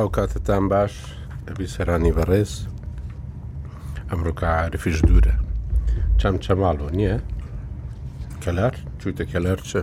[0.00, 0.94] ئەو کاتتان باش
[1.48, 2.52] ئەبی سەرانی بەڕێز
[4.10, 5.34] ئەمڕۆکە عرفیش دوورە
[6.20, 7.16] چەم چەماڵۆ نییە
[8.44, 9.80] کەلار چوتە کەلەر چە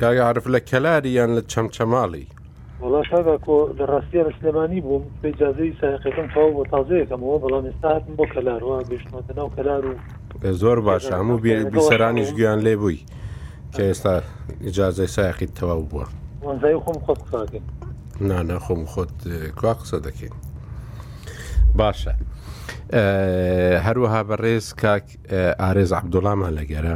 [0.00, 2.26] کاگە عرف لە کەلاری یان لە چەم چەماڵی
[2.82, 8.14] وڵاشاگا کۆ لە ڕاستیە لە سلێمانی بووم بێ جاازەی سایقەکەم تاو بۆ تازەیەکەمەوە بەڵام ئێستاهاتم
[8.18, 9.96] بۆ کەلارەوە گەشتمەتە ناو کەلار و
[10.62, 11.38] زۆر باش هەموو
[11.74, 13.00] بیسەرانیش گویان لێ بووی
[13.76, 14.14] کە ئێستا
[14.66, 16.06] ئجاازەی سایقیت تەواو بووە
[16.84, 17.20] خۆم خۆت
[18.28, 19.14] نانە خۆم خۆت
[19.60, 20.34] کوا قسە دەکەین
[21.80, 22.14] باشە
[23.86, 25.06] هەروەها بەڕێز کاک
[25.62, 26.94] ئارێز عبدوڵامان لەگەرە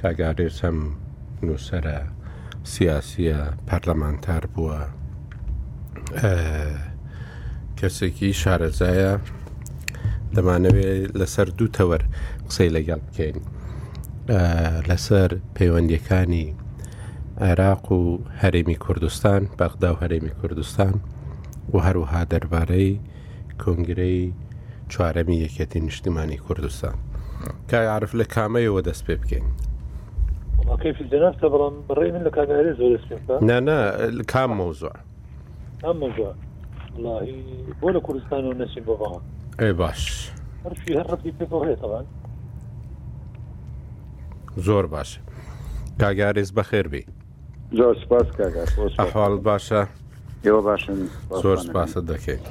[0.00, 0.78] کاگارێز هەم
[1.46, 1.98] نووسرە
[2.72, 3.38] سیاسیە
[3.68, 4.78] پەرلەمانتار بووە
[7.78, 9.12] کەسێکی شارەزایە
[10.34, 12.02] دەمانەوێت لەسەر دوو تەوەەر
[12.48, 13.36] قسەی لەگەڵ بکەین.
[14.88, 16.46] لەسەر پەیوەندیەکانی
[17.46, 18.00] عێراق و
[18.42, 20.94] هەرێمی کوردستان بەغدا و هەرێمی کوردستان
[21.72, 22.92] و هەروها دەربارەی
[23.62, 24.18] کۆنگرەی
[24.92, 26.96] چوارەمی یەکەتی نیشتیمانی کوردستان
[27.70, 29.46] کای عرف لە کامەیەوە دەست پێ بکەین
[31.88, 32.98] بڕێ من لە کاگارێ زۆر
[33.48, 33.78] نانا
[34.32, 34.96] کام مۆزوع
[35.84, 36.32] ئەم مۆزوع
[37.80, 39.02] بۆ لە کوردستان و نەچین بەڵ
[39.60, 40.32] ئێ باش
[40.98, 42.00] هەر ڕەتی پێ بۆ هێتەوە
[44.56, 45.18] زۆر باش
[46.00, 47.02] کاگارێز بەخێربی
[47.78, 49.82] زۆر سپاس کاگەحواڵ باشە
[51.42, 52.44] زۆر سپاسە دەکەیت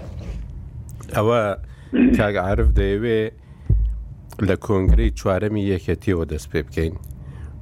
[1.15, 1.41] ئەوە
[2.17, 3.21] کاگعاعرف دەیەوێ
[4.47, 6.93] لە کۆنگری چوارەمی یەکەتیەوە دەست پێ بکەین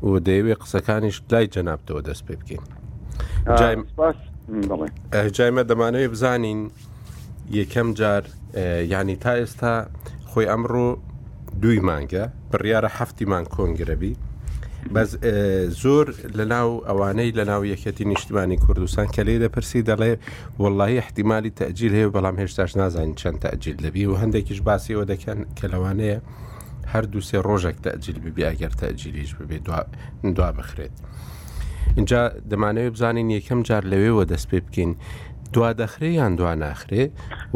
[0.04, 2.64] و دەیەوێ قسەکانیش لای جەنابتەوە دەست پێ بکەین
[5.38, 6.62] جایمە دەمانەوەی بزانین
[7.60, 8.24] یەکەم جار
[8.92, 9.74] ینی تا ئێستا
[10.32, 10.90] خۆی ئەمڕۆ
[11.62, 14.14] دوی مانگە بڕیارە هەفتیمان کۆنگرەبی
[14.94, 15.10] بەس
[15.82, 16.06] زۆر
[16.38, 20.14] لە ناو ئەوانەی لە ناو یەکەتی نیشتیمانی کوردستان کە لێ دەپرسی دەڵێ
[20.64, 25.66] وەڵی احتیممالی تەجیل هەیە بەڵام هێشتاش نازانین چەند تەجیل لەبی و هەندێکیش باسیەوە دەکەن کە
[25.74, 26.20] لەوانەیە
[26.94, 29.58] هەردوو سێ ڕۆژێک تەجیل ببی ئەگەر تەجیلیش ببێ
[30.36, 30.96] دوا بخرێت.
[31.98, 34.92] اینجا دەمانەوێت بزانین یەکەم جار لەوێەوە دەست پێ بکەین
[35.54, 37.04] دوا دەخرێ یان دوا ناخرێ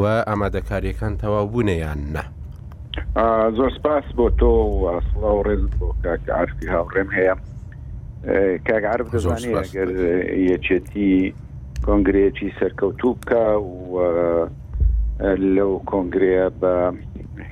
[0.02, 2.24] و ئامادەکاریەکان تەواو بوونە یان نە.
[3.14, 4.50] زۆر سپاس بۆ تۆ
[5.12, 7.34] سڵاو ڕێز بۆ کاکە عرفی هاوڕێم هەیە
[8.68, 9.90] کاگعرب دەزانانی ئەگەر
[10.52, 11.12] یەچێتی
[11.88, 13.44] کۆنگرەیەکی سەرکەوتوو بکە
[13.92, 13.94] و
[15.56, 16.74] لەو کۆنگرەیە بە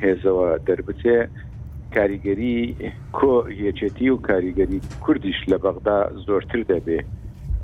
[0.01, 1.19] هێزەوە دەربچێ
[1.95, 2.59] کاریگەری
[3.17, 3.31] کۆ
[3.65, 6.99] یەچێتی و کاریگەری کوردیش لە بەغدا زۆرتر دەبێ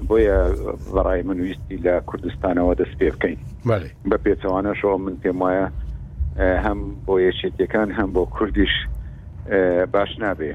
[0.09, 0.39] بۆیە
[0.94, 3.39] بەڕای منویستی لە کوردستانەوە دەست پێ بکەین
[4.09, 5.67] بە پێچەوانە شەوە من پێم وایە
[6.38, 8.73] هەم بۆ یەکێتیەکان هەم بۆ کوردیش
[9.94, 10.51] باش نابێ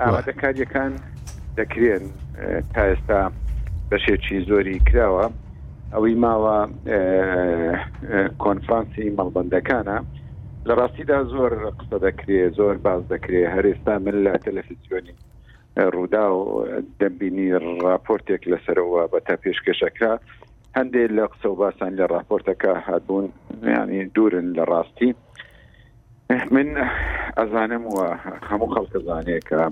[0.00, 0.92] ئامادەکاریەکان
[1.58, 2.04] دەکرێن
[2.74, 3.20] تا ئێستا
[3.90, 5.24] بەشێکی زۆری کراوە
[5.94, 6.58] ئەوەی ماوە
[8.44, 9.98] کۆنفرانسی مەڵبندەکانە
[10.68, 15.14] لە ڕاستیدا زۆر قسە دەکرێت زۆر باز دەکرێت هەرێستا من لە تەلەفیزیۆنی
[15.94, 16.42] ڕوودا و
[17.00, 17.48] دەبینی
[17.84, 20.12] راپۆرتێک لەسەرەوە بە تا پێشکەشەکە
[20.76, 23.26] هەندێک لە قسە و باسان لە راپۆرتەکە هاتبوون
[23.76, 25.10] ینی دوورن لە ڕاستی
[26.54, 26.68] من
[27.38, 28.06] ئەزانم وە
[28.50, 29.62] هەموو خەڵکەزانێکە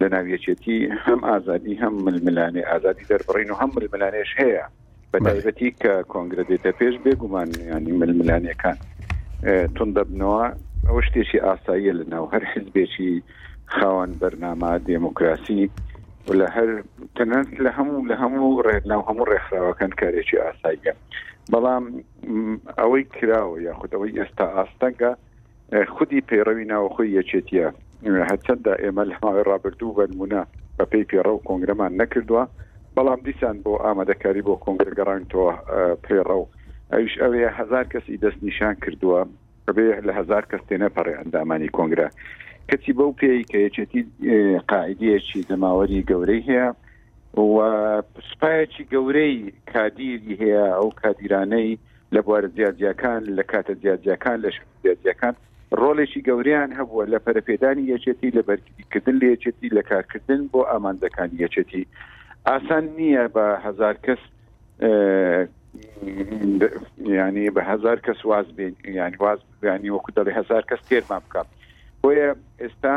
[0.00, 4.64] لە ناویەچێتی هەم ئازادی هەم ململانێ ئازادی دەربڕین و هەم ململانێش هەیە
[5.12, 8.76] بە تایبەتی کە کۆنگرە دێتە پێش بێگومان ینی ململانەکان
[9.76, 10.44] تون دەبنەوە
[10.88, 13.12] ئەوە شتێکی ئاساییە لە ناو هەر حزبێکی
[13.76, 15.64] خاوەن بەرنامە دێموکراسی
[16.36, 16.68] لە هەر
[17.16, 20.92] تەنەنس لە هەموو لە هەموو ڕێت ناو هەموو ڕێکخراوەکان کارێکی ئاساییە
[21.52, 21.84] بەڵام
[22.80, 25.10] ئەوەی کراوە یاخود ئەوەی ئێستا ئاستەنگە
[25.94, 27.68] خودی پەیڕەوی ناوخۆی یەکێتیە
[28.30, 30.42] هەچەنددا ئێمە لە هەماوەی ڕابردوو بەنمونە
[30.78, 32.44] بە پێی پێڕە و کۆنگرەمان نەکردووە
[32.96, 35.50] بەڵام دیسان بۆ ئامادەکاری بۆ کۆنگرگەڕانتەوە
[36.04, 36.44] پێڕە و
[36.92, 39.20] ئەوش ئەوەیە هزار کەسی دەست نیشان کردووە
[39.76, 42.08] بێ لە هزار کەس تێنە پەڕێ ئەندامانی کۆنگرە
[42.70, 44.00] کەسی بەو پێی کە یەکێتی
[44.70, 46.66] قاعدەیەکی دەماوەری گەورەی هەیە
[48.28, 49.34] سوپایەکی گەورەی
[49.72, 51.72] کادیری هەیە ئەو کادیرانەی
[52.14, 54.50] لە بوارە زیادیەکان لە کاتە زیادیەکان لە
[54.84, 55.34] زیادیەکان
[55.80, 61.82] ڕۆڵێکی گەوریان هەبووە لە پەرەپێدانی یەچێتی لە بەرگیکردن لە یەچێتی لە کارکردن بۆ ئامانندەکانی یەچێتی
[62.48, 64.22] ئاسان نییە بە هزار کەس
[67.20, 71.46] ینی بە هزار کەس واز بین ینی واز بیانی وەکو دەڵی هزار کەس تێرمان بکات
[72.08, 72.28] بۆیە
[72.62, 72.94] ئێستا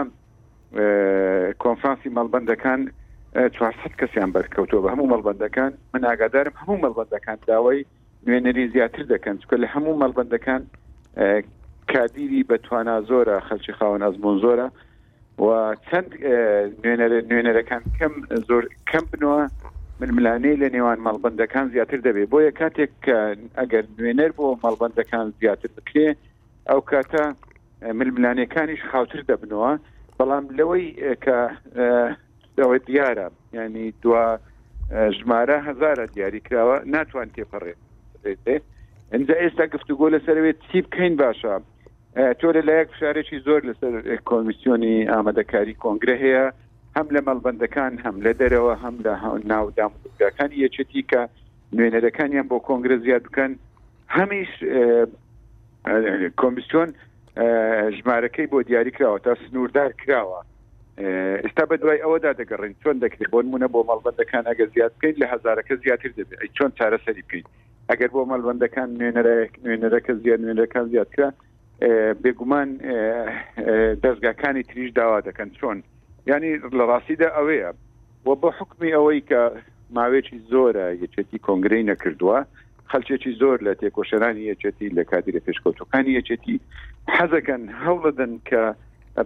[1.63, 2.79] کۆنفرانسی مەڵبندەکان
[3.55, 7.79] 400 کەسیان بەرکەوتەوە بە هەموو مەڵبندەکان من ئاگادارم هەموو مەڵبندەکان داوای
[8.25, 10.61] نوێنەری زیاتر دەکەن چکە لە هەموو مەڵبندەکان
[11.91, 14.67] کادیری بەتوانە زۆرە خەلکی خاون ئەزمون زۆرە
[15.43, 15.47] و
[15.89, 16.09] چەند
[17.31, 18.13] نوێنەرەکان کەم
[18.49, 19.41] زۆر کەم بنەوە
[20.01, 22.95] ململانەی لە نێوان مەڵبندەکان زیاتر دەبێت بۆیە کاتێک
[23.59, 26.09] ئەگەر نوێنەر بۆ مەڵبندەکان زیاتر بکرێ
[26.69, 27.23] ئەو کاتە
[27.99, 29.71] ململانەکانیش خاوتر دەبنەوە
[30.19, 30.85] بەڵام لەوەی
[31.23, 31.37] کە
[32.59, 34.11] ئەوە دیارە ینی دو
[35.17, 37.73] ژمارە هزارە دیاری کراوە ناتوان تێپەڕێ
[39.13, 41.53] ئەجا ئێستا گفتوگۆ لەسەروێت چی بکەین باشە
[42.39, 43.93] تۆ لە لایەک فشارێکی زۆر لەسەر
[44.29, 46.45] کۆمیسیۆنی ئامادەکاری کۆنگرە هەیە
[46.97, 49.13] هەم لە مەڵبندەکان هەم لە دەرەوە هەم لە
[49.51, 51.21] ناودامەکان یەچەتی کە
[51.75, 53.51] نوێنەرەکانیان بۆ کۆنگرە زیاد بکەن
[54.17, 54.51] هەمیش
[56.41, 56.89] کۆمیسیۆن
[57.91, 60.39] ژمارەکەی بۆ دیاریکراوە تا سنووردار کراوە
[61.45, 65.27] ئستا بە دوای ئەوەدا دەگەڕین چۆن دەکرێت بۆن مونە بۆ مەڵبندەکان ئەگە زیاد بکەین لە
[65.33, 67.43] هزارەکە زیاتر دەبێت چۆن چارەسەری بکەین
[67.89, 68.89] ئەگەر بۆ مەلبندەکان
[69.67, 71.29] نوێنەرەکە زیاد نوێنەکان زیادکرا
[72.23, 72.69] بێگومان
[74.03, 75.77] دەستگاکانی تریش داوا دەکەن چۆن
[76.27, 77.69] ینی لە ڕاستیدا ئەوەیە
[78.27, 79.41] وە بە حکمی ئەوەی کە
[79.95, 82.39] ماوێکی زۆرە یەچێتی کۆنگرەی نەکردووە
[82.91, 86.55] خەلچێکی زۆر لە تێکۆشەرانی یەچێتی لە کادرە پێشکەوتەکانی یەچێتی
[87.15, 88.63] حەزەکەن هەوڵدەن کە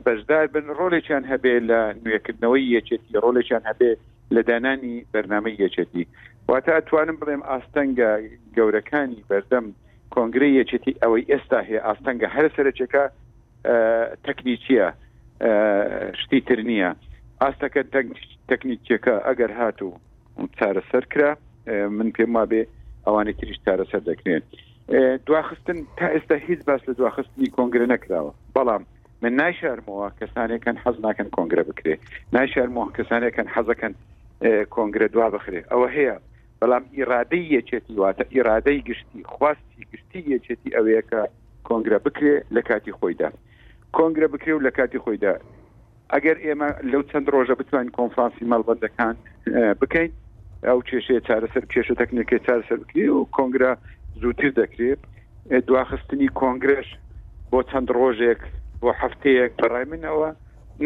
[0.06, 3.92] بەشدار بن ڕۆلێکیان هەبێ لە نوێکردنەوەی یەچێتی ڕۆلێکیان هەبێ
[4.36, 6.04] لە دانانی بەرنمەی یەچێتی
[6.50, 8.12] واتە ئەتوانم بڵێم ئاستەنگە
[8.58, 9.66] گەورەکانی بەردەم
[10.16, 13.04] کۆنگری یەچێتی ئەوەی ئێستا هەیە ئاستەنگە هەر سەرچەکە
[14.26, 14.88] تەکنیکیە
[16.22, 16.90] شتی تر نییە
[17.42, 17.82] ئاستەکە
[18.50, 19.94] تەکنیکیەکە ئەگەر هاتوو
[20.58, 21.32] چارە سەرکرا
[21.98, 22.64] من پێم وابێ
[23.08, 24.42] ئەوانە تریش چارەسەر دەکرێن
[25.28, 28.84] دواخستن تا ئێستا هیچ باس لە دواخستنی کۆنگرە نەکراوە بەڵام
[29.22, 31.94] من نایشارمەوە کەسانێکن حەز ناکەن کۆنگرە بکرێ
[32.36, 33.94] نایشارمەوە کەسانێکن حەزەکەن
[34.76, 36.16] کۆنگرە دوا بخرێ ئەوە هەیە
[36.60, 41.22] بەڵام ئیرادەی یەچێتی واتە ئیرادەی گشتی خواستی گشتی یەچێتی ئەوەیەکە
[41.68, 43.30] کۆنگرە بکرێ لە کاتی خۆیدا
[43.98, 45.34] کۆنگرە بکرێ و لە کاتی خۆیدا
[46.14, 49.16] ئەگەر ئێمە لەو چەند ڕۆژە بتوانین کۆنفرانسی مەڵبندەکان
[49.82, 50.12] بکەین
[50.68, 53.72] ئەو کێشەیە چارەسەر کێشە تەکنیکی چارەسەر بکری و کۆنگرا
[54.22, 55.02] زووتر دەکرێت
[55.68, 56.90] دواخستنی کۆنگرش
[57.52, 58.42] بۆ چەند ڕۆژێک
[58.82, 60.30] بۆ هەفتەیەک بەڕای منەوە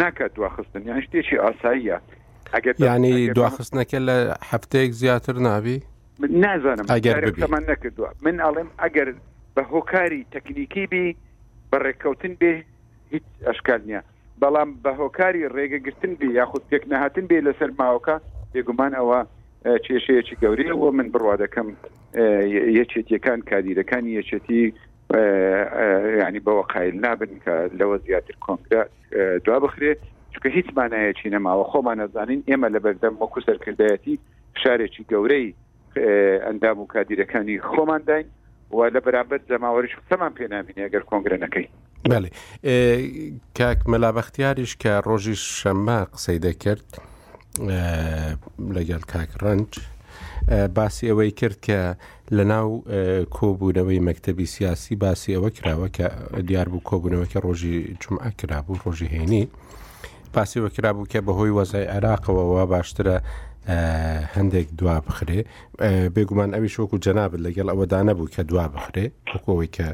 [0.01, 1.97] ناکات دواخستن یان شتێکی ئاساییە
[2.53, 4.15] ئەگەر ینی دواخستنەکە لە
[4.51, 5.77] هەفتەیەک زیاتر نابی
[6.43, 9.07] نازانم ئەگەرمان نەکردووە من ئەڵێم ئەگەر
[9.55, 11.05] بە هۆکاری تەکنیکی بی
[11.71, 12.53] بەڕێککەوتن بێ
[13.13, 14.01] هیچ ئەشکال نییە
[14.41, 18.15] بەڵام بە هۆکاری ڕێگەگرتن بی یاخود پێک نەهاتن بێ لەسەر ماوەکە
[18.53, 19.19] بێگومان ئەوە
[19.65, 21.67] کێشەیەکی گەورەیە و من بڕوا دەکەم
[22.79, 24.63] یەکێتیەکان کادیرەکان یەکێتی
[26.27, 28.83] ینی بەوە قایل نابن کە لەوە زیاتر کۆنگرا
[29.45, 29.91] دوا بخرێ
[30.33, 34.15] چکە هیچ مانایەکی نەماوە خۆمان نەزانین ئێمە لە بەردەم وەکو سەرکردایەتی
[34.61, 35.47] شارێکی گەورەی
[36.45, 38.27] ئەندام و کادیرەکانی خۆمان داین
[38.71, 41.67] و لە بەرامبەر جەماوەریش قسەمان پێنامینی ئەگەر کۆنگرە نەکەی
[42.11, 42.29] بەێ
[43.57, 46.85] کاک مەلابەختیاریش کە ڕۆژی شەممە قسەی دەکرد.
[47.57, 49.69] لەگەل کاک ڕنج
[50.77, 51.79] باسی ئەوەی کرد کە
[52.37, 52.69] لە ناو
[53.37, 56.05] کۆبوونەوەی مەکتتەبی سیاسی باسی ئەوە کراوە کە
[56.47, 59.43] دیار بوو کۆبوونەوەکە ڕۆژی جمعە کرابوو ڕۆژی هێنی
[60.33, 63.17] پاسیەوە کرابوو کە بەهۆی وەزای عراقەوەەوە باشترە
[64.35, 65.39] هەندێک دوا بخرێ
[66.15, 69.87] بێگومان ئەوی شوەکو جەنابێت لەگەڵ ئەوەدا نەبوو کە دوا بخرێ وەکەوەی کە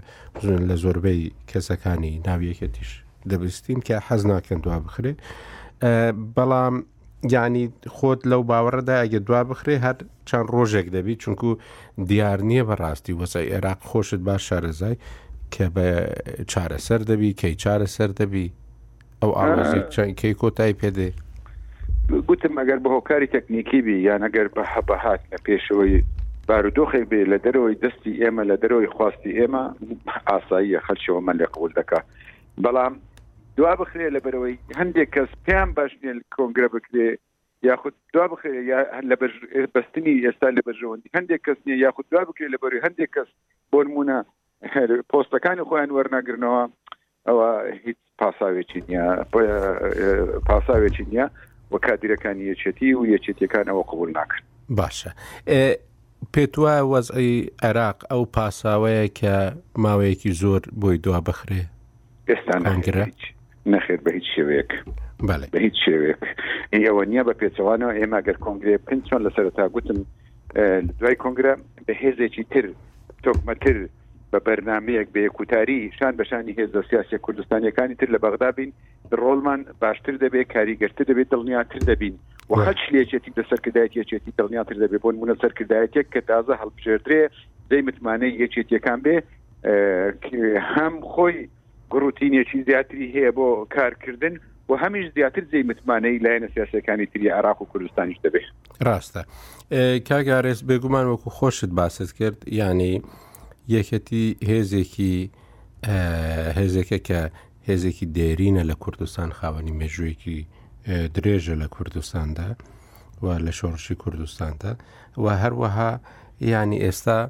[0.69, 2.91] لە زۆربەی کەسەکانی ناویەکەتیش
[3.29, 5.13] دەبستین کە حەز ناکەن دوا بخرێ
[6.35, 6.75] بەڵام
[7.23, 9.95] یعنی خۆت لەو باوەڕدا ئەگە دوا بخرێ هەر
[10.25, 11.57] چەند ڕۆژێک دەبی چونکو
[12.09, 14.95] دیار نییە بەڕاستی وەسای عێراق خۆشت باش شارەزای
[15.53, 15.87] کە بە
[16.51, 18.47] چارەسەر دەبی کەی چارەسەر دەبی
[19.21, 21.09] ئەو ئاوازێک چەند کەی کۆتای پێدێ
[22.27, 25.95] گوتم ئەگەر بە هۆکاری تەکنیکی بی یان ئەگەر بە حەبەهات لە پێشەوەی
[26.47, 29.63] بارودۆخێ بێ لە دەرەوەی دەستی ئێمە لە دەرەوەی خواستی ئێمە
[30.29, 32.05] ئاساییە خەلشەوە من لێ قوول دەکات
[32.63, 32.93] بەڵام
[33.57, 37.09] دوا بخرێ لە بەرەوەی هەندێک کەس پێیان باش نێن کۆنگرە بکرێ
[37.63, 38.49] یاخود دوا بخێ
[39.11, 39.15] لە
[39.75, 43.29] بەستنی ئێستا لە بەژەوەندی هەندێک کەس نیە یاخود دوا بکرێ لە بەروی هەندێک کەس
[43.73, 44.17] بۆنمونە
[45.13, 46.63] پۆستەکانی خۆیان وەرناگرنەوە
[47.27, 47.49] ئەوە
[47.85, 49.05] هیچ پاساوێکی نیە
[50.47, 51.27] پاساوێکی نییە
[51.71, 54.43] وە کادیرەکانی یەچێتی و یەچێتەکان ئەوە قبول ناکرد
[54.79, 55.11] باشە
[56.33, 59.33] پێت وایە وەزعی عێراق ئەو پاساوەیە کە
[59.83, 61.63] ماوەیەکی زۆر بۆی دوا بخرێ
[62.29, 62.55] ئێستا
[63.03, 63.34] هیچ
[63.73, 64.71] نەخێر بە هیچ شێوەیەک
[65.53, 66.23] بە هیچ شێوێک
[66.87, 69.99] ئەوە نییە بە پێچەوانەوە ئێمە گەر کۆنگرێ پێ چۆن لە سەرتا گوتم
[70.99, 71.53] دوای کۆنگرە
[71.85, 72.65] بە هێزێکی تر
[73.25, 73.77] تۆکمەتر
[74.31, 78.71] بە بەرنمەیەک بە یەکوتاری شان بەشانی هێز سیاسی کوردستانیەکانی تر لە بەغدا بین
[79.21, 82.15] ڕۆڵمان باشتر دەبێت کاریگەرتە دەبێت دڵنیاتر دەبین
[82.49, 87.21] و هەچ لێچێتی لە سەرکردایەت یەچێتی دڵنیاتر دەبێت بۆن منە سەرکردایەتێک کە تازە هەڵبژێدرێ
[87.71, 89.15] دەی متمانەی یەچێتیەکان بێ
[90.75, 91.37] هەم خۆی
[91.91, 94.33] گروتینێکی زیاتری هەیە بۆ کارکردن
[94.69, 98.49] و هەمیش زیاتر جێ متمانەی لایەنە سیاسەکانی تری عراق و کوردستانیش دەبێت
[98.87, 99.21] ڕاستە
[100.09, 103.01] کاگارێز بێگومان وەکو خۆشت باست کرد ینی
[103.75, 105.15] یەکەتی هێزێکی
[106.57, 107.19] هێزێکە کە
[107.67, 110.39] هێزێکی دێرینە لە کوردستان خاوەنی مێژوویەکی
[111.15, 112.49] درێژە لە کوردستاندا
[113.23, 114.71] و لە شۆڕشی کوردستاندا
[115.17, 115.91] و هەروەها
[116.41, 117.29] ینی ئێستا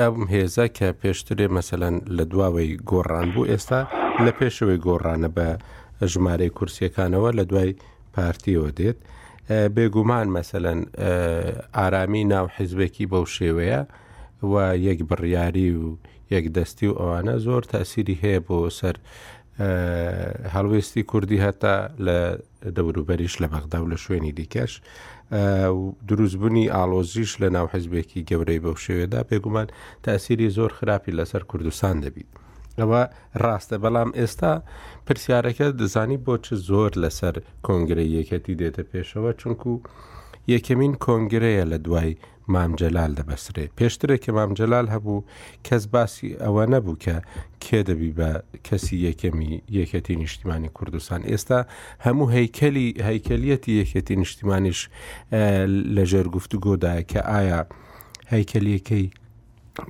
[0.00, 3.80] ئەم هێزە کە پێشترێ مەسەەن لە دواوەی گۆڕان بوو ئێستا
[4.24, 5.48] لە پێشەوەی گۆڕانە بە
[6.12, 7.70] ژمارەی کورسیەکانەوە لە دوای
[8.14, 8.98] پارتیەوە دێت
[9.76, 10.80] بێگومان مەسەەن
[11.76, 13.80] ئارامی ناو حیزبێکی بەو شێوەیە
[14.50, 14.54] و
[14.88, 15.84] یەک بڕیاری و
[16.34, 18.96] یەک دەستی و ئەوانە زۆر تاسیری هەیە بۆ سەر
[20.54, 22.18] هەڵوێستی کوردی هەتا لە
[22.76, 24.72] دەوروبەریش لە بەغدا و لە شوێنی دیکەش
[26.06, 29.66] دروستبوونی ئالۆزیش لە ناو حزبێکی گەورەی بەو شێوێدا پێگومان
[30.02, 32.30] تاسیری زۆر خراپی لەسەر کوردستان دەبیت.
[32.78, 33.02] ئەوە
[33.42, 34.52] ڕاستە بەڵام ئێستا
[35.06, 37.34] پرسیارەکە دەزانی بۆچ زۆر لەسەر
[37.66, 39.72] کۆنگرە یەکەتی دێتە پێشەوە چونکو
[40.54, 42.14] یەکەمین کۆنگرەیە لە دوای
[42.52, 45.24] مامجلال دەبەسرێت پێشترێکی مامجلال هەبوو
[45.66, 47.16] کەس باسی ئەوە نەبوو کە
[47.64, 48.30] کێدەبی بە
[48.68, 51.60] کەسی یەکەمی یەکەتی نیشتیمانی کوردستان ئێستا
[52.06, 54.80] هەموو هەیکەلی هەیکەلیەتی یەکەتی نیشتیمانیش
[55.96, 57.60] لە ژێرگفتوگۆدایە کە ئایا
[58.32, 59.06] هەیکەلیەکەی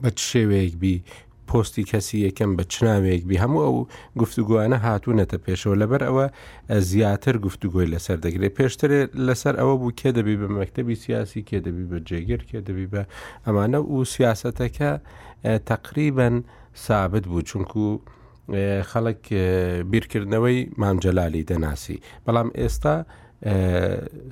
[0.02, 0.96] بە شێوەیەک بی
[1.48, 3.76] پۆستی کەسی یەکەم بە چناوێک بی هەموو ئەو
[4.22, 6.26] گفتوگوانە هاتوونەتە پێشەوە لەبەر ئەوە
[6.90, 8.90] زیاتر گفتوگۆی لەسەر دەگرێت پێشتر
[9.26, 13.02] لەسەر ئەوە بوو کێ دەبی بە مەکتتەبی سیاسی کێ دەبی بە جێگر کێ دەبی بە
[13.46, 14.90] ئەمانە و سیاستەکە
[15.70, 16.34] تقریبن
[16.86, 17.84] سابت بوو چونکو
[18.90, 19.22] خەڵک
[19.92, 22.96] بیرکردنەوەی مامجەلالی دەناسی بەڵام ئێستا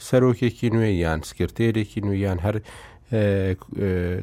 [0.09, 2.57] سەرۆکێکی نوێ یان سکرتێرێکی نوێیان هەر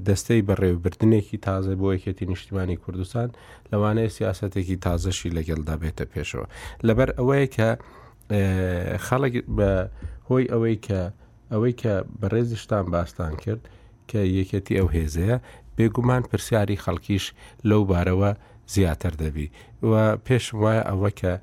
[0.08, 3.29] دەستەی بەڕێوبردنێکی تازە بۆ یەکێتی نیشتیمانی کوردستان
[3.72, 6.48] لەوانەیە سیاستێکی تازەشی لەگەڵدا بێتە پێشەوە
[6.88, 7.69] لەبەر ئەوەیە کە
[9.08, 9.72] خەڵک بە
[10.29, 11.01] هۆی ئەوەی کە
[11.51, 13.62] ئەوەی کە بەڕێزیشتان باستان کرد
[14.10, 15.38] کە یەکەتی ئەو هێزەیە
[15.77, 17.25] بێگومان پرسیاری خەڵکیش
[17.69, 18.31] لەو بارەوە
[18.74, 19.48] زیاتر دەبی
[19.89, 19.93] و
[20.27, 21.34] پێشم وایە ئەوە کە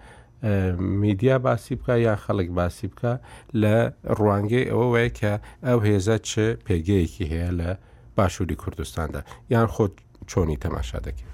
[0.78, 3.12] میدیا باسی بکە یا خەڵک باسی بکە
[3.62, 3.76] لە
[4.18, 5.32] ڕوانگەی ئەوە وایە کە
[5.66, 6.30] ئەو هێزە چ
[6.66, 7.70] پێگەیەکی هەیە لە
[8.16, 9.84] باشووری کوردستاندا یان خۆ
[10.30, 11.28] چۆنی تەماشا دەکەین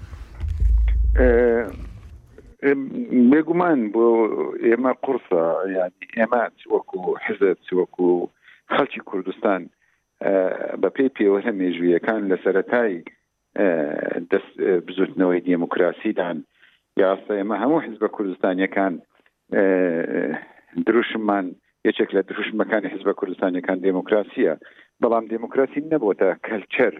[3.31, 4.05] بێگومان بۆ
[4.65, 5.43] ئێمە قورسە
[5.77, 6.43] ینی ئێمە
[6.73, 8.09] وەکو حزت وەکو
[8.75, 9.69] خەڵکی کوردستان
[10.81, 13.01] بە پێی پێوەرە مێژویەکان لە سەتایی
[14.31, 14.53] دەست
[14.87, 16.37] بزوتنەوەی دموکراسیدان
[17.01, 18.93] یاسە ئێمە هەموو حیزبە کوردستانیەکان
[20.85, 21.45] دروشمان
[21.87, 24.53] یەکێک لە دروشمەکانی حیزبە کوردستانیەکان دموکراسیە
[25.01, 26.93] بەڵام دموکراسی نەبووتە کەلچەر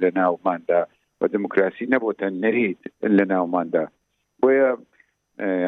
[0.00, 0.80] لە ناوماندا
[1.20, 2.80] بە دموکراسی نەبووتە نەرید
[3.16, 3.84] لە ناوماندا
[4.40, 4.70] بۆیە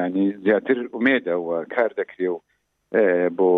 [0.04, 2.36] ینی زیاتر ئومێدەوە کار دەکرێ و
[3.38, 3.50] بۆ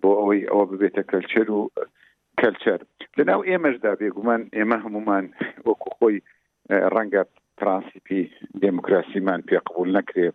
[0.00, 1.60] بۆ ئەوەی ئەوە ببێتە کەلچەر و
[2.40, 2.80] کەلچەر
[3.18, 5.24] لەناو ئێمەشدا بێگومان ئێمە هەمومان
[5.66, 6.16] وەکو خۆی
[6.94, 7.22] ڕەنگە
[7.62, 8.20] پرانسیپی
[8.62, 10.26] دموکراسیمان پێ قبول نکرێ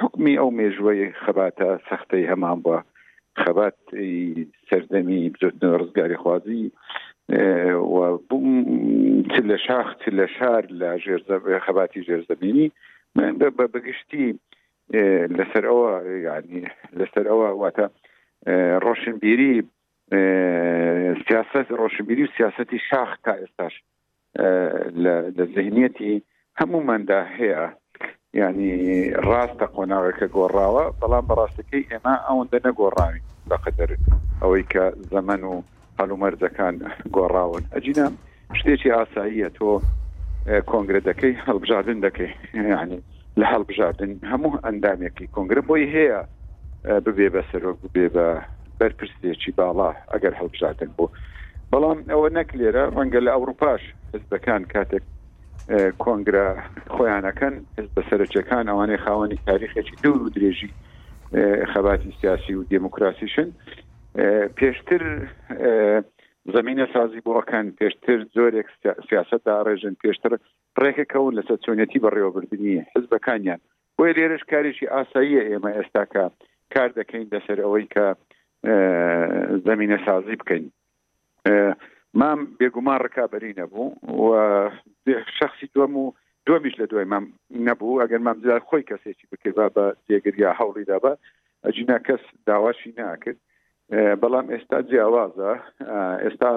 [0.00, 2.76] حکمی ئەو مێژوەی خەباتە سەختەی هەمان بە
[3.42, 3.78] خەبات
[4.68, 6.64] سەردەمی بزۆتن ڕزگاری خوازی
[9.32, 12.68] چ لە شاخ چ لە شار لە خەباتی ژێرزەبینی
[13.16, 14.26] من بە بگشتی
[15.38, 15.92] لەسەر ئەوە
[16.26, 16.64] ینی
[16.98, 17.86] لەسەر ئەوە واتە
[18.84, 19.54] ڕۆشنبیری
[21.26, 23.74] سیاست ڕۆشنبیری و سیاستی شاخ تا ئێستاش
[25.34, 26.14] لە ذهنیەتی
[26.58, 27.60] هەموماندا هەیە
[28.40, 28.72] ینی
[29.28, 33.90] ڕاستە قۆناوێکە گۆڕاوە بەڵام بەڕاستەکەی ئێمە ئەوەندە نەگۆڕاوی بەقدر
[34.40, 35.54] ئەوەی کە زەمن و
[35.98, 36.74] هەلومەرزەکان
[37.16, 38.06] گۆڕاون ئەجینا
[38.58, 39.68] شتێکی ئاساییە تۆ
[40.70, 42.32] کۆنگرەتەکەی هەڵبژاردن دەکەی
[42.74, 43.00] ینی
[43.40, 46.20] لە هەڵبژاردن هەموو ئەندامێکی کۆنگرە بۆی هەیە
[47.04, 48.26] ببێ بە سەرۆک بێ بە
[48.78, 51.14] بەرپرسێکی باڵا ئەگەر هەڵبژاتن بوو
[51.72, 55.04] بەڵام ئەوە نەک لێرە ڕەنگە لە ئەوروپاش حزبەکان کاتێک
[56.02, 56.46] کۆنگرە
[56.94, 57.54] خۆیانەکەن
[57.94, 60.70] بە سەرچەکان ئەوانەی خاوەنی تاریخێکی دوور و درێژی
[61.72, 63.48] خەباتی سیاسی و دموکراسیشن
[64.58, 65.02] پێشتر
[66.54, 68.66] زمینە سازی بۆەکەن پێشتر زۆرێک
[69.08, 70.32] سیاست داڕێژن پێشتر
[70.80, 73.60] ڕێکەکەون لەسەر چۆنەتی بەڕێوەبردننی حزبەکانیان
[73.96, 76.24] بۆی لێرش کارێکی ئاساییە ئێمە ئێستاکە
[76.74, 78.04] کار دەکەین دەسەر ئەوەی کە
[79.68, 80.66] زمینە سازی بکەین
[82.14, 83.94] مام بێگومان ڕکابی نەبوو
[85.38, 86.12] شخصی دوم و
[86.46, 87.24] دومیش لە دوای مام
[87.66, 91.12] نەبوو ئەگەر مامزار خۆی کەسێکی بکرد بە جێگریا هەوڵیدا بە
[91.64, 93.38] ئەجینا کەس داواشی ناکرد
[94.22, 95.50] بەڵام ئێستا جیاوازە
[96.24, 96.50] ئێستا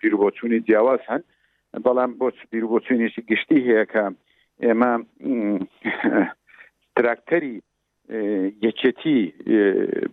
[0.00, 1.22] بیربۆچوونی جیاواز هەن
[1.86, 4.04] بەڵام بۆ بیربۆچوونیشی گشتی هەیە کە
[4.64, 4.92] ئێمە
[6.96, 7.54] تراکتەری
[8.66, 9.18] یەکێتی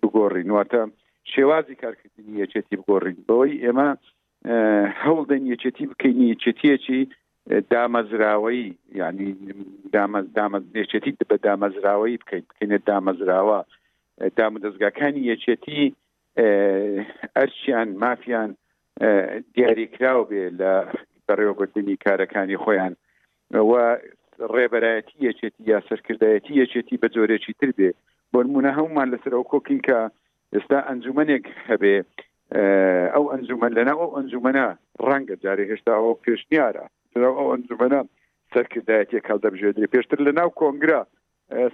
[0.02, 0.82] بگۆڕین واتە
[1.34, 3.90] شێوازی کارکردنی یەکێتی بگۆڕین بەوەی ئێمە
[5.04, 7.02] هەوڵدە یەچێتی بکەین یەچێتیەکی
[7.74, 8.64] دامەزراوەی
[9.02, 9.30] ینی
[10.38, 13.60] دامەزێچێتی بە دامەزراوەی بکەین بکەینە دامەزراوە
[14.40, 15.84] دام و دەستگاکانی یەچێتی
[17.38, 18.50] ئەرچیان مافیان
[19.56, 20.72] دیاریکراو بێ لە
[21.28, 22.94] بەڕێوەگرتنی کارەکانی خۆیان
[24.56, 27.90] ڕێبەرایەتی یەچێتی یا سەرکردایەتی یەچێتی بە جۆرێکی تر بێ
[28.34, 30.00] بۆنمونە هەمومان لەسەر ئەو کۆکین کە
[30.54, 31.96] ئێستا ئەنجومەنێک هەبێ
[32.54, 34.66] ئەو ئەنجومەن لەنا ئەو ئەنجومەنە
[35.10, 36.86] ڕەنگە جارێ هێشتا ئەو پێشنیارە
[37.16, 38.00] ئەو ئەنجومەنە
[38.54, 41.02] سەرکردایەتی هەڵدەبژێدرێ پێشتر لە ناو کۆنگرا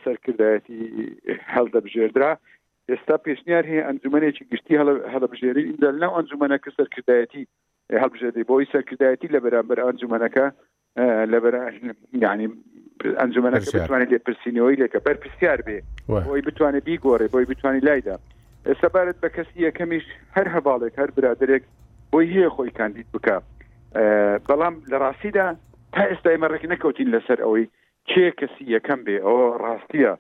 [0.06, 0.82] سەرکردایەتی
[1.56, 2.32] هەڵدەبژێدرا
[2.92, 4.80] ئێستا پێشنیار هەیە ئەنجومەنێکی گشتی
[5.14, 7.44] هەڵبژێری ئیندا لە ناو ئەنجومەنەکە سەرکردایەتی
[8.04, 10.46] هەڵبژێدی بۆی سەرکردایەتی لە بەرامبەر ئەنجومەنەکە
[11.32, 11.38] لە
[12.24, 12.48] ینی
[13.20, 15.78] ئەنجومەنەکە بتوانێت لێ پرسیینەوەی لێکە بەر پرسیار بێ
[16.28, 18.16] بۆی بتوانێت بیگۆڕێ بۆی بتوانانی لایدا
[18.80, 21.64] سەبارەت بە کەسی یەکەمیش هەر هەواڵێک هەر برادێک
[22.12, 23.36] بۆی هەیە خۆی کاندید بکە
[24.50, 25.48] بەڵام لە ڕاستیدا
[25.94, 27.66] تا ئێستا ئێمەڕێک نەکەوتین لەسەر ئەوەی
[28.10, 30.14] چێ کەسی یەکەم بێ ئەوە ڕاستیە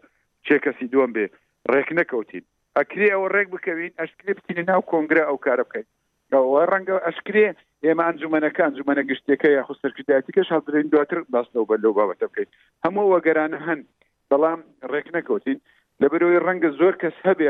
[0.45, 1.25] چێ کەسی دوم بێ
[1.71, 2.43] ڕێک نەکەوتین
[2.77, 5.87] ئەکرێ ئەوە ڕێک بکەوین ئەشکرێ بتینە ناو کۆنگرا ئەو کارە بکەین
[6.33, 7.47] ئەوە ڕەنگە ئەشکرێ
[7.85, 12.49] ئێمە ئەنجومەنەکان جومەنە گشتێکە یا خستەرکردایەتیکەش هەڵدرین دواتر باس لەو بە لەو بابەتە بکەین
[12.85, 13.79] هەموو وەگەرانە هەن
[14.29, 14.59] بەڵام
[14.91, 15.57] ڕێک نەکەوتین
[16.01, 17.49] لەبەرەوەی ڕەنگە زۆر کەس هەبێ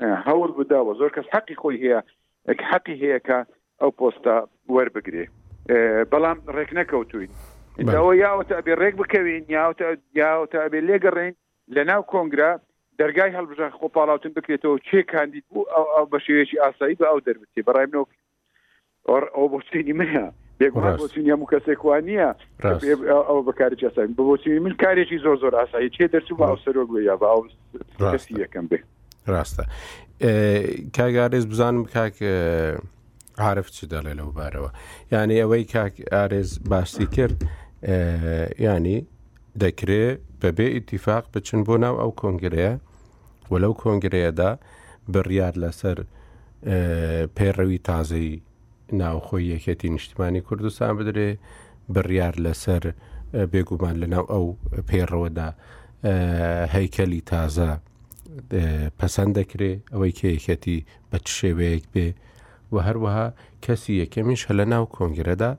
[0.00, 1.98] هەوڵ بداوە زۆر کەس حەقی خۆی هەیە
[2.70, 3.38] حەقی هەیە کە
[3.80, 4.36] ئەو پۆستا
[4.74, 5.24] وەربگرێ
[6.12, 7.30] بەڵام ڕێک نەکەوتوین
[7.94, 9.86] ئەوە یاوەتە ئەبێ ڕێک بکەوین یاوتە
[10.22, 11.34] یاوتە ئەبێ لێگەڕین
[11.74, 12.52] لە ناو کۆنگرا
[13.00, 17.88] دەرگای هەڵبژە خۆپاڵاوتن بکرێتەوە چێ کاندید بوو ئەو بە شێوێکی ئاسایی بە ئەو دەربێتی بەڕای
[19.36, 20.26] ئەو بۆچینی منە
[21.00, 22.30] بۆچینی هەموو کەسێکوانە
[23.30, 27.14] ئەو بەکاری ئاسایی بۆچینی من کارێکی زۆر زۆر ئاسایی چێ دەرچوو بە ئەو سەرۆگوێ یا
[27.20, 27.42] بە ئەو
[28.12, 28.84] کەسی یەکەم بێت
[29.30, 29.62] ڕاستە
[30.96, 32.16] کاگارێز بزانم کاک
[33.48, 34.70] عرف چ دەڵێ لەو بارەوە
[35.12, 37.38] یعنی ئەوەی کاک ئارێز باسی کرد
[38.66, 38.98] ینی
[39.62, 40.04] دەکرێ
[40.42, 42.72] بەبێ ئیتیفاق بچن بۆ ناو ئەو کۆنگرەیە
[43.50, 44.50] و لەو کۆنگرەیەدا
[45.14, 45.98] بڕیار لەسەر
[47.36, 48.30] پێڕەوی تازەی
[49.02, 51.30] ناوخۆی یەکەتی نیشتمانی کوردستان بدرێ
[51.94, 52.82] بڕیار لەسەر
[53.52, 54.46] بێگومان لەناو ئەو
[54.90, 55.48] پێڕەوەدا
[56.74, 57.70] هەیکەلی تازە
[58.98, 60.78] پەسەند دەکرێ ئەوەی کەیەکەتی
[61.10, 62.08] بە چ شێوەیەک بێ
[62.72, 63.28] و هەروەها
[63.64, 65.52] کەسی یەکەمیش هە لە ناو کۆنگرەدا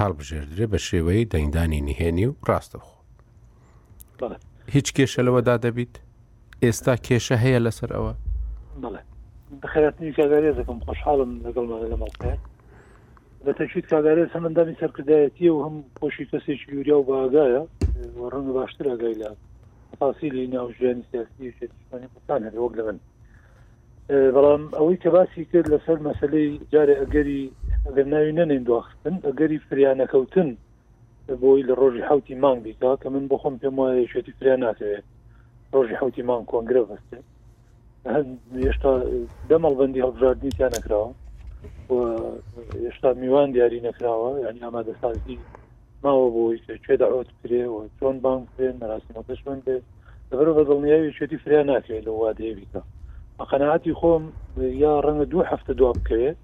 [0.00, 2.94] هەڵبژێردرێ بە شێوەی دەنگدانی نهێنی و ڕاستەخۆ
[4.74, 5.94] هیچ کێشەلەوەدا دەبیت
[6.64, 8.12] ئێستا کێشە هەیە لەسەر ئەوە
[9.62, 12.32] بخێتنی کاگارێزەکەم خۆشحاڵم لەگەڵ لە مەڵکە
[13.44, 17.62] بە تەچیت کاگارێز هەمەندامی سەرکردایەتی و هەم پۆشی کەسێکی یوریا و باگایە
[18.32, 19.28] ڕەنگ باشتر ئەگەی لە
[20.00, 22.98] تاسیلی ناوژیانی سیاسی شێتیشمانی قوتان هەر وەک لە من
[24.36, 27.42] بەڵام ئەوەی کە باسی کرد لەسەر مەسلەی جارێ ئەگەری
[27.86, 30.48] ئەگەر ناوی نەنین دواخستن ئەگەری فریانەکەوتن
[31.42, 35.04] بۆی لە ڕۆژی حوتی مانگ بیکا کە من بخۆم پێم وایە شێتی فریان ناتوێت
[35.74, 37.26] ڕۆژی حوتی مانگ کۆنگرە بەستێت
[38.64, 38.92] هێشتا
[39.50, 41.08] دەمەڵبندی هەڵبژاردنیتیان نەکراوە
[42.86, 45.38] هێشتا میوان دیاری نەکراوە یعنی ئامادە سازی
[46.04, 46.42] ماوە بۆ
[46.84, 49.76] کوێ داوت کرێ و چۆن بان کرێ مەراسیمەکەشون بێ
[50.30, 52.80] دەبەر بە دڵنیاوی شوێتی فریا ناکرێت لە وادەیەویکە
[53.50, 54.24] قەنەعاتی خۆم
[54.84, 56.38] یا ڕەنگە دوو هەفتە دوا بکەوێت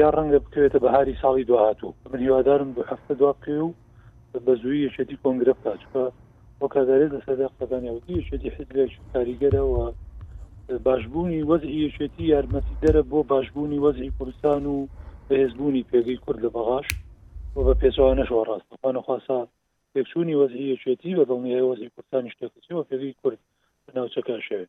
[0.00, 3.70] یا ڕەنگە بکەوێتە بەهاری ساڵی دوهاتوو من هیوادارم دوو هەفتە دوا بکە و
[4.46, 6.04] بە زووی یەشێتی کۆنگرە بکچکە
[6.62, 9.84] وەکادارێت لە سەدا قەدانیاوتی یەشێتی حلێک کاریگەرەوە
[10.86, 14.76] باشبوونی وەزی یەشێتی یارمەتی دەرە بۆ باشبوونی وەزی کوردستان و
[15.28, 16.88] بەهێزبوونی پێگەی کورد لە بەغاش
[17.56, 19.40] و بە پێچوانەش ڕاستخواانەخواسا
[19.94, 23.38] پێکچوونی وەزیەکێتی بە دڵنیای وەزی کوردستانی شتێکسی و فێری کورد
[23.96, 24.68] ناوچەکە شوێت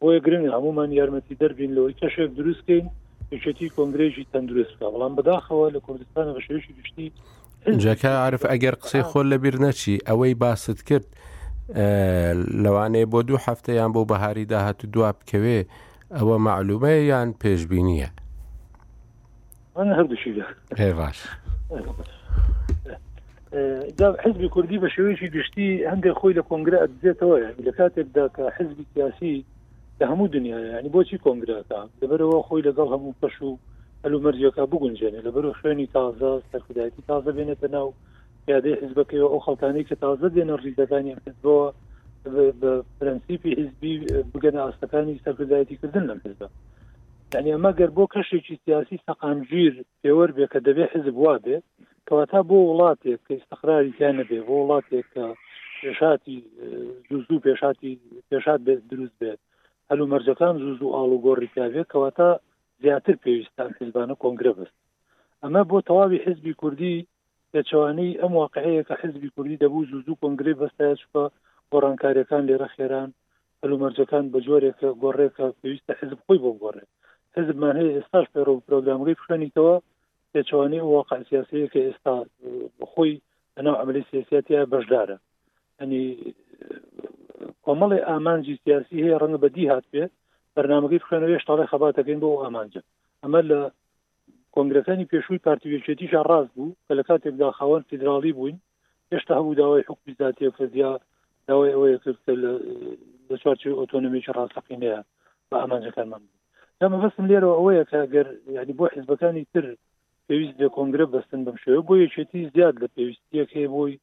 [0.00, 2.86] بۆیە گرنگ هەمومان یارمەتی دەربین لەوەی کەشێک دروستکەین
[3.32, 7.08] یەکێتی کۆنگرێژی تەندروستکە بەڵام بەداخەوە لە کوردستان بەشێشی گشتی
[7.84, 11.08] جەکە عرف ئەگەر قسەی خۆل لەبییر نەچی ئەوەی باست کرد
[12.64, 15.58] لەوانەیە بۆ دوو هەفتەیان بۆ بەهاری داهات و دوا بکەوێ
[16.16, 18.10] ئەوە معلومە یان پێشببینیە
[19.96, 20.32] هەردووشی
[20.98, 21.18] باش.
[24.24, 29.34] حزبی کوردی بە شێوەیەکی گشتی هەندێک خۆی لە کۆنگرە ئەدزێتەوە لە کاتێکدا کە حزبی سیاسی
[30.00, 33.50] لە هەموو دنیا ینی بۆچی کۆنگراکە لەبەرەوە خۆی لەگەڵ هەموو پەش و
[34.04, 37.88] ئەلو مەرجەکە بگونجێنێ لەبەر خوێنی تازە سەرخدایەتی تازە بێنێتە ناو
[38.52, 41.66] یادی حزبەکەی ئەو خەڵکانی کە تازە دێنە ڕیزەکانی حزبەوە
[42.98, 43.94] پرەنسیپی حزبی
[44.32, 46.48] بگەنە ئاستەکانی سەرخدایەتی کردن لەم حزبە
[47.34, 51.64] یعنی ئەمە گەر بۆ کەشێکی سیاسی سەقامگیر پێوەەر بێ کە دەبێ حزب وا بێت
[52.08, 55.24] کەواتا بۆ وڵاتێک کە ئستخراریکانە بێ بۆ وڵاتێک کە
[55.80, 56.36] پێشاتی
[57.08, 57.90] زوزوو پێشاتی
[58.28, 59.40] پێشات بێت دروست بێت
[59.90, 62.30] هەلو مەرجەکان زوزوو ئاڵوگۆڕیکاوێت کەواتا
[62.82, 64.76] زیاتر پێویستان حزبانە کۆنگرە بست
[65.42, 66.96] ئەمە بۆ تەواوی حزبی کوردی
[67.52, 71.22] پێچوانەی ئەم واقعەیە کە حزبی کوردی دەبوو زوزوو کۆنگری بەستای چکە
[71.72, 73.08] گۆڕانکاریەکان لێرە خێران
[73.62, 76.84] هەلومەرجەکان بە جۆرێکە گۆڕێکە پێویستە حزب خۆی بۆ گۆڕێ
[77.36, 79.76] حزبمان هەیە ئێستاش پێڕۆ پرۆگرامەکەی پشێنیتەوە
[80.34, 82.14] پێچوانی واقع سیاسی کە ئێستا
[82.80, 83.14] بخۆی
[83.56, 85.16] لەناو عملی سیاسەتە بەشدارە
[85.78, 86.04] ئەنی
[87.64, 90.04] کۆمەڵی ئامانجی سیاسی هەیە ڕەنگە بەدی هات بێ
[90.54, 92.80] بەرنمەکەی بخێنەوەێ شتاڵی خەباتەکەین بۆ ئامانجە
[93.22, 93.60] ئەمە لە
[94.54, 98.56] کۆنگرەکانی پێشووی پارتیوێچێتی ڕاست بوو کە لە کاتێکدا خاوەن فیدراالی بووین
[99.12, 100.90] هێشتا هەبوو داوای حکومی ذاتیە فزیا
[101.48, 102.52] داوای ئەوەیە کرد لە
[103.30, 104.98] لە چوارچی ئۆتۆنمیی ڕاستەقینەیە
[105.50, 106.22] بە ئامانجەکانمان
[106.80, 109.64] ئەمە بەسم لێرەوە ئەوەیە کە گەر یعنی بۆ حیزبەکانی تر
[110.28, 113.94] پێویست لە کۆنگرە بەستن بەم شێوە بۆ یەکێتی زیاد لە پێویستیەک هەیە بۆی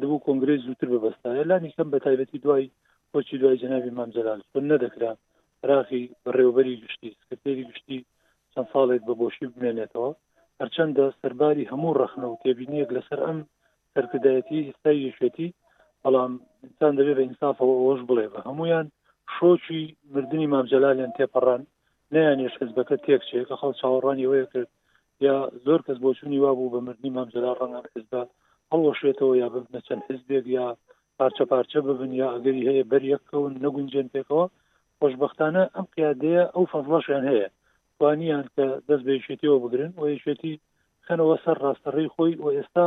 [0.00, 2.66] دەبوو کۆنگرە زووتر ببەستایە لانی کەم بە تایبەتی دوای
[3.12, 5.12] بۆچی دوای جناوی مامجلال بن نەدەکرا
[5.70, 7.98] راقی بەڕێوبەری گشتی سکرتێری گشتی
[8.52, 10.10] چەند ساڵێک بە بۆشی بمێنێتەوە
[10.60, 13.38] هەرچەندە سەرباری هەموو ڕخنە و تێبینیەک لەسەر ئەم
[13.94, 15.48] سەرکردایەتی ئێستای یەکێتی
[16.04, 16.32] بەڵام
[16.66, 18.86] انسان دەبێت بە ئینسافەوە ئەوەش بڵێ بە هەمویان
[19.34, 19.82] شۆچی
[20.14, 21.62] مردنی مامجلالیان تێپەڕان
[22.12, 24.70] نیان یشکزبەکە تێکچێت کە خەڵ چاوەڕانی وەیە کرد
[25.24, 28.22] یا زۆر کەس بۆچوونی وا بوو بە مردنی مامجرا ڕەنگان حزبە
[28.72, 30.66] هەڵۆشێتەوە یا ببنەچەند حزبێک یا
[31.18, 34.46] پارچە پارچە ببن یا ئەگەری هەیە بەریەکەون نەگونجێن پێکەوە
[34.98, 37.48] خۆشببختانە ئەم قیادەیە ئەو فەزڵەشیان هەیە
[37.98, 40.54] توانیان کە دەست بێشێتیەوە بگرن و یشێتی
[41.06, 42.86] خەنەوە سەر ڕاستەڕی خۆی و ئێستا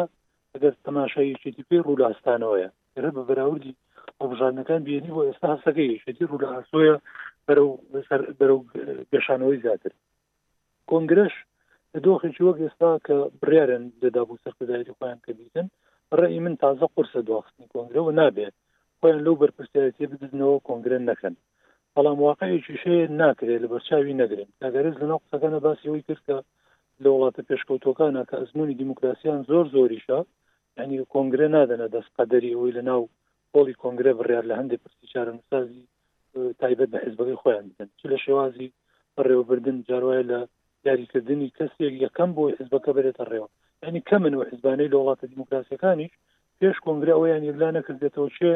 [0.53, 3.73] ئەگەر تەماشایشێتی پێی ڕوولاستانەوەە گرە بە بەراوردی
[4.21, 6.95] ئۆبژانەکان بینی بۆ ئێستا هەستەکەی یشێتی ڕوولا ئاسۆە
[8.39, 8.59] بەرەو
[9.13, 9.91] گەشانەوەی زیاتر
[10.91, 11.35] کۆنگرش
[11.95, 15.67] لە دۆخێکی وەک ئێستا کە برێرن دەدابوو سەرکردایەتی خۆیان کە بیتن
[16.19, 18.55] ڕێی من تازە قرسە دواخستنی کۆنگرەوە نابێت
[18.99, 21.35] خۆیان لەو بەرپرسیەتی بدنەوە کۆنگرن نەکەن
[21.93, 26.37] بەڵام واقعەیەکی شەیە ناکرێت لە بەرچاوی نەگرن تاگەرز لەناو قسەکانە باسیەوەی کرد کە
[27.03, 30.19] لە وڵاتە پێشکەوتەکانە کە ئەزمموی دیموکراسیان زۆر زۆریشە
[30.79, 33.01] ینی کۆنگرە نادەنە دەست قەدەری ئەوی لە ناو
[33.51, 35.83] پۆلی کۆنگرە بڕیار لە هەندێک پرسیچارە نوسازی
[36.61, 38.69] تایبەت بە حزبەکەی خۆیان بدەن چ لە شێوازی
[39.15, 40.39] بەڕێوەبردن جاروایە لە
[40.83, 43.49] دیاریکردنی کەسێک یەکەم بۆی حزبەکە بێتە ڕێوە
[43.85, 46.13] ینی کەمن و حزبانەی لە وڵاتە دیموکراسیەکانیش
[46.59, 48.51] پێش کۆنگرا ئەویان یەکلا نەکردێتەوە چێ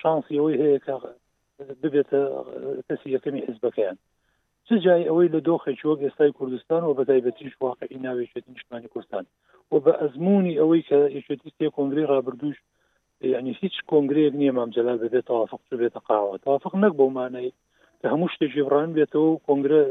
[0.00, 0.78] شانسیەوەی هەیە
[1.82, 2.20] ببێتە
[2.88, 3.96] کەسی یەکەمی حزبەکەیان
[4.66, 9.24] چ جای ئەوەی لە دۆخێکی وەک ئێستای کوردستان و بەدایبەتیش واقعی ناوێتێتی نیشتمانی کوردستان
[9.72, 12.56] و بە ئەزمموی ئەوەی کە یشێتی سێ کۆنگری ڕابردوش
[13.20, 17.50] یعنی يعني هیچ کۆنگرێک نییە مامجللا ببێت تەوافق بێتە قاوە تەوافق نەک بۆ مانەی
[18.00, 19.82] کە هەموو شتێکی ڕان بێتەوە کۆنگرە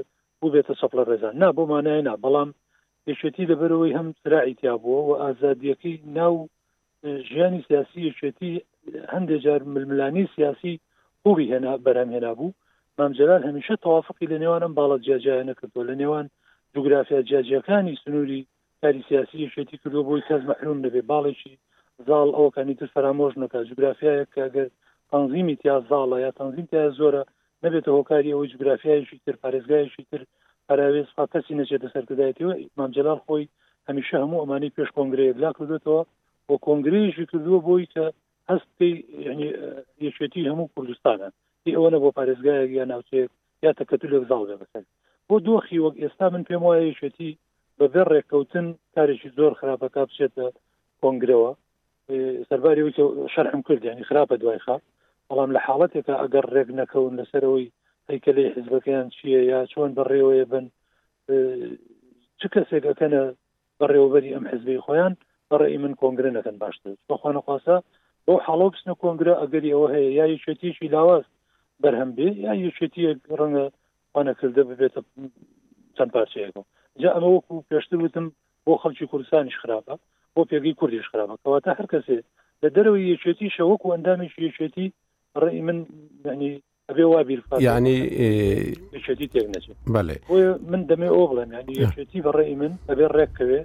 [0.41, 2.49] بوو بێتە سەپلە ڕێزان نا بۆ مانایە نا بەڵام
[3.11, 6.35] یەکێتی لەبەرەوەی هەم سرراعیتیا بووە و ئازادیەکەی ناو
[7.29, 8.51] ژیانی سیاسی یەکێتی
[9.13, 10.73] هەندێک جار ململانی سیاسی
[11.21, 12.55] خوبی هێنا بەرهمهێنا بوو
[12.97, 16.25] مامجلال هەمیشە توافقی لە نێوانم باڵە جیاجیە نەکردو لە نێوان
[16.73, 18.41] جوگرافیا جیاجیەکانی سنووری
[18.81, 21.53] کاری سیاسی یەکێتی کردو بۆی کەس مەحروم نبێ باڵێکی
[22.07, 24.67] زال ئەوەکانی تر فرامۆژ نەکە جوگرافیایە کە ئەگەر
[25.11, 27.23] تنظیمی تیا زاڵە یا تنظیم تیا زۆرە
[27.65, 30.21] نبێتە هۆکاری ئەوەی جوگرافیایشی تر پارێزگایشی تر
[30.67, 33.43] پاراوێز فاکەسی نەچێتە سەرکردایەتەوە ئمامجلال خۆی
[33.87, 36.01] هەمیشه هەموو ئەمانی پێش کۆنگرەیە لا کردێتەوە
[36.47, 38.05] بۆ کۆنگریژی کردووە بۆی کە
[38.51, 38.91] هەستی
[40.07, 41.29] یەکێتی هەموو کوردستانە
[41.63, 43.29] دی ئەوەنە بۆ پارێزگایە یا ناوچێت
[43.65, 44.83] یا تەکەتولێک زاڵ بەسەر
[45.27, 47.29] بۆ دۆخی وەک ئێستا من پێم وایە یەکێتی
[47.79, 50.45] بەبێ ڕێککەوتن کارێکی زۆر خراپەکە بچێتە
[51.01, 51.51] کۆنگرەوە
[52.49, 52.83] سەرباری
[53.33, 54.81] شەرحم کرد ینی خراپە دوای خاپ
[55.29, 57.67] بەڵام لە حاڵەتێکە ئەگەر ڕێک نەکەون لەسەرەوەی
[58.09, 60.65] هەیکە لەی حزبەکەیان چییە یا چۆن بەڕێوەیە بن
[62.39, 63.21] چ کەسێکەکەنە
[63.79, 65.13] بەڕێوەبەری ئەم حزبی خۆیان
[65.51, 67.75] بەڕێی من کۆنگرە نەکەن باشتر بەخواانەخواسە
[68.25, 71.25] بۆ حاڵەو بستنە کۆنگرە ئەگەری ئەوە هەیە یا یشێتیشی لاواز
[71.81, 73.03] بەرهەم بێ یا یشێتی
[73.39, 73.65] ڕەنگە
[74.15, 75.01] وانەکردە ببێتە
[75.97, 76.61] چەند پارچەیەەکە
[77.01, 78.27] جا ئەمە وەکو پێشتر وتم
[78.65, 79.95] بۆ خەڵکی کوردستانیش خراپە
[80.33, 82.17] بۆ پێگەی کوردیش خراپە کەواتە هەر کەسێ
[82.61, 84.87] لە دەرەوەی یەکێتی شەوەک و ئەندامێکی یەکێتی
[85.43, 85.77] ڕێی من
[86.33, 86.51] ینی
[86.89, 87.95] ئەبێ وا بیر ینی
[89.03, 90.15] شتی تێک نەچێت بەێ
[90.71, 93.61] من دەمێ ئەو بڵێن ینیشتی بە ڕێی من ئەبێ ڕێکەوێ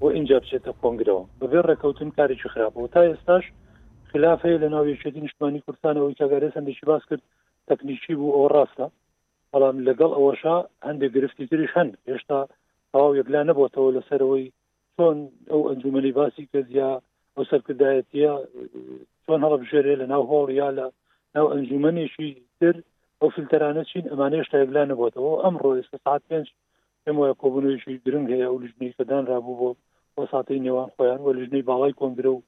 [0.00, 3.44] بۆ اینجا بچێتە کۆنگرەوە بەبێ ڕێکەوتن کارێکی خراپەوە تا ئێستاش
[4.10, 7.22] خلافەیە لە ناویشتی نیشتمانی کوردستانەوەی کاگەرە سندێکی باس کرد
[7.70, 8.86] تەکنیکی بوو ئەو ڕاستە
[9.52, 10.56] بەڵام لەگەڵ ئەوەشا
[10.88, 12.38] هەندێک گرفتی تریش هەند هێشتا
[12.92, 14.44] تەواو یەکلا نەبووتەوە لەسەرەوەی
[14.96, 15.18] چۆن
[15.50, 16.90] ئەو ئەنجومەلی باسی کەزیا
[17.34, 18.32] ئەو سەرکردایەتە
[19.24, 20.86] چۆن هەڵە بژێرێ لە ناو هۆڵ یا لە
[21.36, 22.28] ناو ئەنجومەنێکی
[22.60, 22.74] تر
[23.20, 26.46] ئەو فلتەرانە چین ئەمانەیە شتایگلانە بۆتەوە ئەمڕۆ ئێستا ساعت پێنج
[27.02, 29.68] پێم وایە کۆبوونێکی درنگ هەیە و لژنەی کەدان رابوو بۆ
[30.16, 32.40] بۆ سااتی نێوان خۆیان و لژنەی باڵای کۆنگرە و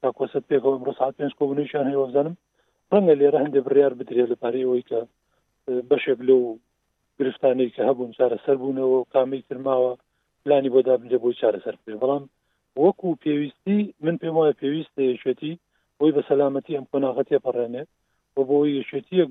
[0.00, 2.34] تا کۆسە پێکەوە ئەمڕۆ ساعت پێنج کۆبوونیشان هەیە وەزانم
[2.92, 5.00] ڕەنگە لێرە هەندێک بڕیار بدرێت لە پارەیەوەی کە
[5.90, 6.40] بەشێک لەو
[7.18, 9.92] گرفتانەی کە هەبوون چارە سەر بوونەوە و کامی ترماوە
[10.42, 12.24] پلانی بۆ دابنجە بۆی چارە سەر پێ بەڵام
[12.84, 15.52] وەکو پێویستی من پێم وایە پێویستە یەکێتی
[15.98, 17.90] بۆی بە سەلامەتی ئەم کۆناغەتە پەڕێنێت
[18.36, 19.24] بۆ بۆ یەکێتی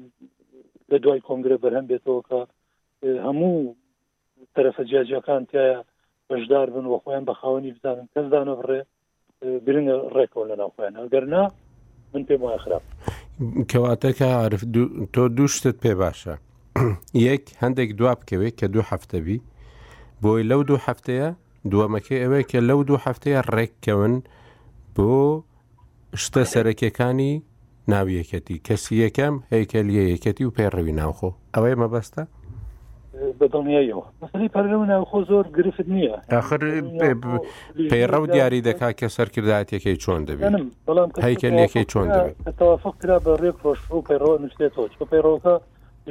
[0.91, 2.39] لە دوای کۆنگرە بەرهەم بێتەوە کە
[3.25, 3.75] هەموو
[4.55, 5.77] تەرەفە جیاجەکان تایە
[6.29, 8.81] بەشدار بن وە خۆیان بە خاوەنی بزانن کەس دانەڕێ
[9.65, 11.43] گرنگە ڕێکەوە لە ناوخۆیان ئەگەرنا
[12.13, 12.83] من پێم وایە خراپ
[13.71, 14.61] کەواتەکە عرف
[15.13, 16.35] تۆ دوو شتت پێ باشە
[17.29, 19.37] یەک هەندێک دوا بکەوێت کە دوو هەفتەبی
[20.23, 21.27] بۆی لەو دوو هەفتەیە
[21.71, 24.13] دووەمەکەی ئەوەیە کە لەو دوو هەفتەیە ڕێککەون
[24.95, 25.09] بۆ
[26.23, 27.33] شتە سەرەکیەکانی
[27.87, 32.23] ناو یەکەتی کەسی یەکەم هەیکەلیە یەکەتی و پێڕەوی ناوخۆ ئەوەیە مەبەستە
[33.39, 36.59] بەدڵنیەوەخۆ زۆر گرفت نییە آخر
[37.91, 40.53] پێڕە و دیاری دەکا کە سەرکرداتێکی چۆن دەبێت
[41.25, 45.53] هەیکەلیەکەی چۆن دەبێتفق کرا بە ڕێک ڕۆژ پەیڕەوە نوشتێتەوە بە پەیڕەوەکە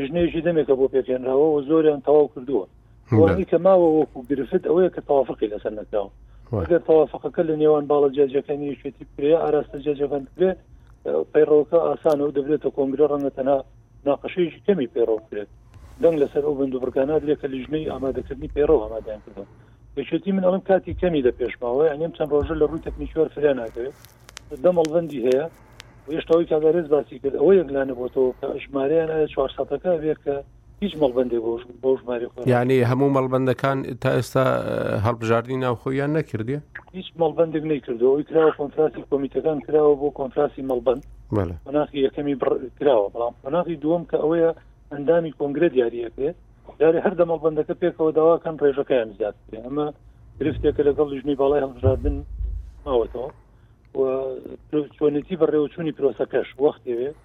[0.07, 2.67] ژنێژی دەمێکە بۆ پێکێنراوە و زۆریان تەواو کردووە
[3.51, 6.11] کە ماوە وەکو گرفت ئەوەیە کە تەوافقی لەسەر نەکراوە
[6.71, 10.59] گەر تەوافقەکە لە نێوان باڵە جێجەکانی شوێتی کرێ ئاراستە جێجەکان کرێت
[11.33, 13.57] پەیڕۆکە ئاسانە و دەبرێتە کۆنگرە ڕەنگە تەنا
[14.07, 15.51] ناقەشەیەکی کەمی پەیڕۆ بکرێت
[16.03, 19.47] دەنگ لەسەر ئەو بندوبرکانات لێکە لە ژنەی ئامادەکردنی پەیڕۆ ئامادەیان کردن
[19.95, 23.97] بەشێتی من ئەڵم کاتی کەمی لە پێشماوە ئەنیم چەند ڕۆژە لە ڕووی تەکنیکیوەر فرێ ناکەوێت
[24.65, 25.45] دەمەڵبندی هەیە
[26.15, 30.37] هێشتاوی کاگارێز باسی کرد ئەوە یەکلانە بۆ تۆ کە ژمارەیان 400 ەکە بێت کە
[30.85, 31.39] هیچ مەڵبندێ
[31.83, 34.45] بۆ ژماری یعنی هەموو مەڵبندەکان تا ئێستا
[35.07, 36.57] هەڵبژاردی ناوخۆیان نەکردی
[36.99, 41.01] هیچ مەڵبندێک نەیکردەوەی کراوە کۆنتراسی کۆمیتەکان کراوە بۆ کۆنتراسی مەڵبند
[41.67, 42.35] بەناخی یەکەمی
[42.79, 44.51] کراوە بەڵام بەناخی دووەم کە ئەوەیە
[44.93, 46.37] ئەندامی کۆنگرە دیارەکرێت
[46.83, 49.87] داری هەر دە مەڵبندەکە پێکەوە داواکەن ڕێژەکەیان زیات ئەمە
[50.39, 52.17] گرفتێکە لەگەڵ ژنی باڵای هەڵبژاردن
[52.87, 53.29] ماوەتەوە
[54.99, 57.17] چۆنێتی بەڕێوەچوونی پرۆسەکەش وەختێوێت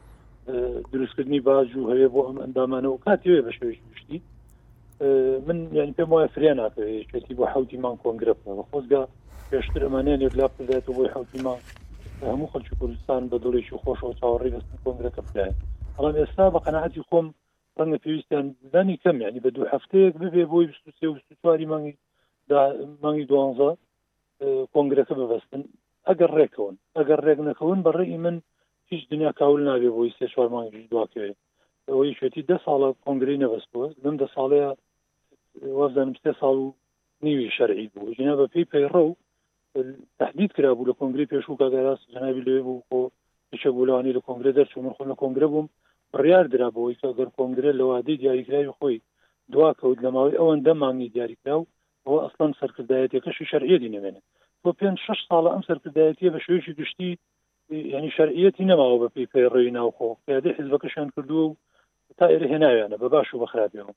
[0.91, 4.21] دروستکردنی باج و هەیە بۆ ئەم ئەندامانە و کاتیێ بە شوێش پشتی
[5.47, 8.33] من یعنی پێم وایە فرێ ناکەێتی بۆ حوتیمان کۆنگرە
[8.71, 9.01] خۆزگا
[9.51, 11.59] پێشتر ئەمانیان لێکلا بدێتەوە بۆی حوتیمان
[12.31, 15.53] هەموو خەلکی کوردستان بە دڵێکی خۆش و چاوەڕی دەست کۆنگرەکە بدایە
[15.97, 17.27] بەڵام ئێستا بە قەنەعاتی خۆم
[17.77, 20.65] ڕەنگە پێویستیان دانی کەم ینی بە دوو هەفتەیەک ببێ بۆی
[21.41, 21.93] چواری مانگی
[23.03, 23.71] مانگی دوانزە
[24.73, 25.63] کۆنگرەکە ببەستن
[26.07, 28.35] ئەگەر ڕێکەوەن ئەگەر ڕێک نەکەون بە ڕێی من
[28.91, 31.37] هیچ دنیا کاول نابێ بۆی سێ چوار مانگیش دواکەوێت
[31.89, 34.69] ئەوەی شوێتی ده ساڵە کۆنگری نەبەستوە لەم دە ساڵەیە
[35.79, 36.75] وەزانم سێ ساڵ و
[37.25, 39.11] نیوی شەرعی بوو ژنا بە پێی پەیڕە و
[40.19, 42.99] تهدید کرا بوو لە کۆنگری پێش و کاگەراست جنابی لێ بوو بۆ
[43.49, 45.67] پیشە گوولانی لە کۆنگرە دەرچوو من خۆ لە کۆنگرە بووم
[46.13, 48.97] بڕیار درا بۆەوەی کە گەر کۆنگرە لەوادەی دیاریکراوی خۆی
[49.53, 51.67] دوا کەوت لە ماوەی ئەوەن دەمانگی دیاریکرا و
[52.05, 54.25] ئەوە ئەسلان سەرکردایەتەکەشی شەرعێدی نەوێنێت
[54.63, 57.11] بۆ پێنج شش ساڵە ئەم سەرکردایەتە بە شوێژی گشتی
[57.71, 61.55] ینی شەرعەتی نەماوە بە پێی پێی ڕێی ناوخۆ پێدە حزبەکەشان کردووە و
[62.17, 63.93] تا ئێرە هێناویانە بە باش و بەخراپیەوە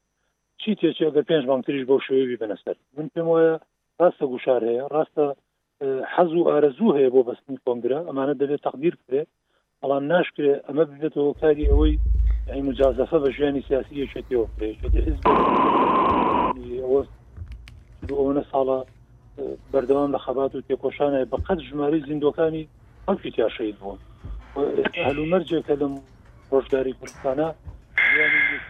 [0.60, 3.54] چی تێکی ئەگەر پێنج بانکتریش بەو شێوی بەنەسەر من پێم وایە
[4.00, 5.26] ڕاستە گوشار هەیە ڕاستە
[6.14, 9.22] حەز و ئارەزوو هەیە بۆ بەستنی کۆنگرا ئەمانە دەبێت تەقدیر کرێ
[9.80, 11.94] بەڵام ناشکرێ ئەمە ببێتەوە کاری ئەوەی
[12.50, 14.46] ئەی مجازەفە بە ژیانی سیاسی یەکێتەوە
[16.84, 17.02] ئەوە
[18.52, 18.78] ساڵە
[19.72, 22.64] بەردەوام لە خەبات و تێکۆشانە بە قەت ژماری زیندۆکانی
[23.08, 23.98] ئەم تیا شید بوون
[25.06, 25.94] هەلومەرجێکە لەم
[26.50, 27.48] ڕۆژداری کوردستانە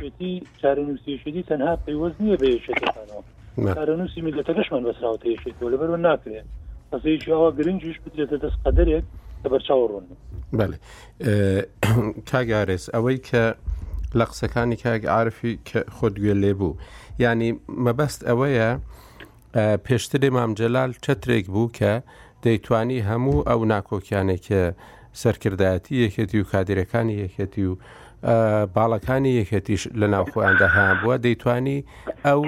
[0.09, 3.21] ێتی چارەنووسیشدی تەنها پەیوەز نییە بە یشەکانەوە
[3.77, 6.47] چارەنووسی میلەتەکەشمان بەسراوتە یشێتەوە لەبەر ناکرێت
[6.93, 9.05] قەسەیەکیەوە گرنجیش بدرێتە دەست قەدرێک
[9.43, 10.05] لە بەرچاو ڕۆن
[10.59, 10.77] بەێ
[12.31, 13.45] کاگارێس ئەوەی کە
[14.19, 16.77] لە قسەکانی کاگ عاعرفی کە خۆتگوێ لێ بوو
[17.23, 17.51] ینی
[17.87, 18.69] مەبەست ئەوەیە
[19.87, 21.93] پێشترێ مامجلال چترێک بوو کە
[22.47, 24.63] دەیتوانی هەموو ئەو ناکۆکیانێکە
[25.23, 27.75] سەرکردایەتی یەکێتی و کادرەکانی یەکێتی و
[28.77, 31.79] باڵەکانی یەکێتیش لە ناوخۆیاندا هەیان بووە دەیتوانی
[32.27, 32.41] ئەو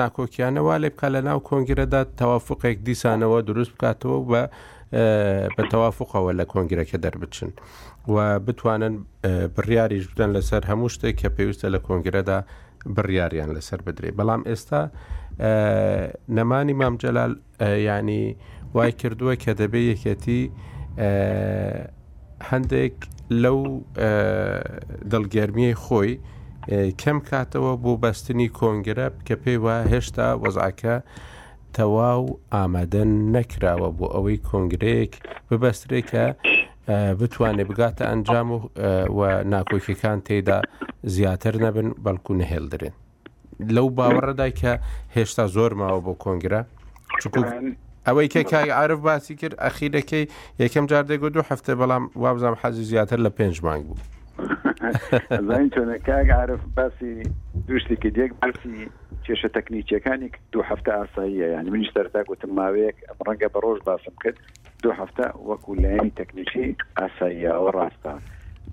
[0.00, 4.42] ناکۆکیانەوە لێ بکە لە ناو کۆنگرەدا تەوافقێک دیسانەوە دروست بکاتەوە بە
[5.56, 7.50] بە تەوافقەوە لە کۆنگرەکە دەربچن
[8.14, 8.94] و بتوانن
[9.56, 12.38] بڕیاریش بدەن لەسەر هەموو شتێک کە پێویستە لە کۆنگرەدا
[12.96, 14.82] بڕیاریان لەسەر بدرێ بەڵام ئێستا
[16.28, 17.32] نەمانی مامجلال
[17.86, 18.36] ینی
[18.74, 20.42] وای کردووە کە دەبێ یەکەتی
[22.50, 22.96] هەندێک
[23.42, 23.58] لەو
[25.12, 26.12] دڵگەرمیەی خۆی
[27.02, 30.96] کەم کاتەوە بۆ بەستنی کۆنگرە کە پێی وە هێشتا وەزعکە
[31.76, 32.22] تەواو
[32.54, 35.12] ئامادەن نەکراوە بۆ ئەوەی کۆنگرەیەک
[35.48, 36.24] ببەسترێکە
[37.18, 38.48] بتوانێت بگاتە ئەنجام
[39.18, 39.20] و
[39.52, 40.58] ناکۆکیەکان تێدا
[41.14, 42.94] زیاتر نەبن بەڵکو نەهێڵدرێن
[43.76, 44.72] لەو باوەڕەدای کە
[45.16, 46.60] هێشتا زۆر ماوە بۆ کۆنگرە
[48.06, 50.30] ئەوەی کە کای عرف باسی کرد ئەخیرەکەی
[50.62, 54.00] یەکەم جار دەگو دوو هەفتە بەڵام وابزانام حەزی زیاتر لە پێنج مانگ بوو
[55.48, 57.12] زین چۆنە کاگ عرف باسی
[57.68, 58.80] دوشتێکی دێک بەرسی
[59.24, 64.38] کێشە تەکنیکیەکانی دو هەفتە ئاساییە یعنی منیش دەرتا گوتم ماوەیەک ڕەنگە بە ڕۆژ باسم کرد
[64.82, 66.66] دو هەفتە وەکو لایەنی تەکنیکی
[66.98, 68.14] ئاساییە ئەوە ڕاستە.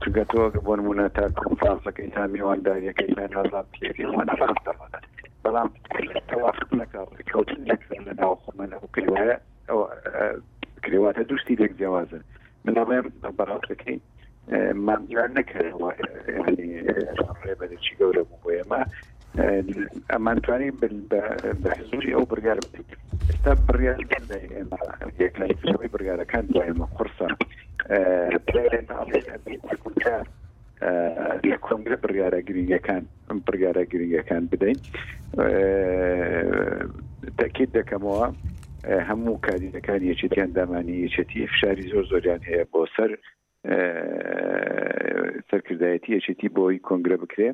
[0.01, 4.77] چگەتۆ بۆ نمونە تا کۆفرانسەکەی تا میوانداریەکەی لەنازان تێریوانەفەرەکەت
[5.43, 5.69] بەڵام
[6.29, 7.09] تەواافق نکات
[8.07, 9.33] لە ناو خۆمە لە کریواە
[10.83, 12.19] کریواتە دوشتی لێک جیاوازە
[12.65, 13.05] من ئەڵێم
[13.37, 13.97] بەڕاتەکەی
[14.85, 15.89] مامجار نەکردەوە
[17.43, 18.81] ڕێبەرێکی گەورە بوو بۆ ئێمە
[20.09, 20.71] ئەمان توانی
[21.61, 22.87] بە حزوری ئەو برگار بکەین
[23.29, 23.99] ئستا بڕیار
[25.23, 27.27] یەکلەوەی برگارەکان دوایمە قرسە
[31.51, 33.03] لە کۆنگرە بڕیارە گرنگەکان
[33.47, 34.79] بڕیارە گرنگەکان بدەین
[37.39, 38.27] تاکیت دەکەمەوە
[39.09, 43.11] هەموو کادینەکان یەکێتیان دامانی یەچێتی فشاری زۆر زۆریان هەیە بۆ سەر
[45.49, 47.49] سەرکردایەتی یەچێتی بۆی کۆنگرە بکرێ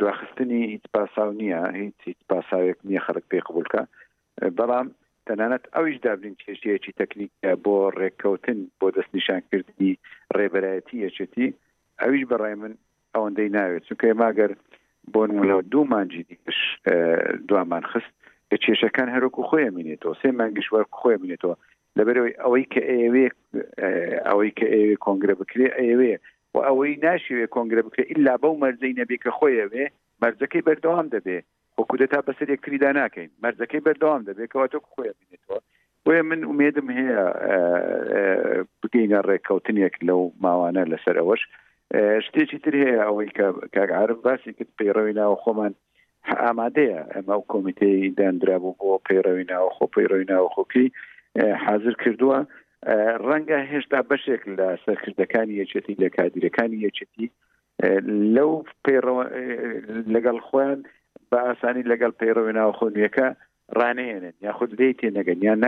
[0.00, 3.82] دواخستنی هیچ پاساو نییە هیچ هیچ پاساوێک نییە خەڵک پێ قبولکە
[4.58, 4.86] بەڵام
[5.26, 7.32] تەنانەت ئەویش دابلین کێشیەکی تەکنیک
[7.64, 9.92] بۆ ڕێککەوتن بۆ دەست نیشانکردنی
[10.36, 11.48] ڕێبەرایەتی یەچێتی
[12.02, 12.72] ئەویش بەڕای من
[13.14, 14.50] ئەوەندەی ناوێت چونکە ماگەر
[15.12, 16.58] بۆ نمونەوە دوو مانجی دیش
[17.48, 18.12] دوامان خست
[18.64, 21.54] کێشەکان هەروکو خۆیان منێتەوە سێ مانگەشوار خۆیان منێتەوە
[21.98, 23.26] لەبەرەوەی ئەوەی کە ئێوێ
[24.28, 26.18] ئەوەی کە ئێوێ کۆنگرە بکرێ ئەوەیە
[26.56, 29.84] و ئەوەی ناشوێ کۆنگرە بکرێ ئللا بەو مەرزەی نەبێ کە خۆیەوێ
[30.22, 31.38] مەرزەکەی بەردەوام دەبێ
[31.78, 35.58] وەکودەتا بەسەر یەکتریدا ناکەین مەرزەکەی بەردەوام دەبێتەوە تۆ خۆی بینێتەوە
[36.06, 37.22] وێ من ومێدم هەیە
[38.80, 41.42] بگەینە ڕێککەوتنیەک لەو ماوانە لەسەر ئەوەش
[42.26, 45.72] شتێکی تر هەیە ئەوەی کە کاگعاعرب باسی کرد پەیڕەوی ناوە خۆمان
[46.42, 50.86] ئامادەیە ئەمە ئەو کۆمیتەی دانرابوو بۆ پەیڕەوی ناوە خۆ پەیڕۆی ناوە خۆکی
[51.64, 52.38] حاضر کردووە
[53.28, 57.28] ڕەنگە هێشتا بەشێک لە سەرکردەکانی یەچێتی لە کادیرەکانی یەچێتی
[58.34, 58.52] لەو
[58.84, 59.24] پێڕەوە
[60.14, 60.80] لەگەڵ خۆیان
[61.30, 63.26] بە ئاسانی لەگەڵ پەیڕەوە ناوخۆنیەکە
[63.78, 65.60] ڕانێنن یاخود لی تێ نەگەن یان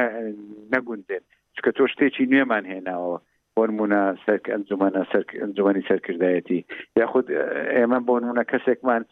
[0.73, 1.25] نەگوندێن
[1.57, 3.17] چکە تۆ شتێکی نوێمان هێناوە
[3.57, 4.89] بۆنمونە سەرک ئەنجومە
[5.43, 6.61] ئەنجومی سەرکردایەتی
[7.01, 7.27] یاخود
[7.77, 9.03] ئێمە بۆنمونە کەسێکمان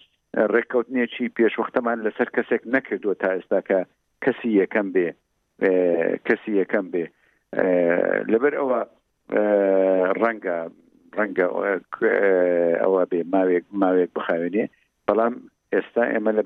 [0.53, 3.81] ڕێککەوتنیەکی پێشوەختەمان لەسەر کەسێک نەکردو تا ئێستا کە
[4.25, 5.09] کەسی یەکەم بێ
[6.29, 7.05] کەسی یەکەم بێ
[8.33, 8.79] لەبەر ئەوە
[10.23, 10.57] ڕەنگە
[11.19, 11.47] ڕەنگە
[12.83, 14.65] ئەوە بێ ماوێک ماوێک بخاوێنێ
[15.07, 15.35] بەڵام
[15.75, 16.43] ئێستا ئێمە لە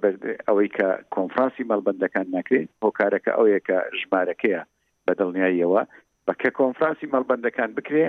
[0.46, 4.60] ئەوەی کە کۆنفرانسی مەڵبندەکان ناکرێت هۆکارەکە ئەوەیەکە ژمارەکەیە
[5.04, 5.82] بە دڵنیاییەوە
[6.26, 8.06] بەکە کۆنفرانسی مەڵبندەکان بکرێ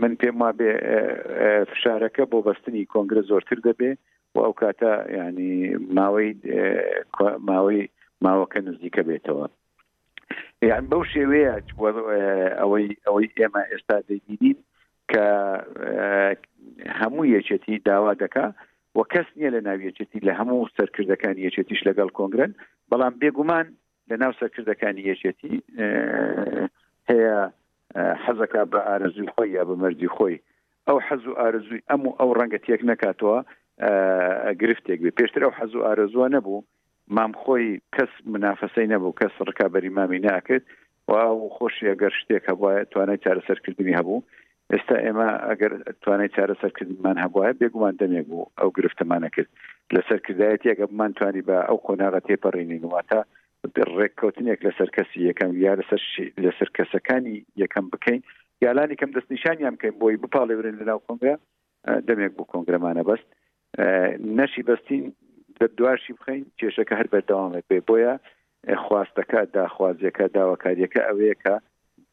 [0.00, 0.70] من پێم وا بێ
[1.70, 3.90] فشارەکە بۆ بەستنی کۆنگرە زۆرتر دەبێ
[4.34, 5.52] و ئەو کاتە ینی
[5.96, 6.30] ماوەی
[7.48, 7.82] ماوەی
[8.24, 9.46] ماوەکە نزیکە بێتەوە
[10.68, 11.52] یان بەو شێوەیە
[12.60, 14.58] ئەوەی ئەوەی ئێمە ئێستا دەبینین
[15.12, 15.26] کە
[17.00, 18.46] هەموو یەکێتی داوا دکا
[18.96, 22.52] و کەس نییە لە ناو یەکێتی لە هەموو سەرکردەکان یەکێتیش لەگەڵ کۆنگرن
[22.90, 23.66] بەڵام بێگومان
[24.10, 25.54] لە ناو سەرکردەکانی یەکێتی
[27.10, 27.36] هەیە
[28.24, 30.36] حەزەکە بە ئارزوی خۆی یا بە مەرجی خۆی
[30.86, 33.38] ئەو حەز و ئارزوی ئەم و ئەو ڕەنگە تێک نکاتەوە
[34.60, 36.60] گرفتێک بێ پێشتر ئەو حەز و ئارزوە نەبوو
[37.10, 40.62] مام خۆی کەس منافەسەی نەبوو کەس ڕکابەری مامی ناکرد
[41.08, 41.12] و
[41.56, 44.24] خۆشی ئەگەر شتێک هەبواە توانای چارەسەرکردنی هەبوو
[44.72, 49.48] ئێستا ئێمە ئەگەر توانای چارەسەرکردمان هەبواە بێگومان دەمێک بوو ئەو گرفتەمانە کرد
[49.94, 53.20] لەسەرکردایەت یەکەمان توانی بە ئەو خۆناغە تێپەڕێنین واتە
[53.96, 56.00] ڕێککەوتنێک لەسەر کەسی یەکەم یا لەسەر
[56.44, 58.20] لەسەر کەسەکانی یەکەم بکەین
[58.66, 61.34] یالانی کەم دەستنیشانیان بکەین بۆی بپاڵێورێن لەناو کۆنگرا
[62.08, 63.26] دەمێک بۆ کۆنگرەمانە بەست
[64.38, 65.04] نەشی بەستین
[65.76, 68.14] دواشی بخین کێشەکە هەر بەردەوامێک بێ بۆیە
[68.84, 71.54] خواستەکە داخوازیەکە داواکاریەکە ئەوەیەکە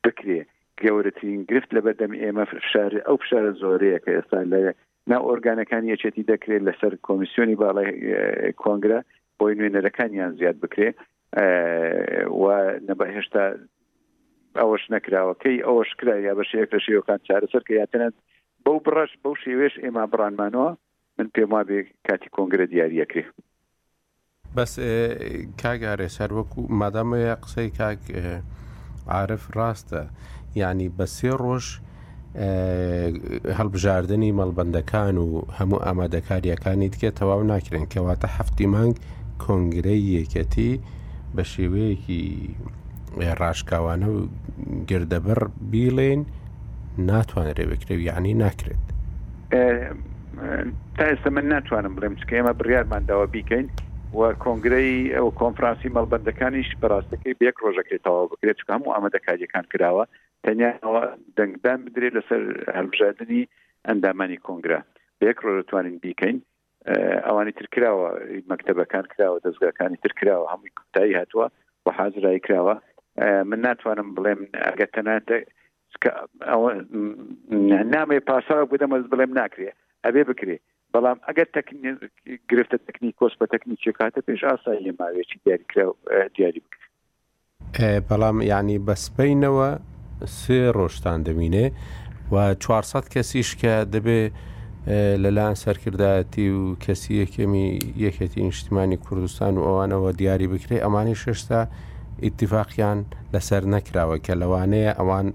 [0.04, 0.40] بکرێ
[0.82, 4.60] گەورەترین گرفت لە بەردەم ئێمە فشار ئەو فشارە زۆرەیە کە ئێستا لە
[5.12, 7.88] نا ئۆرگانەکان یەچێتی دەکرێت لەسەر کۆمیسیۆنی باڵی
[8.64, 9.00] کۆنگرە
[9.40, 10.90] بۆی نوێنەرەکانیان زیاد بکرێ
[12.42, 12.44] و
[12.88, 13.44] نەبە هێشتا
[14.60, 18.16] ئەوەش نەکراوەکەی ئەوەش کرا یا بەشەیە لە شێوەکان چارەسەر کە یاتەنەت
[18.66, 20.72] بەو بڕش بەو شێوێش ئێمە بڕانمانەوە
[21.20, 23.24] من پێم وابێ کاتی کۆنگرە دیارریەکرێ
[24.56, 24.72] بەس
[25.62, 28.02] کاگارێ سەر وەکو مادامەیە قسەی کاک
[29.14, 30.02] عاعرف ڕاستە
[30.64, 31.66] ینی بە سێ ڕۆژ
[33.58, 38.96] هەڵبژاردننی مەڵبندەکان و هەموو ئامادەکاریەکانی تکە تەواو ناکرێن کەواتە هەفتی مانگ
[39.44, 40.72] کۆنگرەی یەکەتی
[41.36, 42.22] بە شێوەیەکی
[43.40, 44.20] ڕاشکاوانە و
[44.90, 45.40] گردەبەر
[45.72, 46.22] بیڵێن
[47.10, 48.86] ناتوانرێ بکرێ یعنی ناکرێت
[50.98, 53.66] تا ئێستا من ناتوانم بڵێم چکە ئێمە بڕارمانداوە بیکەین
[54.18, 60.04] وە کۆنگرەی ئەو کۆنفرانسی مەڵبندەکانیش بەڕاستەکەی بێک ڕۆژەکەی تەواو بکرێت چکە هەموو ئامادەکاریەکان کراوە
[60.44, 61.04] تەنیاەوە
[61.38, 62.42] دەنگدان بدرێت لەسەر
[62.78, 63.44] هەڵبژادنی
[63.88, 64.80] ئەندامانی کۆنگرا
[65.22, 66.38] بێک ڕۆژتوانین بیکەین
[67.28, 68.08] ئەوانی ترکراوە
[68.52, 71.48] مەکتتەبەکان کراوە دەستگاکانی ترکراوە هەمووی کوتایی هاتووە
[71.86, 72.76] بە حازرای کراوە
[73.50, 75.38] من ناتوانم بڵێم ئەگەتەناتە
[76.50, 76.62] ئەو
[77.96, 79.78] نامێ پاساوە بدەمە بڵێم ناکرێت
[80.08, 80.58] ئەبێ بکرێ
[80.94, 81.48] بەڵام ئەگەر
[82.50, 85.86] گرفتە تەکنی کۆس بە تەکنیکی کاتە پێش ئاسایی لە ماوێکی دیاریکرا
[86.36, 86.82] دیاری بکرێت
[88.10, 89.70] بەڵام یعنی بەسپینەوە
[90.40, 91.66] سێ ڕۆژتان دەمینێ
[92.34, 94.22] و 400 کەسیش کە دەبێ
[95.24, 97.68] لەلاەن سەرکردایەتی و کەسی یەکەمی
[98.06, 101.60] یەکەتی نیشتیمانی کوردستان و ئەوانەوە دیاری بکرێ ئەمانی شێشتا
[102.26, 103.00] ئیتیفاقیان
[103.34, 105.28] لەسەر نەکراوە کە لەوانەیە ئەوان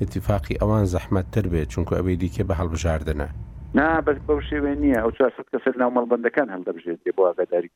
[0.00, 3.28] ئیتیفاقی ئەوان زەحمەتتر بێت چونکو ئەوەی دیکە بە هەڵبژاردنە.
[3.74, 7.70] نا بەس بەو شێوێ نییە ئەو 400 کەسەر ناو مەڵبندەکان هەڵدەبژێت دێ بۆ ئاگاداری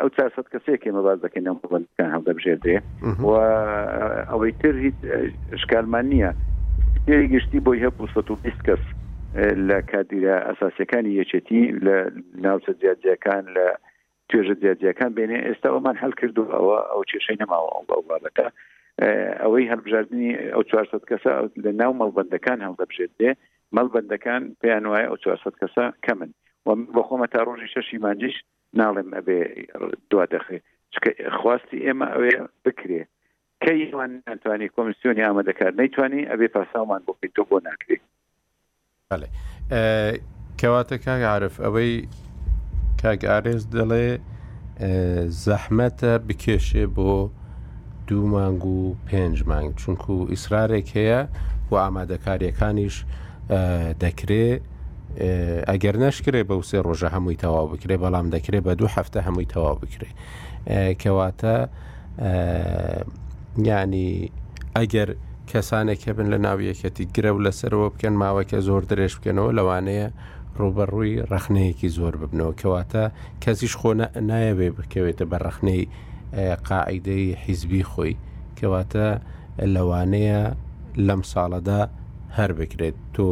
[0.00, 2.76] ئەو 400 کەسێکی مەباز دەکەین ناو مەڵبندەکان هەڵدەبژێتێ
[3.20, 3.32] و
[4.30, 4.94] ئەوەی تر هیچ
[5.62, 6.30] شکالمان نییە
[7.06, 8.82] پێری گشتی بۆی هە 220 کەس
[9.68, 11.96] لە کادیرە ئەساسەکانی یەچێتی لە
[12.44, 13.66] ناوچە زیادیەکان لە
[14.28, 18.46] توێژە زیادیەکان بینێ ئێستا ئەومان هەل کردو ئەوە ئەو کێشەی نەماوە ئەو بەڵەکە
[19.42, 21.30] ئەوەی هەڵبژاردننی ئەو 400 کەسە
[21.64, 23.32] لە ناو مەڵبندەکان هەڵدەبژێت دێ
[23.76, 26.30] مەڵبندەکان پێیان وایە ئەو 400 کەسە کەمن
[26.94, 28.36] بە خۆمە تا ڕۆژی شەشی مانجیش
[28.80, 29.38] ناڵێم ئەبێ
[30.10, 30.58] دوا دەخێ
[31.40, 32.32] خواستی ئێمە ئەوێ
[32.64, 33.02] بکرێ
[33.64, 38.02] کەیوان ناتوانانی کۆمیسیۆنی ئامادەکار نەیتوانی ئەبێ پاسامان بۆ پیتۆ بۆ ناکرێت
[40.60, 41.92] کەواتە کاگعاعرف ئەوەی
[43.02, 44.08] کاگارێز دەڵێ
[45.44, 47.12] زەحمەتە بکێشێ بۆ
[48.08, 51.20] دوو مانگ و پێنج مانگ چونکو ئیسرارێک هەیە
[51.70, 52.96] و ئامادەکاریەکانیش
[54.04, 54.60] دەکرێت
[55.70, 59.76] ئەگەر نەشکرێ بە وسێ ڕۆژە هەمووی تەواو بکرێ بەڵام دەکرێ بە دوو هەفتە هەمووی تەواو
[59.82, 60.10] بکرێ
[61.02, 61.56] کەواتە
[63.68, 64.10] ینی
[64.76, 65.08] ئەگەر
[65.50, 70.08] کەسانێکە بن لە ناو یەکەتی گرە و لەسەرەوە بکەن ماوەکە زۆر درێژ بکەنەوە لەوانەیە
[70.60, 73.04] ڕوبەڕووی ڕخنەیەکی زۆر ببنەوە کەواتە
[73.42, 73.90] کەسیش خۆ
[74.30, 75.82] نایەوێ بکەوێتە بە ڕخنەی
[76.68, 78.14] قاعیدەی حیزبی خۆی
[78.58, 79.06] کەواتە
[79.74, 80.40] لەوانەیە
[81.06, 81.80] لەم ساڵەدا
[82.38, 83.24] هەر بکرێت تۆ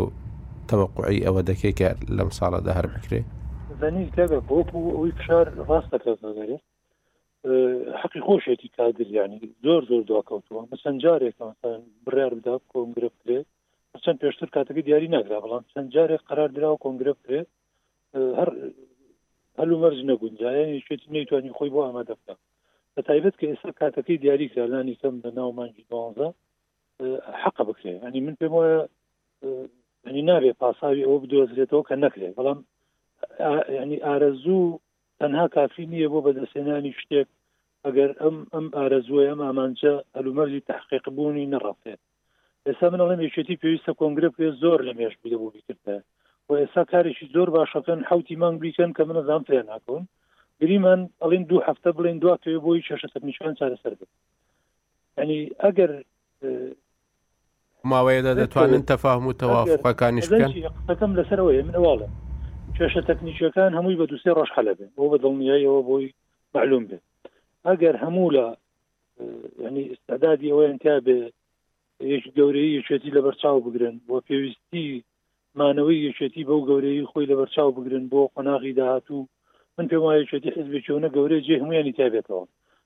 [0.68, 3.26] تەوەقعی ئەوە دەکەی کە لەم ساڵەدا هەر بکرێت
[3.80, 6.14] ئەوی فشار ڕاستەکەێ
[8.03, 11.53] حقی خۆشێتی کادر ینی زۆر زۆر دواکەوتووە مەسەند جارێکەوە
[12.07, 13.46] بڕار بدا کۆنگرە بکرێت
[14.05, 17.48] چەند پێشتر کاتەکە دیاری ناگرا بەڵام چەند جارێک قرار درا و کۆنگرە بکرێت
[18.38, 18.48] هەر
[19.61, 22.34] هەلو مەرج نەگونجایانی شێت نەیتوانانی خۆی بۆ ئامادە بکە
[22.94, 26.28] بە تایبەت کە ئێستا کاتەکەی دیاری کردانی سم لە ناو مانجی دوانزە
[27.42, 28.78] حق بکرێ ینی من پێم وایە
[30.09, 32.59] ینی نابێ پاساوی ئەوە بدۆزرێتەوە کە نەکرێت بەڵام
[33.80, 34.78] ینی ئارەزوو
[35.20, 37.28] تەنها کافی نییە بۆ بەدەستێنانی شتێک
[37.84, 42.01] ئەگەر ئەم ئەم ئارەزوە ئەم ئامانچە هەلومەرجی تحقیق بوونی نەڕافێت
[42.66, 45.96] ئێستا من ئەڵێم یەکێتی پێویستە کۆنگرە پێ زۆر لە مێش بدەبوو بیکردە
[46.48, 50.03] و ئێستا کارێکی زۆر باشەکەن حوتی مانگ بیکەن کە منە زان پێ ناکەون
[50.61, 54.11] گریمان ئەڵین دوو هەفتە بڵێن دو توێ بۆی شش میشان چارەسەر بێت
[55.18, 55.92] ینی ئەگەر
[57.85, 60.53] ماوەیەدا دەتوانن تەفاهم و تەوافقەکانیش بکەن
[60.89, 62.07] قسەکەم لەسەرەوەی منواڵێ
[62.76, 66.07] کێشە تەکنیکیەکان هەمووی بە دووسێ ڕۆژ حەلە بێ بۆ بە دڵنیایەوە بۆی
[66.55, 66.99] معلوم بێ
[67.66, 68.47] ئەگەر هەموو لە
[69.64, 71.18] ینی ئستعدادی ئەوەیان تیا بێ
[72.12, 74.87] یەک گەورەی یەکێتی لە بەرچاو بگرن بۆ پێویستی
[75.59, 79.26] مانەوەی یەکێتی بەو گەورەی خۆی لە بەرچاو بگرن بۆ قۆناغی داهاتوو
[79.76, 82.45] من پێم وایە یەکێتی حزبێکونە گەورەی جێ هەمویانی تابێتەوە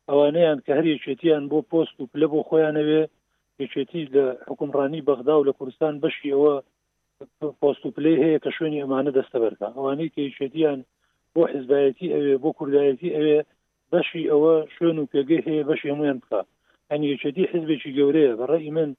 [0.08, 3.02] ئەوانەیان کە هەر یەکێتیان بۆ پۆست و پلە بۆ خۆیانەوێ
[3.58, 6.54] پێچێتی لە حکومڕانی بەغدا و لە کوردستان بەشیەوە
[7.60, 10.80] پۆستوپلی هەیە کە شوێنی ئەمانە دەستە بەرکە ئەوانەی کێچێتیان
[11.34, 13.38] بۆ حزبایەتی ئەوێ بۆ کوردایەتی ئەوێ
[13.92, 16.40] بەشی ئەوە شوێن و پێگەی هەیە بەشی هەمویان بکە
[16.90, 18.90] ئەنیچێتی حزبێکی گەورەیە بەڕێی من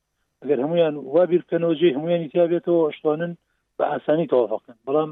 [0.42, 3.34] ئەگەر هەمویان وابیرکەنەوە جێ هەمویانی تیاابێتەوە شتوانن
[3.78, 5.12] بە ئاسانی تەوافقن بەڵام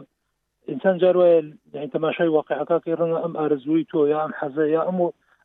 [0.69, 4.97] ئینسان جار وایە تەماشای واقعەکە کە ڕەنگە ئەم ئارزووی تۆ یا ئەم حەزە یا ئەم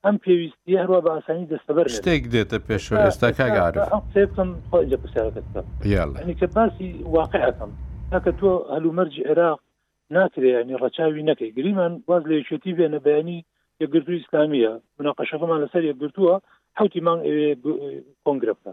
[0.05, 3.95] ئەم پێویستی هەروە باسانی دەستەبەر شتێک دێتە پێش ئێستا کاگارکە
[6.57, 7.71] باسی واقعەکەم
[8.13, 9.61] تاکە تۆ هەلومەرجی عێراق
[10.17, 13.41] ناکرێ ینی ڕەچاوی نەکەی گریمان واز لە یشێتی بێنە بەیانی
[13.83, 16.35] یەگرتو ئسلامیە مناقەشەکەمان لەسەر یەگرتووە
[16.79, 17.23] حوتی مانگ
[18.25, 18.73] کۆنگرەکە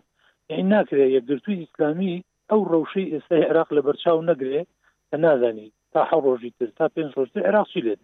[0.50, 2.16] یعنی ناکرێ یەگرتووی ئیسلامی
[2.50, 4.60] ئەو ڕەوشەی ئێستا عێراق لە بەرچاو نەگرێ
[5.10, 8.02] کە نازانی تا حڕۆژی تر تا پێنج ڕۆژتر عێراقی لێت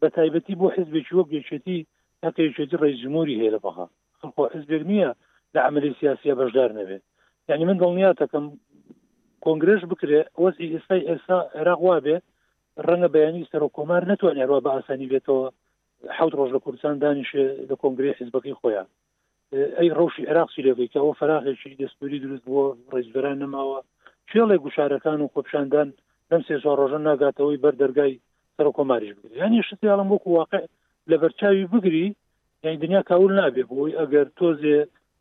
[0.00, 1.78] بە تایبەتی بۆ حزبێکی وەک یەکێتی
[2.24, 3.84] حقی جدی رئیس جمهوری هەیە لە بەخا
[4.34, 5.10] خۆ حزبێک نییە
[5.54, 7.02] لە عملی سیاسیە بەشدار نەبێت
[7.48, 8.46] یعنی من دڵنیاتەکەم
[9.44, 12.16] کۆنگرش بکرێ وەسی ئێستای ئێستا عێراق وابێ
[12.86, 15.44] ڕەنگە بەیانی سەر و کۆمار نتوانێتەوە بە ئاسانی بێتەوە
[16.18, 17.30] حوت ڕۆژ لە کوردستان دانیش
[17.70, 18.88] لە کۆنگری حزبەکەی خۆیان
[19.78, 22.64] ئەی ڕوشی عێراقسی لێبیکە ئەو فراغێکی دەستوری دروست بووە
[22.94, 23.78] ڕێزبران نەماوە
[24.30, 25.88] چێڵێ گوشارەکان و خۆپشاندان
[26.30, 28.12] لەم سێ ڕۆژە ناگاتەوەی بەردەرگای
[28.56, 30.62] سەر و کۆماریش بگرێت یانی شتی ئاڵم وەکو واقع
[31.10, 32.14] لە بەرچاوی بگری
[32.64, 34.78] یعنی دنیا کاول نابێ بۆی ئەگەر تۆزێ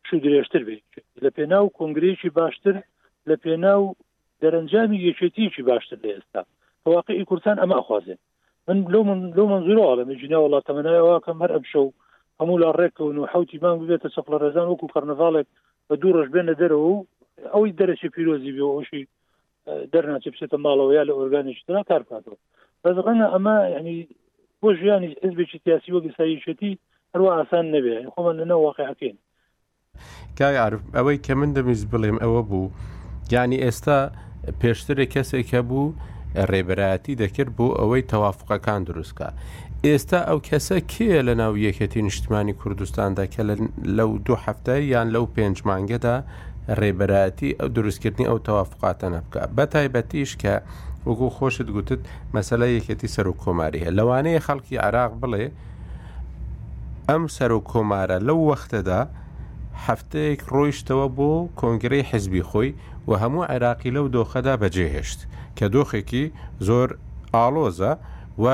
[0.07, 0.77] شو درێژتر بێ
[1.23, 2.75] لە پێناو کنگرێکی باشتر
[3.29, 3.83] لە پێناو
[4.41, 6.41] دەرەنجامی یەکێتیکی باشتر لە ئێستا
[6.93, 8.15] واقعی کوردستان ئەمە ئەخوازێ
[8.67, 11.87] من لۆ من لۆ منزورە لە مجینە وڵات تەمەنایەوەکەم هەر ئەمشەو
[12.39, 15.47] هەموو لا ڕێکەون و حوتی بان ببێتە سەقل ڕێزان وەکو کارنەڤالێک
[15.87, 17.05] بە دوو ڕژ بێنە دەرەوە و
[17.53, 19.03] ئەوەی دەرەی پیرۆزی بێ ئەوشی
[19.93, 22.37] دەرناچ بچێتە ماڵەوە یا لە ئۆرگانیشترا کارکاتەوە
[22.83, 23.97] بەزغەنە ئەمە ینی
[24.65, 26.73] بۆ ژیانی حزبێکی سیاسی وەک سایشەتی
[27.13, 29.15] هەروە ئاسان نەبێ خۆمان لەنە واقعەکەین
[30.39, 32.73] کاگار ئەوەی کە من دەمیز بڵێم ئەوە بوو
[33.33, 33.99] یانی ئێستا
[34.61, 35.95] پێشترێک کەسێکە بوو
[36.49, 39.29] ڕێبەتی دەکرد بۆ ئەوەی تەوافقەکان دروستکە
[39.87, 43.41] ئێستا ئەو کەسە کێ لە ناو یەکەتی نیشتمانی کوردستاندا کە
[43.97, 46.15] لەو دوو هەفتای یان لەو پێنج مانگەدا
[46.79, 50.55] ڕێبەتی ئەو دروستکردنی ئەو تەوافقاتە نەبکە بە تایبەتیش کە
[51.05, 51.99] وەگو خۆشت گوتت
[52.35, 55.45] مەسلە یەکەتی سەر و کۆماری هەیە لەوانەیە خەڵکی عراق بڵێ
[57.09, 59.01] ئەم سەر و کۆمارە لەو وەختەدا
[59.85, 61.31] هەفتەیەک ڕۆیشتەوە بۆ
[61.61, 62.69] کۆنگرەی حزبی خۆی
[63.09, 65.19] و هەموو عێراقی لەو دۆخەدا بەجێهێشت
[65.57, 66.23] کە دۆخێکی
[66.67, 66.89] زۆر
[67.35, 67.93] ئالۆزە
[68.43, 68.45] و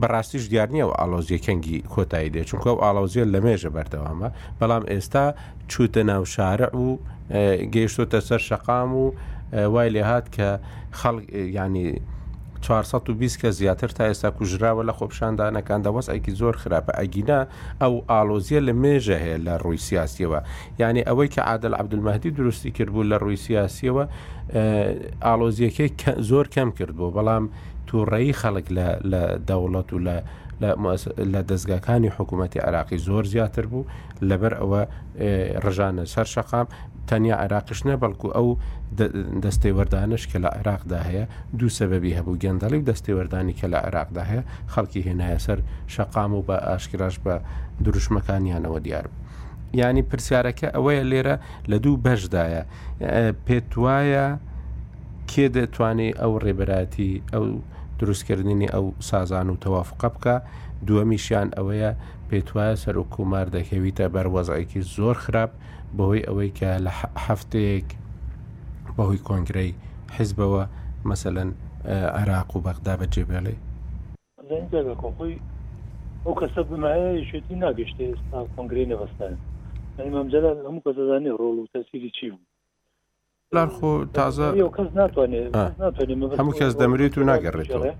[0.00, 4.28] بەڕاستیش دیارنیەوە ئالۆزیە کەنگی کۆتایی دێ چونکە و ئالۆزیە لە مێژە بەردەوامە
[4.60, 5.24] بەڵام ئێستا
[5.70, 6.90] چوتە ناو شارع و
[7.74, 9.04] گەیشتۆتە سەر شەقام و
[9.52, 10.58] وای لێ هاات کە
[10.96, 12.00] خەڵ ینی
[12.60, 17.40] 420 کە زیاتر تا ئێستا کوژراوە لە خۆپشاندانەکاندا وەسایکی زۆر خراپە ئەگینا
[17.82, 20.40] ئەو ئالۆزیە لە مێژە هەیە لە ڕووی سیاسیەوە
[20.78, 24.04] یعنی ئەوەی کە عادل عبدمەدی دروستی کردبوو لە ڕووی سیاسیەوە
[25.26, 27.44] ئالۆزیەکەی زۆر کەم کردبوو بەڵام
[27.88, 28.66] تووڕێی خەڵک
[29.12, 30.16] لە دەوڵەت و لە
[31.32, 33.86] لە دەستگاکانی حکوومەتتی عراقی زۆر زیاتر بوو
[34.28, 34.82] لەبەر ئەوە
[35.64, 36.66] ڕژانە سەر شەقام
[37.10, 38.48] تەنیا عراقش نە بەڵکو ئەو
[39.44, 41.24] دەستێوەردانش کە لە عێراقدا هەیە
[41.58, 44.42] دوو سەبەبی هەبوو گەندەڵی و دەستێوەردانی کە لە عێراقدا هەیە
[44.72, 45.58] خەڵکی هێنایە سەر
[45.94, 47.34] شەقام و بە ئاشکراش بە
[47.84, 49.26] دروشمەکانیانەوە دیار بوو.
[49.80, 51.36] ینی پرسیارەکە ئەوەیە لێرە
[51.70, 52.62] لە دوو بەشدایە
[53.46, 54.26] پێت وایە
[55.30, 57.44] کێ دەتوانێت ئەو ڕێبەتی ئەو
[57.98, 60.36] دروستکردنی ئەو سازان و تەوافقە بکە
[60.86, 61.90] دووەمیشیان ئەوەیە
[62.28, 65.52] پێت وایە سەر و کومار دەکەویتە بەر وەزایکی زۆر خراپ
[65.96, 66.92] بەهۆی ئەوەی کە لە
[67.26, 67.88] هەفتەیەک
[68.96, 69.74] بەهۆی کۆنگرەی
[70.16, 70.64] حزبەوە
[71.10, 71.50] مثلەن
[72.20, 73.54] عراق و بەغدا بەجێ بێڵێ
[75.16, 75.36] خۆی
[76.24, 79.34] ئەو کەسە بمایەشێتی ناگەشتی ئێستا کۆنگری نەبستان
[80.16, 82.44] مەمجلال هەموو کە دەزانێ ڕۆڵ و تەسیری چی بوو
[83.54, 85.52] لار خۆ تازە کەس ناتوانێت
[86.40, 87.90] هەموو کەس دەمرێت و ناگەڕێتەوە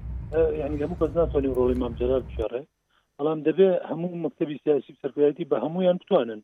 [0.60, 2.62] یعنی هەموو کەس ناتوانێت ڕۆڵی مامجلال بشێڕێ
[3.16, 6.40] بەڵام دەبێ هەموو مەکتتەبی سیاسی سەرکایەتی بە هەمویان بتوانن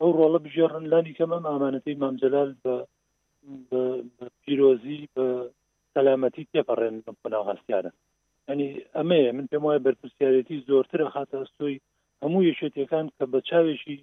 [0.00, 2.74] ئەو ڕۆڵە بژێڕن لانی کەمەم ئامانەتی مامجلال بە
[4.42, 5.26] پیرۆزی بە
[5.92, 7.90] سەلامەتی تێپەڕێن قناغاستیانە
[8.48, 11.74] ئەنی ئەمەیە من پێم وایە بەرپسیارەتی زۆرتر خاتە سوی
[12.22, 13.96] هەموو یشێتەکان کە بە چاوێکی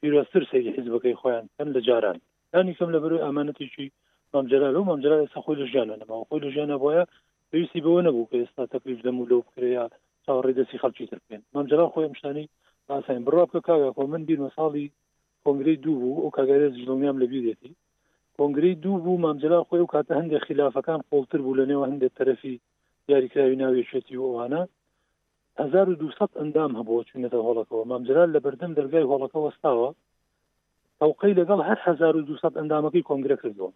[0.00, 2.18] پیرۆستر سری حیزبەکەی خۆیان کەم لە جاران
[2.52, 3.86] لانی کەم لە بەروی ئامانەتیشی
[4.34, 7.00] مامجلال و مامجلال ئێستا خۆی لە ژیانەنەما خۆی لە ژیانە بۆە
[7.50, 9.84] پێویستی بەوە نەبوو کە ئێستا تەکلیف دەمو لەو بکرەیە
[10.24, 12.46] چاڕێ دەسی خەڵکی تر بێن مامجلال خۆی مشتانی
[12.88, 14.86] باسین بڕابکە کاگا کۆ من بیرمە ساڵی
[15.48, 17.72] کۆنگری دوو بوو ئەو کاگەرە زلومیام لەبی دێتی
[18.38, 22.54] کۆنگری دوو بوو مامجلا خۆی و کاتە هەندێک خلافەکان قۆڵتر بوو لە نێو هەندێک تەرەفی
[23.12, 24.62] یاریکراوی ناوێشێتی وانە
[25.58, 29.88] 1200 ئەندام هەبوو چونێتە هۆڵەکەەوە مامجلال لە بەردەم دەرگای هۆڵەکە وەستاوە
[31.00, 33.70] تەوقی لەگەڵ هەر 1200 ئەندامەکەی کۆنگرە کردەوە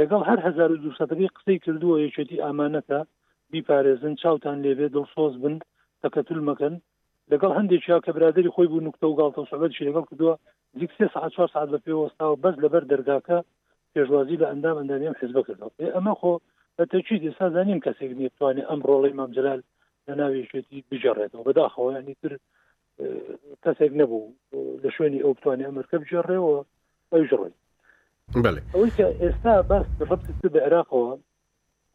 [0.00, 3.00] لەگەڵ هەر 1200 قسەی کردووە یەکێتی ئامانەتە
[3.52, 5.54] بیپارێزن چاوتان لێبێ دڵسۆز بن
[6.02, 6.74] تەکەتل مەکەن
[7.32, 10.34] لەگەڵ هەندێک یا کە برادری خۆی بوو نکتە و گاڵتە سەبەتشی لەگەڵ کردووە
[10.76, 13.38] ديك سێ ساعت چوار ساعت بە پێوەستا بس لبر لەبەر دەرگاکە
[13.96, 15.36] پێشوازی بە اندام ئەندامیم حزب
[15.98, 16.40] اما خو خۆ
[16.78, 19.60] بەتەچی دیسا زانیم کەسێک نیە توانێت ئەم ڕۆڵی مامجلال
[20.08, 22.32] لە ناویشێتی بژێڕێتەوە بەداخەوە ینی يعني تر
[23.64, 24.24] کەسێک آه، نەبوو
[24.84, 26.56] لە شوێنی ئەو بتوانێت ئەمرکە بژێڕێەوە
[27.12, 27.52] ئەوژ ڕۆی
[28.74, 30.22] ئەوەی کە ئێستا باس ڕبت
[30.54, 31.10] بە عێراقەوە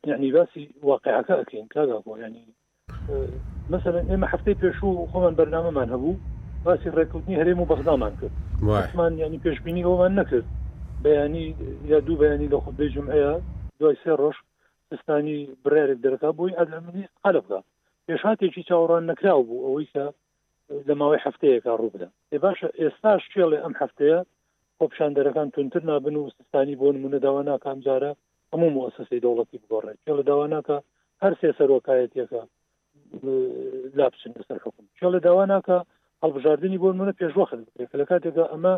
[0.10, 2.56] یعنی يعني واقع واقعەکە ئەکەین کاگا بۆ يعني، ینی
[2.90, 3.28] آه،
[3.74, 6.16] مثلا ئێمە هەفتەی پێشوو خۆمان بەرنامەمان هەبوو
[6.66, 10.48] باسی ڕێکوتنی هەرێم و بەخدامان کردمان ینی پێشببینی ئەومان نەکرد
[11.04, 11.46] بەیانی
[11.92, 13.34] یا دوو بەیانی لە خود بێژم هەیە
[13.80, 14.36] دوای سێ ڕۆژ
[15.02, 17.60] ستانی برارێک دەرەکە بووی ئەلمنیست قەلبدا
[18.08, 20.06] پێشاتێکی چاوەڕان نەکراو بوو ئەوەی کە
[20.88, 24.20] لە ماوەی هەفتەیەکە ڕووبدا ێ باشە ئێستاش شێڵێ ئەم هەفتەیە
[24.80, 28.12] خۆپشان دەرەکان تونتر نابن و ستانی بۆ نمونە داواناکەم جارە
[28.54, 30.78] هەموو مؤسسی دەوڵەتی بگۆڕێت چێڵە داواناکە
[31.24, 32.42] هەر سێ سەرۆکایەتەکە
[33.98, 35.80] لا بچن لەسەر حکم چێڵە داواناکە
[36.24, 37.60] هەڵبژاردننی بۆ منە پێشوەخت
[38.00, 38.74] لە کاتێکدا ئەمە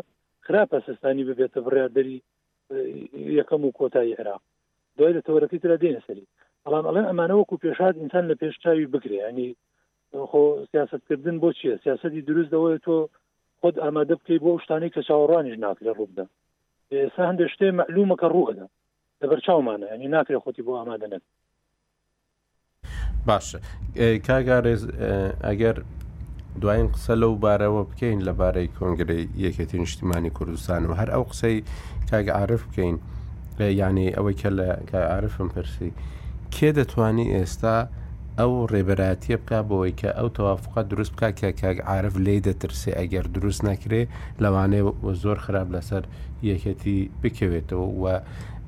[0.46, 2.18] خراپە سستانی ببێتە بڕیاردەری
[3.38, 4.42] یەکەم و کۆتایی عێراق
[4.96, 6.26] دوای لە تەوەەکەی تررا دێنە سەری
[6.64, 9.48] بەڵام ئەڵێن ئەمانەوەکو پێشاد ئینسان لە پێشچوی بگرێ ینی
[10.30, 10.40] خۆ
[10.70, 12.96] سیاستکردن بۆ چیە سیاستی دروستەوەی تۆ
[13.60, 16.24] خۆت ئامادە بکەی بۆ شتانی کە چاوەڕانیش ناکرێ ڕووبدا
[17.02, 18.66] ئێستا هەندێک شتێ معلومەکە ڕووەدا
[19.20, 21.28] لەبەر چاومانە ینی ناکرێ خۆتی بۆ ئامادە نەکە
[23.28, 23.58] باشە
[24.26, 24.82] کاگارێز
[25.46, 25.76] ئەگەر
[26.60, 31.56] دوایین قسە لەو بارەوە بکەین لەبارەی کۆنگری یەکەتی نیشتیمانی کوردستان و هەر ئەو قسەی
[32.10, 32.96] کاگعاعرف بکەین
[33.80, 35.90] یعنی ئەوەی کە لە کاعاعرفم پرسی
[36.54, 37.76] کێ دەتوانی ئێستا
[38.38, 43.60] ئەو ڕێبەراتیە بک بەوەی کە ئەو تەوافقە دروست بک کە کاگعاعرف لێ دەترسێ ئەگەر دروست
[43.70, 44.02] نەکرێ
[44.42, 44.82] لەوانەیە
[45.22, 46.04] زۆر خراپ لەسەر
[46.50, 48.04] یەکەتی بکەوێتەوە و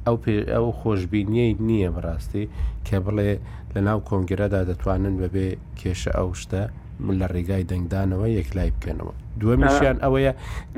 [0.07, 0.17] ئەو
[0.55, 2.45] ئەو خۆشببینیەی نییە بڕاستی
[2.87, 3.33] کە بڵێ
[3.75, 5.49] لە ناو کۆنگرەدا دەتوانن بەبێ
[5.81, 6.63] کێشە ئەو شتە
[7.01, 10.33] لە ڕێگای دەنگدانەوە یەکلای بکەنەوە دووەمیشیان ئەوەیە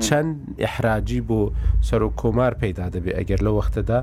[0.05, 0.31] چەند
[0.63, 1.41] ئحراجی بۆ
[1.89, 3.99] سەر و کۆمار پیدا دەبێت ئەگەر لە وەختەدا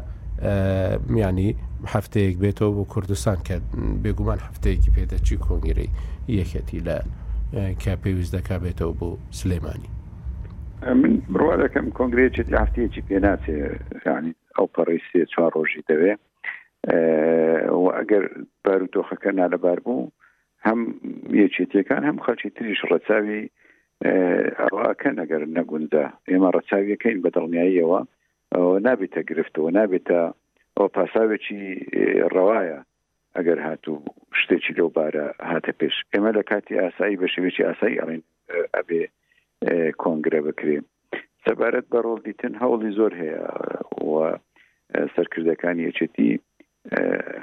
[1.15, 1.51] میانی
[1.95, 3.57] هەفتەیەک بێتەوە بۆ کوردستان کە
[4.03, 5.91] بێگومان هەفتەیەکی پێدەچی کۆنگرەی
[6.39, 6.97] یەکەتی لە
[7.83, 9.11] کە پێویست دەکا بێتەوە بۆ
[9.41, 9.91] سلێمانی
[11.03, 13.55] من بڕوا دەکەم کۆنگرێکی هەفتەیەکی پێ ناچێ
[14.07, 16.21] ینی ئەو پەڕی سێ چوار ڕۆژی دەوێت
[17.81, 18.25] و ئەگەر
[18.65, 20.11] بارودۆخەکە نالەبار بوو
[20.67, 20.81] هەم
[21.43, 23.43] یەکێتیەکان هەم خەڵکی تریش ڕەچاوی
[24.61, 28.01] ئەڕواکە نەگەر نەگوندا ئێمە ڕەچاویەکەین بە دڵنیاییەوە
[28.87, 30.21] نابێتە گرفتەوە نابێتە
[30.77, 31.61] ئەو پاساوێکی
[32.35, 32.79] ڕەوایە
[33.37, 33.97] ئەگەر هاتوو
[34.41, 38.23] شتێکی لەوبارە هاتە پێش ئێمە لە کاتی ئاسایی بە شێوێکی ئاسایی ئەڵین
[38.77, 39.03] ئەبێ
[40.03, 40.79] کۆنگرە بکرێ
[41.45, 43.41] سەبارەت بە ڕۆڵ دیتن هەوڵی زۆر هەیە
[45.15, 46.31] سەرکردەکانی یەچێتی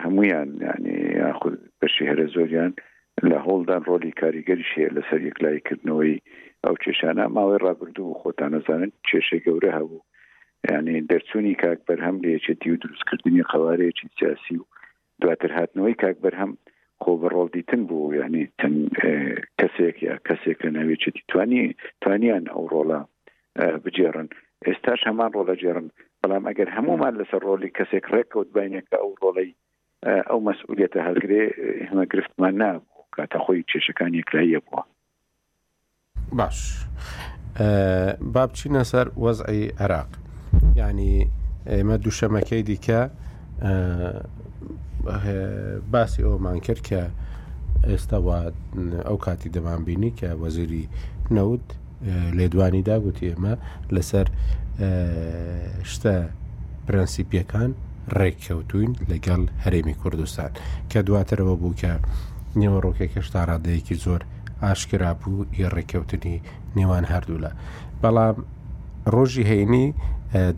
[0.04, 2.74] هەمویان ینی یاخود بەشی هەرە زۆریان
[3.30, 6.14] لە هەڵدان ڕۆلی کاریگەری شێ لەسەر یەکلایکردنەوەی
[6.66, 10.02] ئەو کێشانە ماوەی ڕابردوو خۆتان نەزانن کێشە گەورە هەبوو
[10.72, 14.66] یعنی دەرچوونی کاک بەرهەم لەیەچێتی و دروستکردنی قوارەیەکی سیاسی و
[15.22, 16.52] دواتر هاتنەوەی کاک بەرهەم
[17.04, 18.76] خۆ بەڕۆڵ دیتن بوو یعنی تەن
[19.60, 21.64] کەسێک یا کەسێک لە ناوێچێتی توانی
[22.02, 23.00] توانیان ئەو ڕۆڵە
[23.84, 24.28] بجێڕن
[24.68, 25.88] ئێستاش هەمان ڕۆلە جێڕن
[26.22, 29.50] بەڵام ئەگەر هەمومان لەسەر ڕۆلی کەسێک ڕێککەوت باینەکە ئەو ڕۆڵی
[30.30, 31.44] ئەو مەسئولێتە هەلگرێ
[31.88, 34.84] ئمە گرفتمان نابوو کاتە خۆی کێشەکان یەکراییە بووە
[36.40, 36.58] باش
[38.36, 40.10] بابچینە سەر وەزعی عراق
[40.82, 41.14] ینی
[41.74, 43.02] ئێمە دووشەمەکەی دیکە
[45.94, 47.02] باسی ئەومان کرد کە
[47.92, 48.40] ئێستاوا
[49.08, 50.86] ئەو کاتی دەمان بینی کە وەزیری
[51.36, 51.66] نەوت
[52.38, 53.54] لێدوانی داگوتی ئێمە
[53.96, 54.28] لەسەر
[55.94, 56.14] شتە
[56.88, 57.72] پرەنسیپیەکان
[58.18, 60.52] ڕێککەوتوین لەگەڵ هەرێمی کوردستان
[60.92, 61.94] کە دواترەوە بوو کە
[62.60, 64.22] نێوەڕۆکێکە شتاڕادەیەکی زۆر
[64.64, 66.38] ئاشکرا بوو ئێڕێککەوتنی
[66.78, 67.52] نێوان هەردوو لە
[68.02, 68.38] بەڵام
[69.14, 69.86] ڕۆژی هەینی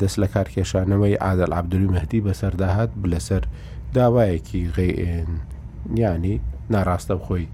[0.01, 3.43] دەست لە کارکێشانەوەی ئادەل عبدوری مەهدی بەسەرداهات لەسەر
[3.95, 5.31] داوایەکی غێن
[6.03, 6.35] ینی
[6.73, 7.45] ناڕاستە خۆی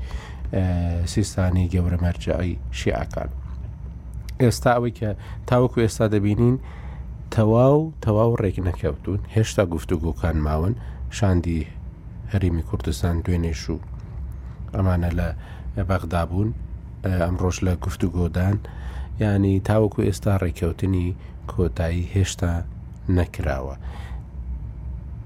[1.13, 3.29] سیستانی گەورە مەرجایی شیعکان.
[4.41, 5.09] ئێستا ئەوەی کە
[5.49, 6.55] تاوەکو ئێستا دەبینین
[7.35, 10.73] تەواو تەواو ڕێک نەکەوتون هێشتا گفتوگۆکان ماون
[11.17, 11.67] شاندی
[12.31, 13.79] هەریمی کوردستان دوێنێ شوو
[14.75, 15.29] ئەمانە لە
[15.89, 16.49] بەغدا بوون
[17.25, 18.57] ئەمڕۆژ لە گفتو گۆدان
[19.25, 21.07] ینی تاوەکو ئێستا ڕێککەوتنی
[21.51, 22.51] کۆتایی هێشتا
[23.17, 23.75] نەکراوە.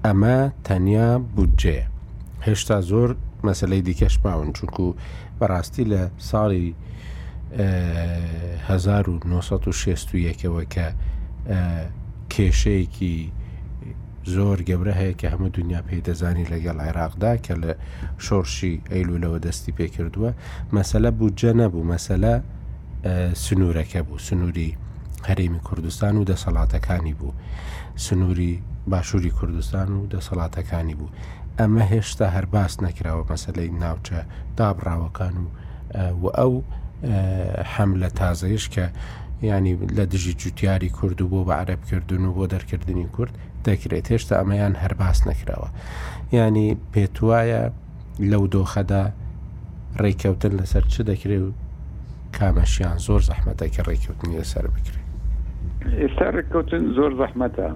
[0.06, 0.36] ئەمە
[0.66, 1.80] تەنیا بودجێ
[2.46, 3.10] هێشتا زۆر
[3.46, 4.84] مەسلەی دیکەش ماون چونکو
[5.38, 6.66] بەڕاستی لە ساڵی
[8.70, 10.86] 1960ەوە کە
[12.32, 13.16] کێشەیەکی
[14.34, 17.72] زۆر گەورە هەیە کە هەمە دنیا پێدەزانی لەگەڵ عێراقدا کە لە
[18.24, 20.30] شۆرشی ئەیلولەوە دەستی پێ کردووە
[20.76, 22.32] مەسەلە بودجە نەبوو مەسەلە
[23.44, 24.70] سنوورەکە بوو سنووری
[25.28, 27.32] هەرێمی کوردستان و دەسەڵاتەکانی بوو
[28.06, 28.54] سنووری
[28.92, 31.14] باشووری کوردستان و دەسەڵاتەکانی بوو
[31.58, 34.18] ئەمە هێشتا هەر باس نەکراوە مەسلەی ناوچە
[34.58, 35.46] دابراوەکان و
[36.22, 36.52] و ئەو
[37.74, 38.84] حملە تازەیش کە
[39.50, 43.34] ینی لە دژی جوتیاری کورد و بۆ بە عرب کردن و بۆ دەرکردنی کورد
[43.68, 45.68] دەکرێت هێشتا ئەمەیان هەرباس نەکراوە
[46.38, 47.62] ینی پێتوایە
[48.30, 49.04] لەو دۆخەدا
[50.02, 51.50] ڕێککەوتن لەسەر چ دەکرێت و
[52.36, 55.08] کامەشیان زۆر زەحمەتەکە ڕێککەوتنی لەسەر بکرێت
[56.02, 57.68] ئێستا ڕێککەوتن زۆر زەحمەتە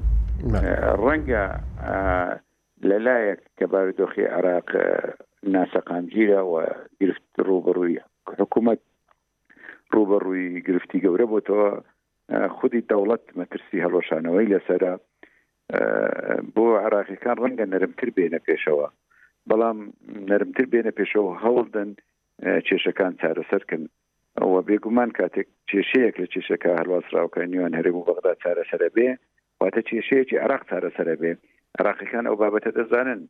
[1.05, 1.45] ڕەنگە
[2.89, 4.69] لەلایەک کە باودۆخی عراق
[5.55, 6.63] ناسەقامگیرەوە
[7.01, 7.97] گرفت ڕوبڕووی
[8.41, 8.81] حکوومەت
[9.95, 11.71] ڕوبڕووی گرفتی گەورە بۆتەوە
[12.57, 14.93] خودی دەوڵەت مەترسی هەڵۆشانەوەی لەسرە
[16.55, 18.87] بۆ عراقیەکان ڕەنگە نەرمتر بێنە پێشەوە
[19.49, 19.79] بەڵام
[20.31, 21.91] نەرمتر بێنە پێشەوە هەوڵدن
[22.67, 23.83] کێشەکان چارەسەرکن
[24.41, 29.09] ئەوە بێگومان کاتێک کێشەیەک لە کێشەکە هەرواسراوکە نیوان هەرێ و بەغدا چارەسەرە بێ
[29.61, 31.33] واتە کێشەیەکی عراق چارەسەرە بێ
[31.79, 33.23] عراقیەکان ئەو بابەتە دەزانن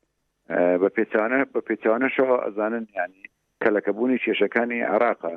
[0.82, 3.24] بە پێچانە بە پێچانەشەوە ئەزانن ینی
[3.62, 5.34] کەلەکەبوونی کێشەکانی عراقا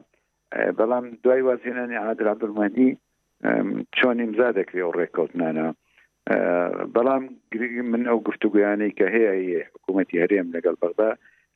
[0.78, 2.90] بەڵام دوای وازێنانی عادرابدمەدی
[3.98, 5.68] چۆن ئیمزا دەکرێ و ڕێککەوتنانە
[6.30, 7.24] بەڵام
[7.92, 11.10] من ئەو گفتوگویانەی کە هەیە حکوومەتتی هەرێم لەگەڵ بەغدا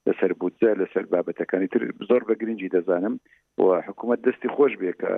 [0.08, 3.16] لەسەر بودجە لەسەر بابەتەکانی تر زۆر بە گرنگجی دەزانم
[3.62, 5.12] و حکوومەت دەستی خۆش بێکە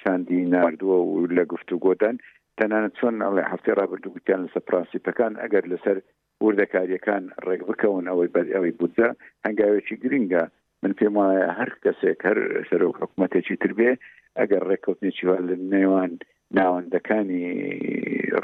[0.00, 2.16] شاندی ناردووە و لە گفتوگۆدان
[2.58, 5.96] تەنانە چۆن ئەڵێ هەفتی رابرردووگوتیان لەسەر پرانسیپەکان ئەگەر لەسەر
[6.44, 9.08] وردەکاریەکان ڕێک بکەون ئەوەی بەد ئەوەی بودجە
[9.46, 10.42] هەنگاوێکی گرنگە
[10.82, 12.38] من پێم وایە هەر کەسێک هەر
[12.68, 13.90] سەر حکوومەتێکی تر بێ
[14.40, 16.12] ئەگەر ڕێککەوتنیی لە نێوان
[16.58, 17.42] ناوەندەکانی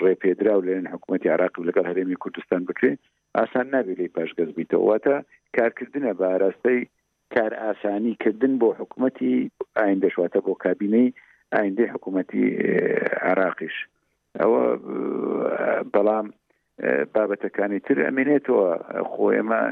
[0.02, 2.92] ڕێپێدرا و لەێن حکوومەتتی عراق لەگەڵ هەرێمی کوردستان بکرێ
[3.38, 5.16] ئاسان نابێت لی پاشگەز بیتەوەواتە
[5.56, 6.80] کارکردنە بە ئاراستەی
[7.34, 9.34] کار ئاسانی کردن بۆ حکوومەتتی
[9.78, 11.14] ئاین دەشواتە بۆ کابینەی
[11.54, 12.44] ئایندەی حکوومەتتی
[13.28, 13.76] عراقیش
[14.40, 14.62] ئەوە
[15.94, 16.26] بەڵام
[17.14, 18.66] بابەتەکانی تر ئەمێنێتەوە
[19.12, 19.62] خۆێمە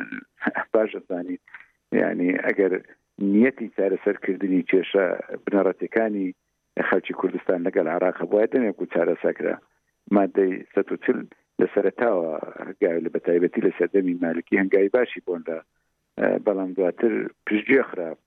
[0.72, 1.42] باشزانیت
[2.02, 2.72] ینی ئەگەر
[3.32, 5.04] نیەتی چارەسەرکردنی کێشە
[5.44, 6.28] بنەڕەتەکانی
[6.86, 9.54] خەڵکی کوردستان لەگەڵ عراق بواە دەنێک و چارەسەکرا
[10.14, 11.18] مادەی سەچل
[11.60, 15.58] لە سەرتاوە هەرگاوی لە بەتایبەتی لە سەردەمی مالکی هەنگای باشی بۆندا
[16.46, 17.12] بەڵام دواتر
[17.46, 18.18] پشتگوێ خراپ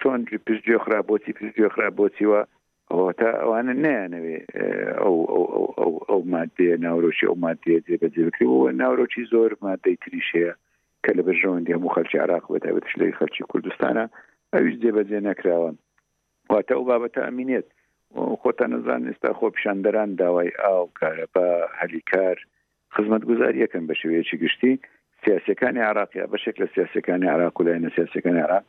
[0.00, 2.40] چۆن پشتگوێ خرا بۆچی پشتگوێ خرا بۆچیوە
[3.20, 4.36] تا ئەوانە نیانەوێ
[5.02, 5.16] ئەو
[6.10, 10.52] ئەو مادێ ناوڕۆشی ئەو مادێ جێبەجێکری وە ناوڕۆکی زۆر مادەی تریشەیە
[11.04, 14.04] کە لە بەژەوەندی هەموو خەلکی عراق بەتابەتش لی خەلکی کوردستانە
[14.54, 15.74] ئەویش جێبەجێ نەکراون
[16.52, 17.66] واتە ئەو بابەتە ئەمینێت
[18.42, 21.46] خۆتان نزان ئێستا خۆ پیشاندەران داوای ئاو کارە بە
[21.80, 22.36] هەلیکار
[22.94, 24.74] خزمەت گوزاریەکەن بە شوەیەکی گشتی
[25.24, 28.64] سیاسەکانی عراقیا بەشێک لە سیاسەکانی عراق و لایەنە سیاسەکانی عراق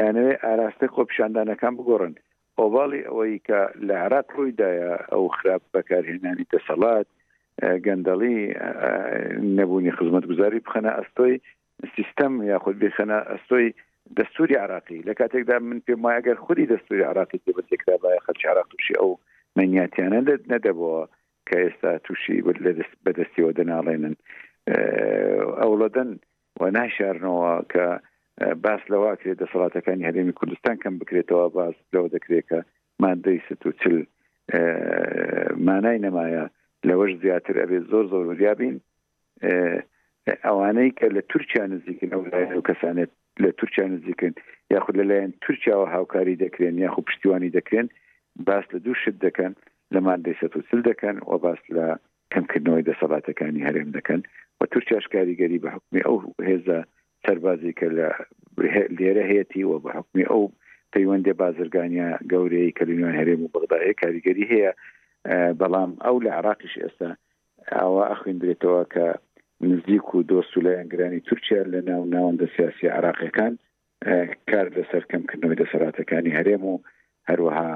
[0.00, 2.14] ئەنوێ ئاراستە خۆ پیشاندانەکان بگۆڕن
[2.60, 7.08] ئۆڤڵی ئەوەی کە لە عراق ڕوویدایە ئەو خراپ بەکارهێنانی دەسەڵات
[7.86, 8.36] گەندەڵی
[9.58, 11.34] نەبوونی خزمەت گوزاری بخەنە ئەستۆی
[11.94, 13.68] سیستەم یاخود بخەنە ئەستۆی
[14.18, 18.66] دەستوری عراقی لە کاتێکدا من پێم وایە ئەگەر خودی دەستوری عراقی بەسێکدا باە خەرچ عراق
[18.70, 19.10] تووشی ئەو
[19.56, 20.20] منیاتیانە
[20.52, 21.02] نەدەبەوە
[21.48, 22.42] کە ئێستا تووشی
[23.04, 24.14] بەدەستیەوە دەناڵێنن
[25.60, 26.10] ئەوڵەدەن
[26.60, 27.86] و ناشارنەوە کە
[28.64, 32.58] باس لەواکرێت دەسەڵاتەکانی هەرێمی کوردستان کەم بکرێتەوە باس لەوە دەکرێت کە
[33.02, 33.96] مادەی ست و چل
[35.66, 36.44] مانای نەمایە
[36.88, 38.76] لەوەش زیاتر ئەبێت زۆر زۆر وریابین
[40.46, 42.10] ئەوانەی کە لە تورکیا نزیکن
[42.50, 43.10] ئەو کەسانێت
[43.42, 44.32] لە تورکیا نزیکن
[44.74, 47.86] یاخود لەلایەن تورکیاوە هاوکاری دەکرێن یاخو پشتیوانی دەکرێن
[48.46, 49.52] باس لە دوو شت دەکەن
[49.94, 51.86] لەمان دەیسە سل دەکەن و باس لە
[52.32, 54.20] کەمکردنەوەی دەسەڵاتەکانی هەرێم دەکەن
[54.60, 56.16] و تورکیاش کاریگەری بە حکمی ئەو
[56.48, 56.78] هێزە
[57.26, 58.08] سەربازی کە لە
[58.98, 60.44] لێرە هەیەی و بە حکمی ئەو
[60.94, 64.70] پەیوەندێ بازرگانیا گەورەی کەلیوان هەرێم و بەغداە کاریگەری هەیە
[65.60, 67.10] بەڵام ئەو لە عراقیش ئێستا
[67.74, 69.06] ئەوە ئەخوێن درێتەوە کە
[69.60, 73.52] نزیک و دۆست و لای ئەنگرانی تورکیا لە ناو ناوەندە سیاسی عراقیەکان
[74.50, 76.82] کار لەسەر کەمکردنەوەی دەسەراتەکانی هەرێم و
[77.30, 77.68] هەروەها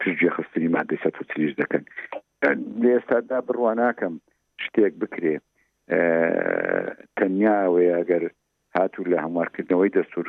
[0.00, 1.82] پرژێ خستنی مادەی سە تریش دەکەن
[2.92, 4.14] ئێستادا بڕواناکەم
[4.64, 5.34] شتێک بکرێ
[7.16, 8.24] تەنیاوێ ئەگەر
[8.76, 10.26] هاتوو لە هەموارکردنەوەی دەستور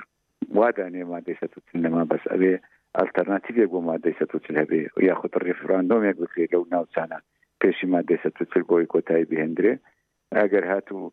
[0.59, 1.47] وادانێ مادەی سە
[1.83, 2.53] لەما بەس ئەوێ
[2.97, 4.25] ئەلتەرناتیبێک بۆ مادەی سە
[4.61, 4.79] هەبێ
[5.09, 7.19] یاخود ڕێفراندۆمێک بکرێت لەو ناوچانە
[7.61, 9.73] پێشی مادەسە توتر بۆی کۆتایی بهێندرێ
[10.37, 11.05] ئەگەر هاتوو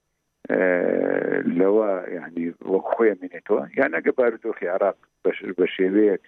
[1.60, 4.98] لەوە یعنی وەک خۆیان منێتەوە یان ئەگە بارودۆخی عراق
[5.58, 6.22] بە شێوەیەک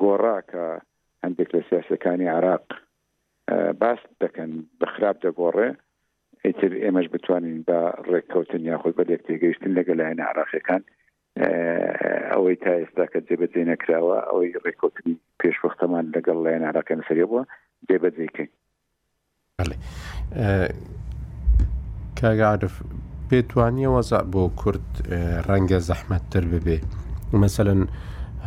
[0.00, 0.66] گۆڕاکە
[1.24, 2.66] هەندێک لە سیاسەکانی عراق
[3.82, 4.50] باس دەکەن
[4.80, 5.68] بەخراپ دەگۆڕێ
[6.44, 7.78] ئیتر ئێمەش بتوانین بە
[8.08, 10.82] ڕێککەوتن یاخود بەدێک تێگەیشتن لەگە لایەن عراقیەکان
[12.32, 17.42] ئەوەی تا ئێستا کە جێبەجێ نەکراوە ئەوەی ڕێککەوتنی پێشوەختەمان لەگەڵ لایەن عراقەن سەری بووە
[17.88, 18.50] جێبەجێکەین
[19.64, 19.78] ئەلێ
[22.18, 22.74] کاگعاعرف
[23.28, 24.86] پێتوانیە وەزا بۆ کورد
[25.48, 26.78] ڕەنگە زەحمەتتر ببێ
[27.32, 27.82] مەمثلەن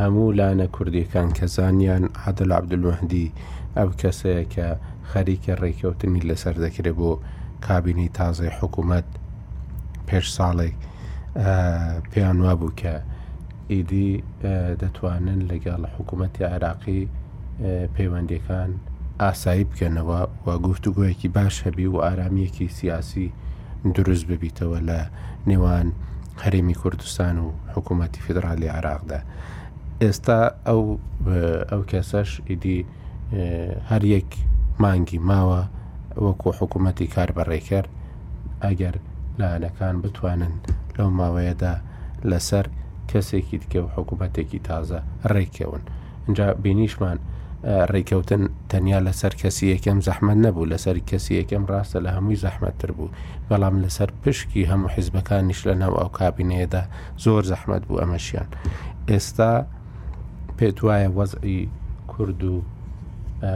[0.02, 3.28] هەموو لاەنە کوردیەکان کەزانیان عادل عبدلوهندی
[3.78, 4.68] ئەو کەسەیە کە
[5.12, 7.12] خەریکە ڕێککەوتنی لەسەر دەکرێت بۆ
[7.68, 9.08] کابینی تازای حکوومەت
[10.08, 10.76] پێش ساڵێک
[12.12, 12.94] پێیان وا بوو کە
[13.72, 14.12] ئیدی
[14.82, 17.02] دەتوانن لەگەڵ حکوومەتی عراقی
[17.96, 18.72] پەیوەندەکان
[19.22, 23.32] ئاسایی بکەنەوە و گفتوگویەکی باش هەبی و ئارامیەکی سیاسی
[23.96, 25.00] دروست ببیتەوە لە
[25.50, 25.88] نێوان
[26.44, 29.20] هەرێمی کوردستان و حکوومەتی فدرالی عراقدا
[30.02, 30.82] ئێستا ئەو
[31.72, 32.80] ئەو کەسەش ئیدی
[33.90, 34.30] هەر یەک
[34.84, 35.62] مانگی ماوە
[36.26, 37.86] وەکو حکوومەتی کار بەڕێکەر
[38.66, 38.96] ئەگەر
[39.40, 40.54] لاەکان بتوانن
[40.98, 41.74] لەو ماوەیەدا
[42.30, 42.66] لەسەر
[43.12, 45.00] کەسێکی دیکە و حکوومەتێکی تازە
[45.34, 45.84] ڕێکێون
[46.28, 47.20] اینجا بینیشمان
[47.94, 53.14] ڕێککەوتن تەنیا لەسەر کەسی یەکەم زەحمەت نەبوو لەسەر کەسی یەکەم ڕاستە لە هەمووی زەحمەتتر بوو
[53.50, 56.84] بەڵام لەسەر پشکی هەموو حیزبەکانیش لە ناو ئەو کابینەیەدا
[57.24, 58.48] زۆر زەحمەت بوو ئەمەشیان
[59.10, 59.52] ئێستا
[60.58, 61.62] پێت وایە وەزئی
[62.12, 62.56] کورد و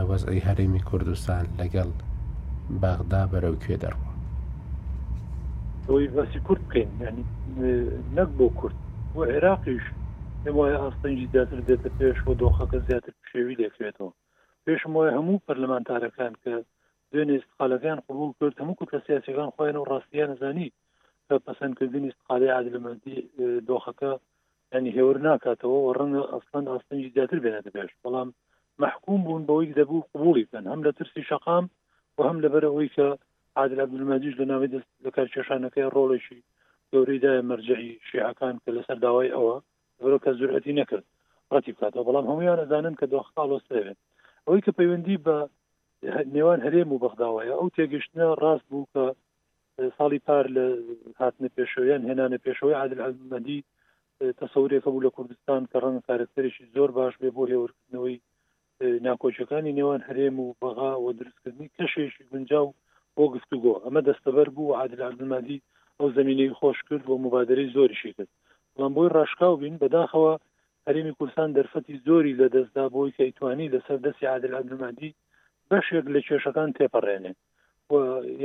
[0.09, 1.89] وەزئی هەرێمی کوردستان لەگەڵ
[2.81, 4.09] باغدا بەرەو کوێ دەڕوە
[5.87, 7.25] ئەوی بەسی کورد بکەین ینی
[8.17, 8.75] نەک بۆ کورد
[9.13, 9.85] بۆ عێراقیش
[10.45, 14.13] ئێمە ئاستەنجی زیاتر دێتە پێش بۆ دۆخەکە زیاتر شێوی دەکرێتەوە
[14.65, 16.53] پێشم وایە هەموو پەرلەمانتارەکان کە
[17.11, 20.69] دوێنێ استقالەکان قبول کرد هەموو کورتە سیاسەکان خۆیان و ڕاستیان نزانی
[21.27, 23.17] کە پەسەندکردنی استقالی عادلمەندی
[23.69, 24.11] دۆخەکە
[24.73, 28.29] ینی هێور ناکاتەوە و ڕەنگە ئەسند ئاستنجی زیاتر بێنێتە پێش بەڵام
[28.83, 31.65] محکوم بوون بەوەی دەبوو قبولی بن هەم لە ترسی شقام
[32.17, 33.07] و هەم لەبەرەوەی کە
[33.57, 36.39] عادل عبدمەجیش لە ناوی دەست لە کار کێشانەکەی ڕۆڵێکی
[36.91, 39.55] گەورەیدای مەرجعی شیعەکان کە لەسەر داوای ئەوە
[39.99, 41.05] بەرەوە کە زورەتی نەکرد
[41.53, 43.97] ڕەتی بکاتەوە بەڵام هەمویان ئەزانن کە دۆخقاڵۆستێت
[44.45, 45.37] ئەوەی کە پەیوەندی بە
[46.35, 49.03] نێوان هەرێم و بەغداوایە ئەو تێگەشتە ڕاست بوو کە
[49.97, 50.65] ساڵی پار لە
[51.19, 53.59] هاتنە پێشەوەیان هێنانە پێشەوەی عادل عزمەدی
[54.39, 58.15] تەسەورێکە بوو لە کوردستان کە ڕەنگ کارەسەرێکی زۆر باش بێ بۆ هێورکردنەوەی
[59.05, 62.67] ناکۆچەکانی نێوان هەرێم و بەغا و دروستکردنی کەشێکی گونجاو
[63.15, 65.63] بۆ گفتوگۆ ئەمە دەستەبەر بوو عادل عزمادی
[65.99, 68.31] ئەو زمینەی خۆش کرد بۆ مبادرەی زۆریشی کرد
[68.73, 70.33] بەڵام بۆی ڕاشکاو بین بەداخەوە
[70.91, 75.13] هەرمی کوردستان دەرفەتی زۆری لە دەستدا بۆی کەیتوانی لەسەر دەستی عادل عبدمادی
[75.69, 77.33] بەشێک لە کێشەکان تێپەڕێنێ
[77.91, 77.93] و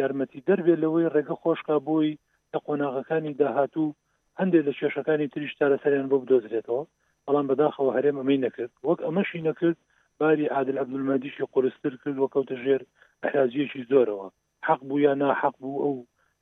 [0.00, 2.12] یارمەتی دەربێت لەوەی ڕێگە خۆشکا بۆی
[2.52, 3.94] لە قۆناغەکانی داهاتوو
[4.40, 6.82] هەندێک لە کێشەکانی تریش تارەسەریان بۆ بدۆزرێتەوە
[7.26, 9.78] بەڵام بەداخەوە هەرێم ئەمەی نەکرد وەک ئەمەشی نەکرد
[10.20, 12.82] باری عادل عبدمادیشی قرستر کرد وە کەوتە ژێر
[13.22, 14.28] ئەحرازیەکی زۆرەوە
[14.68, 15.94] حق بوو یا ناحق بوو ئەو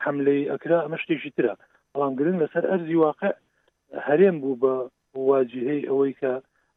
[0.04, 1.54] حملەی ئەکرا ئەمە شتێکی ترە
[1.92, 3.32] بەڵام گرنگ لەسەر ئەرزی واقع
[4.06, 4.74] هەرێم بوو بە
[5.14, 6.32] واجهەی ئەوەی کە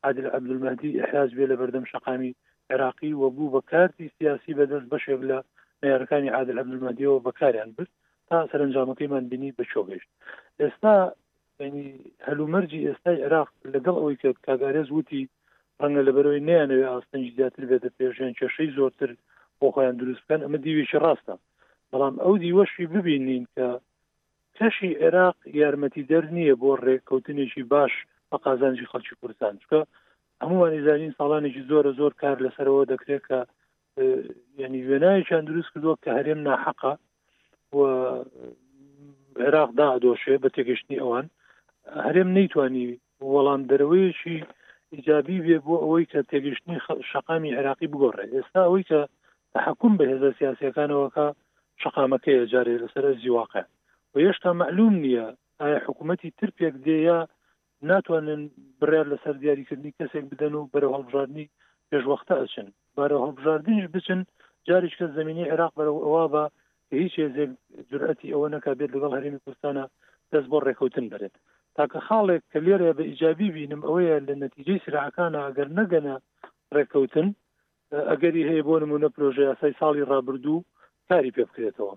[0.05, 2.35] عادل عبدمەدی احاز بێ لە بەردەم شقامی
[2.73, 5.38] عراقی و بوو بە کارتی سیاسی بەدەست بەشێک لە
[5.83, 7.89] نارەکانی عادل عبدمەدیەوە بەکاریان برد
[8.27, 10.09] تا سەرنجامەکەیمان بینی بەچۆگەشت
[10.59, 10.95] ئێستا
[11.59, 11.88] ینی
[12.27, 15.23] هەلومەرجی ئێستای عراق لەگەڵ ئەوەی کە کاگارێز وتی
[15.81, 19.09] ڕەنگە لە بەرەوەی نیانەوێ ئاستەنج زیاتر بێتە پێشیان کێشەی زۆرتر
[19.59, 21.35] بۆ خۆیان دروستکەن ئەمە دیویشی ڕاستە
[21.91, 23.67] بەڵام ئەو دیوەشی ببینین کە
[24.57, 27.93] کەشی عێراق یارمەتی دەر نییە بۆ ڕێککەوتنێکی باش
[28.32, 29.80] بە قازانجی خەڵکی کوردستان چکە
[30.43, 33.39] هەمووان نزانین ساڵانێکی زۆرە زۆر کار لەسەرەوە دەکرێت کە
[34.63, 36.93] ینی وێنایەکیان دروست کردووە کە هەرێم ناحقا
[39.41, 41.25] عێراق دادۆشێ بە تێگەشتنی ئەوان
[42.05, 42.88] هەرێم نەیتوانی
[43.34, 44.38] وەڵام دەرەوەیشی
[44.93, 46.78] ایجابی بێ بۆ ئەوەی کە تێگەشتنی
[47.11, 48.99] شقامی عێراقی بگۆڕێ ئێستا ئەوەی کە
[49.53, 51.25] تحکم بە هێزە سیاسەکانەوەکە
[51.82, 53.63] شقامەکەی جارێ لەسەر زیواقع
[54.11, 55.28] و هێشتا معلوم نییە
[55.61, 57.19] ئایا حکوومەتتی تر پێک دێ یا
[57.82, 58.49] ناتوانن
[58.82, 61.47] برار لەسەر دیاریکردنی کەسێک بدەن و بەرە هەڵبژاردننی
[61.91, 64.19] پێشوەختە ئەچن بارە هەڵبژاردنش بچن
[64.67, 66.43] جارش کە زمینی عێراق بەرەوە ئەوە بە
[67.03, 67.49] هیچ هێزێک
[67.89, 69.84] جرأتی ئەوە نەکا بێت لەگەڵ هەرمی کوردستانە
[70.32, 71.36] دەست بۆ ڕێکەوتن بێت
[71.78, 76.15] تاکە خاڵێک کە لێرە بە ئیجابی بینم ئەوەیە لە نەتیجەی سرعەکانە ئەگەر نەگەنە
[76.75, 77.28] ڕێکەوتن
[78.11, 80.65] ئەگەری هەیە بۆ نمونە پرۆژه یاسای ساڵی ڕابردوو
[81.09, 81.93] کاری پێ بکرێتەوە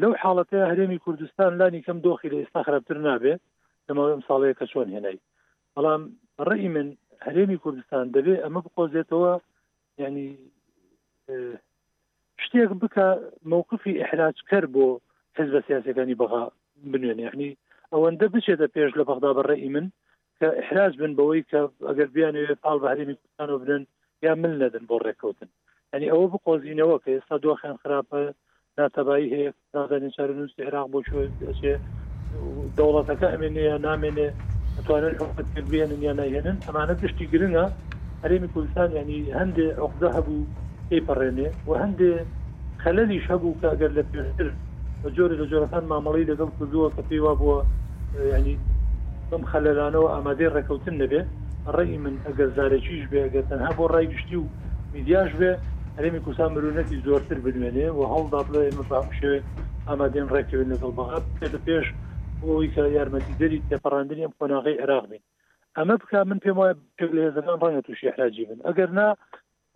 [0.00, 3.42] لەو حاڵەتەیە هەرێمی کوردستان لانی کەم دۆخی لە ئێستا خراپتر نابێت
[3.90, 5.20] لەمەوەم ساڵەیە کە چۆن هێنایی
[5.74, 6.02] بەڵام
[6.48, 6.88] ڕێی من
[7.26, 9.32] هەرێمی کوردستان دەبێ ئەمە بقۆزێتەوە
[10.04, 10.28] ینی
[12.44, 13.06] شتێک بکە
[13.50, 14.86] مووقفی ئحراج کرد بۆ
[15.36, 16.42] حز بە سیاسەکانی بەغا
[16.92, 17.50] بنوێن یعنی
[17.92, 19.86] ئەوەندە بچێتە پێش لە بەغدا بەڕێی من
[20.38, 23.82] کە احراج بن بەوەی کە ئەگەر بیانوێت پاڵ بە هەرێمی کوردستان و بنن
[24.24, 25.48] یا من نەدن بۆ ڕێککەوتن
[25.94, 28.20] ینی ئەوە بقۆزینەوە کە ئێستا دۆخیان خراپە
[28.78, 31.24] ناتەبایی هەیە نازانین چارە نووسی عراق بۆ شوێ
[32.76, 34.28] دەوڵەتەکە ئەمێنێ یا نامێنێ
[34.76, 37.64] دەتوانێت حقت کردێنن یا ناهێنن ئەمانە پشتی گرنگە
[38.22, 40.38] هەرێمی کوردستان ینی هەندێ عقدە هەبوو
[40.92, 42.10] ئێپەڕێنێ و هەندێ
[42.84, 44.48] خەلەری شەبوو کە ئەگەر لە پێشتر
[45.16, 47.58] جۆری لە جۆرەکان مامەڵی لەگەڵ کردووە کە پێی وا بووە
[48.34, 48.54] ینی
[49.30, 51.20] بم خەلەرانەوە ئامادەی ڕێکەوتن نەبێ
[51.76, 54.44] ڕێی من ئەگەر زارێکیش بێ ئەگەر تەنها بۆ ڕای گشتی و
[54.94, 55.50] میدیاش بێ
[55.96, 59.36] هەرێمی کوسان مرونەتی زۆرتر بنوێنێ و هەڵدا بڵێ مەفاام شوێ
[59.88, 61.86] ئامادەین ڕێکوێن لەگەڵ بەغات پێ پێش
[62.42, 65.22] بۆی کە یارمەتیدەری تێپەڕاندنی ئەم خۆناغی عێراق بین
[65.76, 66.74] ئەمە بک من پێم وایە
[67.16, 69.08] لێزەکان ڕەنگە تووشی حراجی بن ئەگەر نا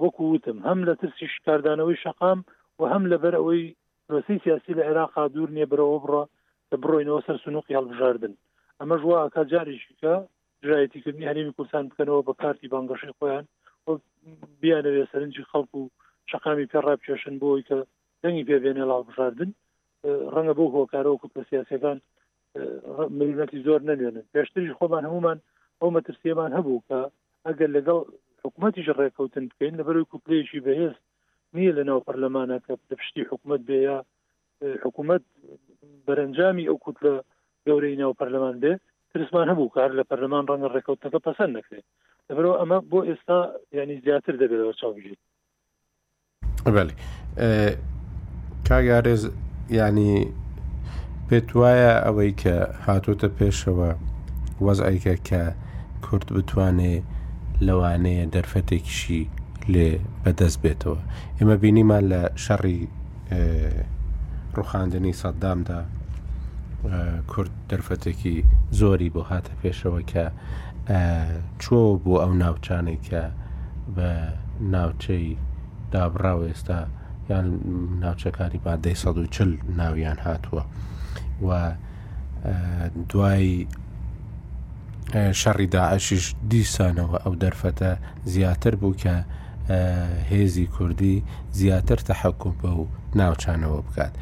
[0.03, 2.39] وەکو وتم هەم لە ترسی شکاردانەوەی شقام
[2.79, 3.65] و هەم لەبەر ئەوەی
[4.13, 6.23] ڕۆسی سیاسی لە عێراقا دوور نیە برەوە بڕە
[6.69, 8.35] کە بڕۆینەوە سەر سنوقی هەڵبژاردن
[8.81, 10.15] ئەمە ژواکە جاریشکە
[10.69, 13.45] ژایەتیکردنی هەرمی کوردستان بکەنەوە بە کارتی بانگەشی خۆیان
[14.63, 15.83] بیانەوێ سەرنجی خەڵک و
[16.31, 17.79] شقامی پێڕابچێشن بۆی کە
[18.23, 19.51] دەنگی پێبێنێ لاڵبژاردن
[20.35, 21.99] ڕەنگە بۆ هۆکارەوە کوپە سیاسەکان
[22.55, 25.39] ملەتی زۆر نەلێنن پێشتری خۆمان هەمومان
[25.81, 26.99] ئەو مەترسیەمان هەبوو کە
[27.47, 28.01] ئەگەر لەگەڵ
[28.45, 30.95] حکوومەتیش ڕێککەوتن بکەین لە بەروی کوپلێشی بەهێز
[31.57, 33.97] نییە لە ناو پەرلەمانە کە لە پشتی حکوومەت بێە
[34.85, 35.23] حکوومەت
[36.07, 37.15] بەرەنجامی ئەو کووت لە
[37.67, 38.73] گەورەی ناو پەرلەمان بێ
[39.13, 41.87] ترسمان هەبوو کار لە پەرلەمان ڕەنگە ڕێککەوتەکە پەسەند نەکرێت
[42.29, 43.39] لەبەرەوە ئەمە بۆ ئێستا
[43.79, 45.21] ینی زیاتر دەبێتەوە چاوژیت
[48.69, 49.23] کاگارێز
[49.79, 50.15] ینی
[51.31, 52.57] پێت وایە ئەوەی کە
[52.87, 53.91] هاتوتە پێشەوە
[54.67, 55.43] وەزایکە کە
[56.05, 56.95] کورت بتوانێ
[57.67, 59.23] لەوانەیە دەرفەتێکیشی
[59.73, 59.89] لێ
[60.23, 60.99] بەدەست بێتەوە
[61.39, 62.81] ئێمە بینیمان لە شەڕی
[64.57, 65.81] ڕوخاندنی سەددامدا
[67.33, 68.37] کورد دەرفەتێکی
[68.79, 70.25] زۆری بۆ هاتە پێشەوە کە
[71.63, 73.23] چۆ بۆ ئەو ناوچانێک کە
[73.97, 74.11] بە
[74.75, 75.27] ناوچەی
[75.93, 76.81] دابراو ئێستا
[77.31, 77.47] یان
[78.03, 80.65] ناوچەکانی با 140 ناویان هاتووە.
[81.43, 81.73] و
[83.09, 83.67] دوای
[85.41, 87.91] شەڕی داعشیش دیسانەوە ئەو دەرفەتە
[88.25, 89.15] زیاتر بوو کە
[90.33, 91.17] هێزی کوردی
[91.59, 92.87] زیاتر تەحەکوم بە و
[93.19, 94.13] ناوچانەوە بکات.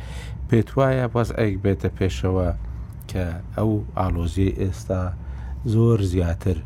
[0.48, 2.48] پێت وایە بەس ئەیک بێتە پێشەوە
[3.10, 3.24] کە
[3.56, 5.02] ئەو ئالۆزیی ئێستا
[5.72, 6.56] زۆر زیاتر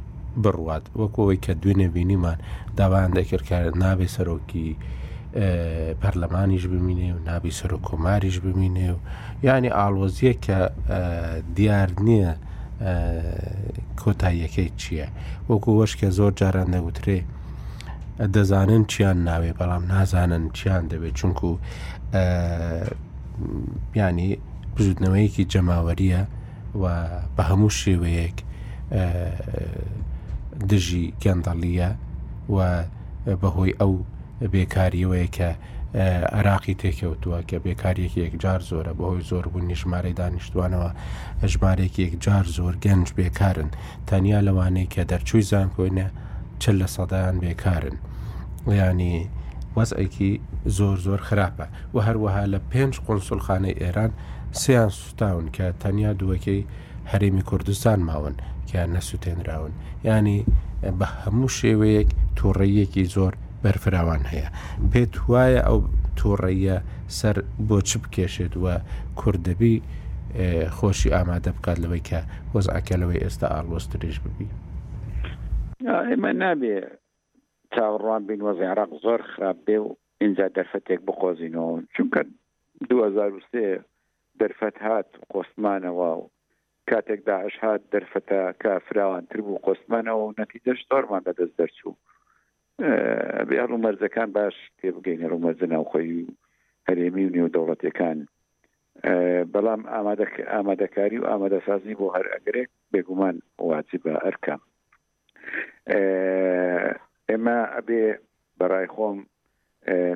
[0.42, 2.38] بڕوات وەکەوەی کە دوێنێ بینیمان
[2.78, 4.70] داوان دەکردکار نابێ سەرۆکی
[6.00, 8.98] پەرلەمانیش ببینێ و نابی سەر و کۆماریش ببینێ و
[9.46, 10.58] ینی ئاڵۆزیە کە
[11.56, 12.32] دیار نییە
[14.00, 15.08] کۆتاییەکەی چییە
[15.50, 17.18] وەکو وەشکە زۆر جاران دەوترێ
[18.34, 21.48] دەزانن چیان ناوێ بەڵام نازانن چیان دەبێت چونکو
[23.92, 24.30] پیانی
[24.76, 26.22] بزودنەوەیەکی جەماوەریە
[26.80, 26.84] و
[27.36, 28.36] بە هەموو شێوەیەک
[30.70, 31.90] دژی گەندەڵیە
[32.54, 32.58] و
[33.40, 33.94] بەهۆی ئەو
[34.42, 35.48] بێکاریەوەی کە
[36.38, 40.88] عراقی تێکەوتووە کە بێکاریەکی یەکجار زۆرە بەهۆی زۆر بوونی ژمارەی دانیشتوانەوە
[41.52, 43.70] ژمارێکی یەکجار زۆر گەنج بێکارن
[44.08, 46.06] تەنیا لەوانەیە کە دەرچووی زانکۆینە
[46.62, 47.96] چل لە سەدایان بێکارن
[48.80, 49.14] ینی
[49.78, 50.30] وەزئێکی
[50.78, 54.12] زۆر زۆر خراپە و هەروەها لە پێنج قۆنسڵخانەی ئێران
[54.60, 56.62] سیان سوتاون کە تەنیا دووەکەی
[57.10, 58.34] هەرێمی کوردستان ماون
[58.70, 59.72] کە نەسووتێنراون
[60.06, 60.38] ینی
[60.98, 63.34] بە هەموو شێوەیەک تووڕەیەکی زۆر
[63.66, 64.48] بەرفراوان هەیە
[64.92, 65.78] پێت وایە ئەو
[66.18, 66.76] تووڕەیە
[67.18, 67.36] سەر
[67.68, 68.74] بۆ چ بکێشێت وە
[69.20, 69.74] کوردەبی
[70.76, 72.20] خۆشی ئامادە بکات لەوەی کە
[72.54, 74.48] وەز ئاکەلەوەی ئێستا ئاڵۆستریش ببی
[76.10, 76.76] ئێمە نابێ
[77.74, 79.88] چاوەڕوان بین وەز عراق زۆر خراپ بێ و
[80.22, 82.20] اینجا دەرفەتێک بخۆزینەوە چونکە
[82.90, 83.80] 2023
[84.40, 86.22] دەرفەت هات قۆستمانەوە و
[86.90, 91.94] کاتێک داعش هات دەرفەتە کا فراوانتر بوو قۆستمانەوە و نەتیجە شتۆرمان لەدەست دەرچوو
[93.50, 96.30] بیا ڕوومەرزەکان باش تێ بگەینە ڕوومەرزە ناوخۆی و
[96.88, 98.18] هەرێمی و نێودەوڵەتەکان
[99.52, 99.80] بەڵام
[100.54, 103.36] ئامادەکاری و ئامادەسازنی بۆ هەر ئەگرێ بێگومان
[103.68, 104.54] واچی بە ئەرکە
[107.30, 108.04] ئێمە ئەبێ
[108.58, 109.18] بەڕای خۆم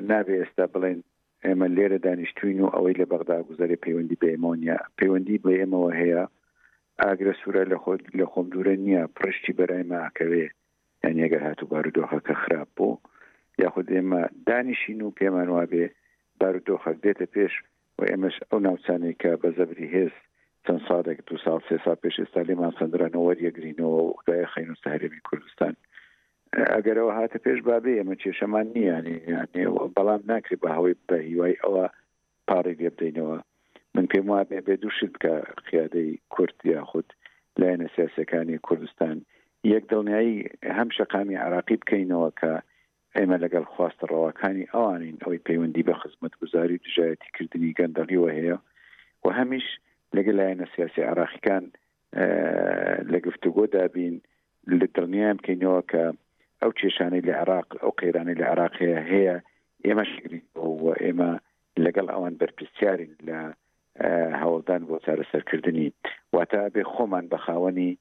[0.09, 0.99] نابێ ئێستا بڵێن
[1.45, 6.23] ئێمە لێرە دانیشتوین و ئەوەی لە بەغدا گوزارێ پەیوەندی بە ئێمۆنیا پەیوەندی بە ئێمەوە هەیە
[7.01, 10.53] ئاگرە سوورە لە خۆ لە خۆم دوورە نییە پرشتی بەرای ماکەوێت
[11.03, 12.89] یان ەگەر هاتووبار و دۆخەکە خراپ بۆ
[13.63, 15.85] یاخود ئێمە دانیشین و پێمانوا بێ
[16.39, 17.53] بار و دۆخەک دێتە پێش
[17.97, 20.13] و ئێمەش ئەو ناوچانی کە بە زەبری هێز
[20.65, 25.25] چەند ساڵێک دو سال سێ سال پێش ئێستا لێمان سندرانەوە یەگرینەوە خدای خین و ساهرێمی
[25.27, 25.73] کوردستان
[26.75, 29.17] ئەگەرەوە هاتە پێش بابێ ئێمە کێشەمان نییانێ
[29.95, 31.85] بەڵام ناکری بە هەوەی بە هیوای ئەوە
[32.49, 33.37] پارێک لێ بدەینەوە
[33.95, 35.33] من پێم وابێ بێ دووشت کە
[35.67, 37.09] قیادەی کورتیا خودود
[37.59, 39.17] لایەنە سیاسەکانی کوردستان
[39.69, 40.37] یەک دڵنیایی
[40.77, 42.51] هەم شەقامی عراقی بکەینەوە کە
[43.15, 48.57] ئێمە لەگەڵ خواستە ڕەوەکانی ئەوانین ئەوەی پەیوەندی بە خزمەت گوزاری دژایەتیکردنی گەندەڵیەوە هەیە
[49.25, 49.67] و هەمیش
[50.15, 51.65] لەگە لایەنە سیاسی عراقیەکان
[53.11, 54.15] لە گفتوگۆ دابین
[54.79, 56.03] لە دڵنیام بکەینەوە کە
[56.61, 59.35] ئەو کێشانەی لە عراق ئەو قەیرانی لە عراقیە هەیە
[59.85, 60.45] ئێمە شگرین
[61.03, 61.31] ئێمە
[61.85, 63.39] لەگەڵ ئەوان بەرپسیارین لە
[64.41, 65.87] هەوڵدان بۆ چارەسەرکردنی
[66.35, 67.91] واتە بێ خۆمان بە خاوەنی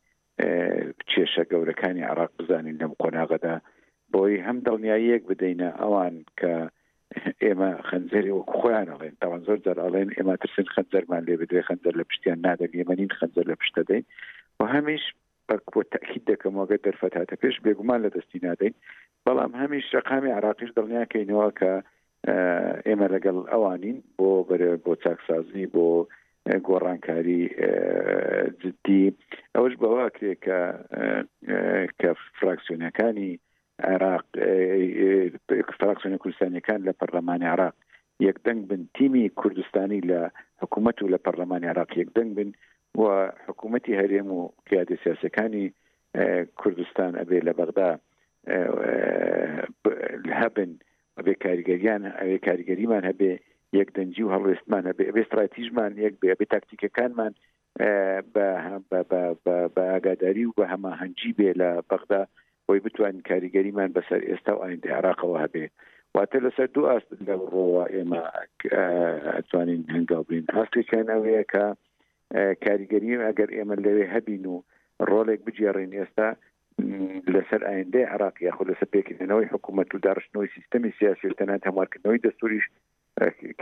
[1.10, 3.54] کێشە گەورەکانی عراق بزانین لەم قۆناغدا
[4.12, 6.52] بۆی هەم دڵنیاییەک بدەینە ئەوان کە
[7.44, 12.04] ئێمە خەنجەری وەک خۆیان ئەڵێن تاوان زۆر جارڵێن ئێمە ترسن خەنجەرمان لێ بدوێ خەنجەر لە
[12.10, 14.04] پشتیان نادەن ئێمەنین خەنجەر لە پشتە دەین
[14.58, 15.04] و هەمیش
[15.72, 18.74] بۆ تاکیید دەکەم وەگە دەرفەتاتە پێش بێگومان لە دەستی نادەین
[19.26, 21.72] بەڵام هەمیش ڕقامی عراقیش دڵنیاکەینەوە کە
[22.86, 24.28] ئێمە لەگەڵ ئەوانین بۆ
[24.84, 25.84] بۆ چاکسازنی بۆ
[26.68, 27.40] گۆڕانکاری
[28.62, 29.00] جددی
[29.56, 30.60] ئەوش بەوا کرێکە
[32.00, 33.30] کە فراکسیۆنەکانی
[33.92, 34.24] عراق
[35.80, 37.74] فراکسیۆنە کوردستانیەکان لە پەرلەمانی عراق
[38.28, 40.20] یەکدەنگ بن تیمی کوردستانی لە
[40.62, 42.50] حکوومەت و لە پەرلەمانی عراق یەکدەنگ بن
[43.00, 45.64] و حکوومەتتی هەرێم و قیادی سیاسەکانی
[46.60, 47.90] کوردستان ئەبێ لە بەغدا
[50.40, 50.70] هەبن
[51.18, 53.32] ئەبێ کاریگەریان ئەوێ کاریگەریمان هەبێ
[53.78, 57.32] یەک دەنجی و هەڵوێستمانە بێ استراتیژمان یەک بێ بێ تاکتیکەکانمان
[59.74, 62.22] بە ئاگاداری و بە هەماهەنگی بێ لە بەغدا
[62.66, 65.64] بۆی بتوانین کاریگەریمان بەسەر ئێستا و ئاین عراقەوە هەبێ
[66.16, 68.20] واتە لەسەر دوو ئاست لە ڕۆوە ئێمە
[69.36, 71.64] ئەتوانین هەنگاوبین ئاستێکیان ئەوەیە کە
[72.64, 74.56] کاریگەری ئەگەر ئێمە لەوێ هەبین و
[75.10, 76.28] ڕۆڵێک بجێڕین ئێستا
[77.34, 82.66] لەسەر ئاینندی عراقی یاخود لەسەر پێکردنەوەی حکوومەت و داشتنەوەی سیستمی سیاسی و تەنات هەمارکردنەوەی دەستوریش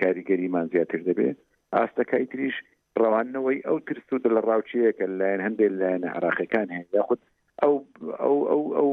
[0.00, 1.36] کاریگەریمان زیاتر دەبێت
[1.76, 2.54] ئاستەکای تریش
[3.00, 7.20] ڕەوانەوەی ئەو ترس و دە لە ڕاوچەیەکە لایەن هەندێک لایەنە عراقەکان هەیە یاخود
[7.62, 7.74] ئەو
[8.22, 8.92] ئەو ئەو ئەو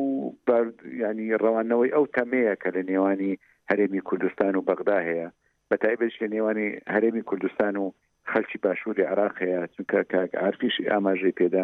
[1.04, 3.34] ینی ڕەوانەوەی ئەو تەمەیە کە لە نێوانی
[3.70, 5.28] هەرێمی کوردستان و بەغدا هەیە
[5.70, 7.86] بە تایبش لە نێوانی هەرێمی کوردستان و
[8.32, 11.64] خەلکی باشووری عراق هەیە چونکە کاک ئارفیش ئاماژەی پێدا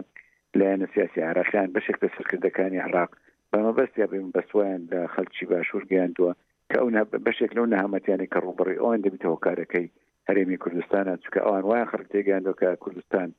[0.58, 3.12] لایەنە سیاسی عراقیان بەشێک لە سەرکردەکانی عراق
[3.52, 6.34] بەمەبەستیا بم بەسویان لە خەلکی باشوور گەیاندووە
[6.72, 6.92] کە ئەو
[7.26, 9.88] بەشێک لەو نەهامەتیانی کە ڕوبڕی ئەوان دەبیتەوە کارەکەی
[10.30, 13.30] هەرێمی کوردستانە چکە ئەوان وایە خەر تێگەاندۆ کە کوردستان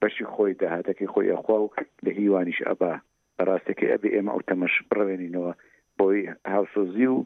[0.00, 1.68] بەشی خۆی داهاتەکەی خۆی ئەخوا و
[2.04, 2.94] لە هیوانیش ئەبا
[3.38, 5.52] بەڕاستێکی ئەبی ئێمە ئەو تەمەش بڕوێنینەوە
[5.98, 6.20] بۆی
[6.54, 7.18] هاوسۆزی و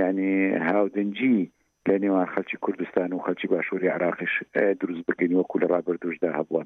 [0.00, 0.34] ینی
[0.70, 1.38] هاودنجی
[1.88, 4.32] لە نێوان خەلکی کوردستان و خەلکی باشووری عراقیش
[4.80, 6.62] دروست بکەین وەکو لە ڕابردوشدا هەبووە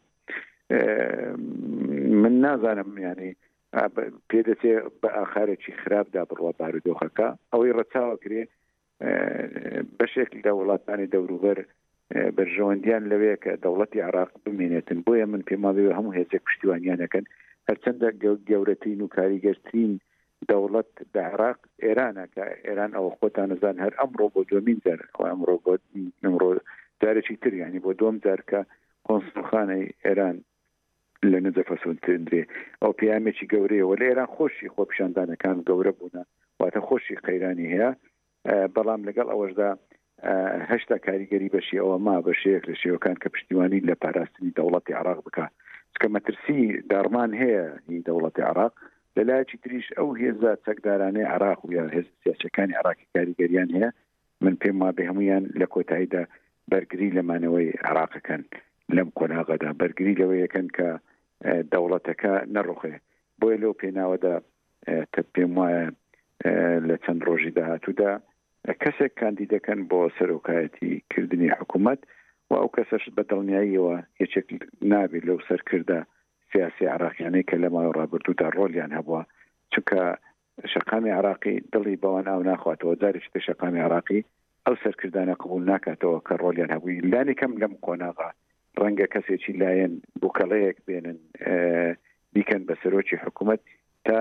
[2.23, 3.31] من نازانم ینی
[4.29, 8.43] پێ دەچێت بە ئاخارێکی خراپدا بڕوا بارودۆخەکە ئەوەی ڕەچاوەگرێ
[9.99, 11.59] بەشێکی دا وڵاتانی دەوروبەر
[12.37, 17.25] بەرژەوەندیان لەوەیە کە دەوڵەتی عراق بمێنێتن بۆیە من پێماوێ هەموو هێزێک پشتیوانیانەکەن
[17.69, 18.09] هەرچەندە
[18.51, 19.93] گەورەترین و کاریگەرترین
[20.51, 25.01] دەوڵەت بە عراق ئێرانە کە ئێران ئەوە خۆتان نزان هەر ئەمڕۆ بۆ دومین جار
[25.31, 25.73] ئەمڕۆ بۆ
[26.25, 26.51] نمڕۆ
[27.03, 28.61] جارێکی تریانی بۆ دۆم جارکە
[29.07, 30.37] کۆنسخانەی ئێران
[31.33, 32.43] لە نزەفە سونتندرێ
[32.83, 36.15] ئەو پیامێکی گەورەیەوە لە ئێران خۆشی خۆپشاندانەکان گەورە بوون
[36.61, 37.91] واتە خۆشی قەیرانی هەیە
[38.75, 39.71] بەڵام لەگەڵ ئەوەشدا
[40.71, 45.47] هەشتا کاریگەری بەشی ئەوە ما بەشەیەک لە شێوەکان کە پشتیوانی لە پاراستنی دەوڵەتی عراق بکە
[45.95, 46.61] چکە مەترسی
[46.91, 48.73] دارمان هەیە هی دەوڵەتی عراق
[49.17, 53.91] لەلایکی تریش ئەو هێزا چەکدارانەی عراق و یا هێز سیاچەکانی عراقی کاریگەریان هەیە
[54.43, 56.23] من پێم ما بە هەمویان لە کۆتاییدا
[56.71, 58.43] بەرگری لەمانەوەی عراقەکەن
[58.95, 60.89] لەم کۆناغەدا بەرگری لەوەیەکەن کە
[61.73, 62.95] دەوڵەتەکە نەڕۆخێ
[63.41, 64.35] بۆیە لەو پێناوەدا
[65.35, 65.85] پێم وایە
[66.89, 68.13] لە چەند ڕۆژی داهاتوودا
[68.83, 72.01] کەسێک کاندی دەکەن بۆ سەرۆکایەتی کردنی حکوومەت
[72.51, 74.47] و ئەو کەسەش بە دڵنیاییەوە یەکێک
[74.91, 76.01] نابێت لەو سەرکردا
[76.51, 79.23] سیاسی عراقیانەی کە لەماوە ڕابردوودا ڕۆلیان هەبووە
[79.73, 80.03] چکە
[80.73, 84.21] شقامی عراقی دڵی بەوان ئاو ناخواتەوە جارشتە شقامی عراقی
[84.65, 88.29] ئەو سەرکردانە قبول ناکاتەوە کە ڕۆلیان هەبووی لانی کەم لەم کۆناغا
[88.83, 91.19] ڕەنگە کەسێکی لایەن بووکەڵەیەک بێنن
[92.35, 93.61] بیکەن بە سەرۆکی حکوومەت
[94.07, 94.19] تا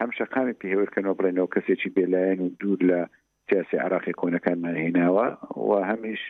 [0.00, 3.00] هەم شەقامی پێهێورکەنەوە بڵێنەوە کەسێکی بێلایەن و دوور لە
[3.48, 5.26] سیاسی عراقی کۆنەکانمان هێناوە
[5.68, 6.22] و هەمیش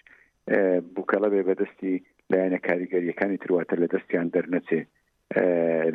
[0.95, 1.95] بووکەڵە بێ بەدەستی
[2.33, 4.81] لایەنە کاریگەریەکانی ترواتە لە دەستیان دەرنەچێ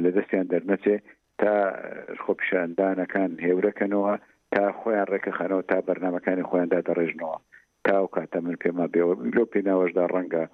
[0.04, 0.96] لە دەستیان دەرنەچێ
[1.42, 1.54] تا
[2.24, 4.14] خۆپیشاندانەکان هێورەکەنەوە
[4.54, 7.38] تا خۆیان ڕێکەخەنەوە تا بەرنمەکانی خۆیاندا دەڕێژنەوە
[7.86, 10.46] تاو کاتە من پێما بێەوە میرۆ پێناوەشدا ڕەنگە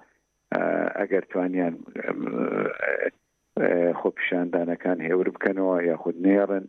[0.98, 1.74] ئەگەر توانیان
[4.00, 6.64] خۆپیشاندانەکان هێور بکەنەوە یاخود نێڕن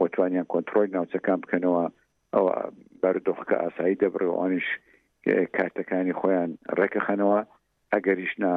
[0.00, 1.84] و توانیان کۆنتترۆی ناوچەکان بکەنەوە
[2.34, 2.52] ئەوە
[3.02, 4.66] بەردۆخکە ئاسایی دەبرەوەوانش
[5.56, 7.38] کارتەکانی خۆیان ڕێکەخەنەوە
[7.92, 8.52] ئەگەریشنا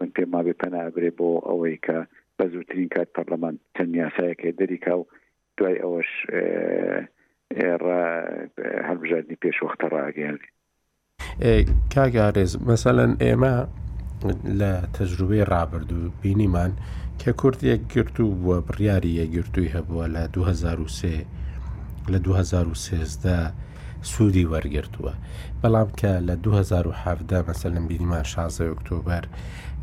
[0.00, 1.98] من پێما بێ پەنابرێ بۆ ئەوەی کە
[2.38, 5.08] بە زووترین کات پەرلەمان چەند یاسایەکە دەریکا و
[5.58, 6.10] دوای ئەوەش
[8.88, 10.46] هەڵبژاردننی پێشوەختە ڕاگەێنێ
[11.94, 13.54] کاگارێز مەسەەن ئێمە
[14.60, 16.72] لە تەجروبەی ڕابردوو بینیمان
[17.20, 21.24] کە کورد یەکگررت و بووە بڕیاری یەگرتووی هەبووە لە 2023
[22.12, 23.52] لە 2013
[24.10, 25.12] سوودی وەرگرتووە
[25.62, 29.24] بەڵام کە لە 2017 مەسەلم بینیمان 16 ئۆکتۆبەر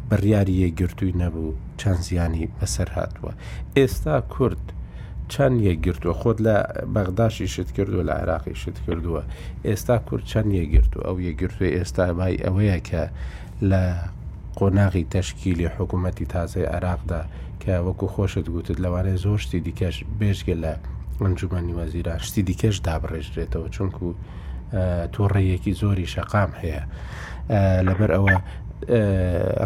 [0.09, 3.31] بڕیاری یەگرتووی نەبوو چەند زیانی بەسەر هاتووە
[3.77, 4.63] ئێستا کورد
[5.33, 6.55] چەند یەگرتووە خۆت لە
[6.95, 9.23] بەغداشی شت کردووە لە عراقی شت کردووە
[9.67, 13.03] ئێستا کورد چەند یەگرتو ئەو یەگرتووە ئێستا بای ئەوەیە کە
[13.69, 13.83] لە
[14.55, 17.21] قۆناغی تەشکیلی حکوومەتی تازای عراقدا
[17.61, 20.73] کە وەکو خۆشت گوتت لەوانەیە زۆر شتی دیکەش بێژگە لە
[21.21, 24.05] ئەنجومانی وەزیران شتی دیکەش دابڕێژرێتەوە چونکو
[25.13, 26.81] تۆڕێیەکی زۆری شەقام هەیە
[27.87, 28.35] لەبەر ئەوە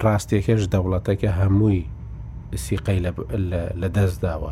[0.03, 1.79] ڕاستێکەش دەوڵەتەکە هەمووی
[2.65, 2.99] سیقەی
[3.81, 4.51] لە دەست داوە.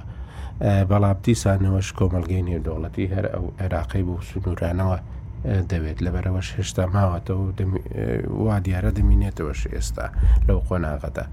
[0.89, 4.97] بەڵابتی سانەوەش کۆمەلگەی نێودۆڵەتی هەر ئەو عێراقی بوو سنوورانەوە
[5.71, 7.45] دەوێت لەبەرەوەش هێشتا ماوەتەوە
[8.45, 10.05] وا دیارە دەمینێتەوەش ئێستا
[10.47, 11.25] لەو قۆناغەدا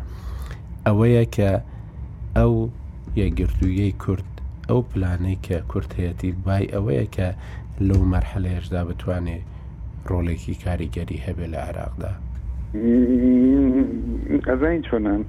[0.86, 1.50] ئەوەیە کە
[2.38, 2.54] ئەو
[3.22, 4.28] یەگرتوویەی کورد
[4.70, 7.28] ئەو پلانەی کە کورت هەیەی بای ئەوەیە کە
[7.88, 9.44] لەو مەرحەلەیەشدا بتوانێت
[10.10, 12.12] ڕۆڵێکی کاریگەری هەبێ لە عراقدا
[14.48, 15.20] ئەزین چۆنان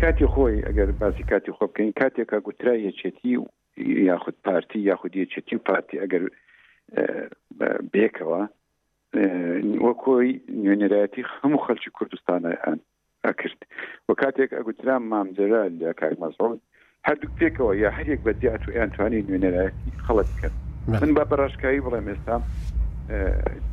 [0.00, 3.44] کاتی خۆی ئەگەر باسی کاتی خۆ بکەین کاتێکە گوترا یەچێتی و
[4.10, 6.22] یاخود پارتی یاخود یەچێتی و پارتی ئەگەر
[7.92, 8.40] بێکەوە
[9.86, 10.30] وەکۆی
[10.62, 12.78] نوێنەرایەتی هەموو خەلکی کوردستانیان
[13.40, 13.60] کرد
[14.08, 16.58] وە کاتێک ئەگوترا مامجرا لە کار مەزڕون
[17.06, 20.56] هەردوو پێکەوە یا هەرێک بە دیات و ئەتوانی نوێنەرایەتی خەڵت کرد
[21.02, 22.36] من با بەڕاشکایی بڵێم ئێستا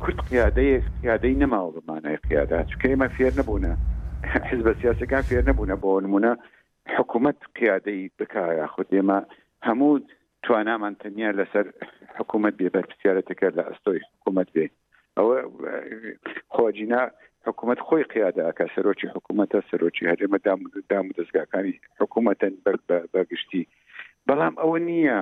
[0.02, 3.72] کورد قیادەیە قیادەی نەماوە بمانای قیادا چکە ئمە فێر نەبوونە
[4.48, 6.32] حز بە سیاسەکان فێر نەبوونە بۆ نمونە
[6.96, 9.18] حکوومەت قیادەی بکار یاخود ئێمە
[9.66, 9.92] هەموو
[10.44, 11.66] توانامان تەنیا لەسەر
[12.18, 14.66] حکوومەت بێ بەرپسیارەتەکە لە ئەستۆی حکوومەت بێ
[15.18, 15.36] ئەوە
[16.54, 17.02] خۆجینا
[17.48, 20.38] حکوومەت خۆی قیاداکە سەرۆکی حکوومەتە سەرۆکی هەرێمە
[20.90, 22.52] دام و دەستگاکانی حکوومەتەن
[23.14, 23.62] بەگشتی
[24.28, 25.18] بەڵام ئەوە نییە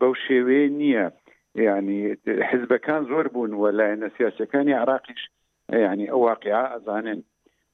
[0.00, 1.06] بەو شێوەیە نییە
[1.66, 2.02] ینی
[2.50, 5.22] حزبەکان زۆر بوون و لایەنە سیاسەکانی عراقیش
[5.88, 7.20] ینی ئەو واقعا ئەزانن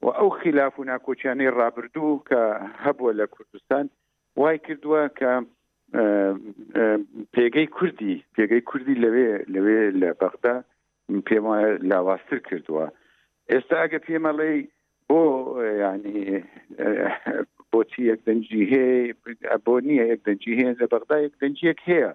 [0.05, 2.41] و ئەو خلاف و ناکۆچیانەی ڕابردوو کە
[2.85, 3.85] هەبووە لە کوردستان
[4.41, 5.33] وای کردووە کە
[7.35, 10.57] پێگەی کوردی پێگەی کوردی لەوێ لەوێ لە بەغدا
[11.29, 11.57] پێمە
[11.91, 12.87] لاواستر کردووە
[13.51, 14.53] ئێستا ئەگە پێمەڵێ
[15.11, 15.23] بۆ
[15.85, 16.21] ینی
[17.73, 22.11] بۆچی یەکدەنجی هەیە بۆ نییە یەکدەنجی هەیە لە بەغدا یەکدەنجیەک هەیە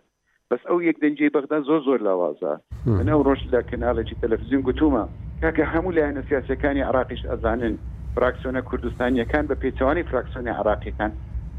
[0.50, 2.54] بەس ئەو یەکدەنجی بەغدا زۆر زۆر لاوازە
[2.98, 5.04] منە ڕۆژ لە کناڵێکی تەلەفزیون گوتومە
[5.42, 7.76] کاکە هەموو لایەنە سیاسەکانی عراقیش ئەزانن
[8.16, 11.12] فراکسیۆنە کوردستانیەکان بە پێچوانی فراکسیۆنی عراقیەکان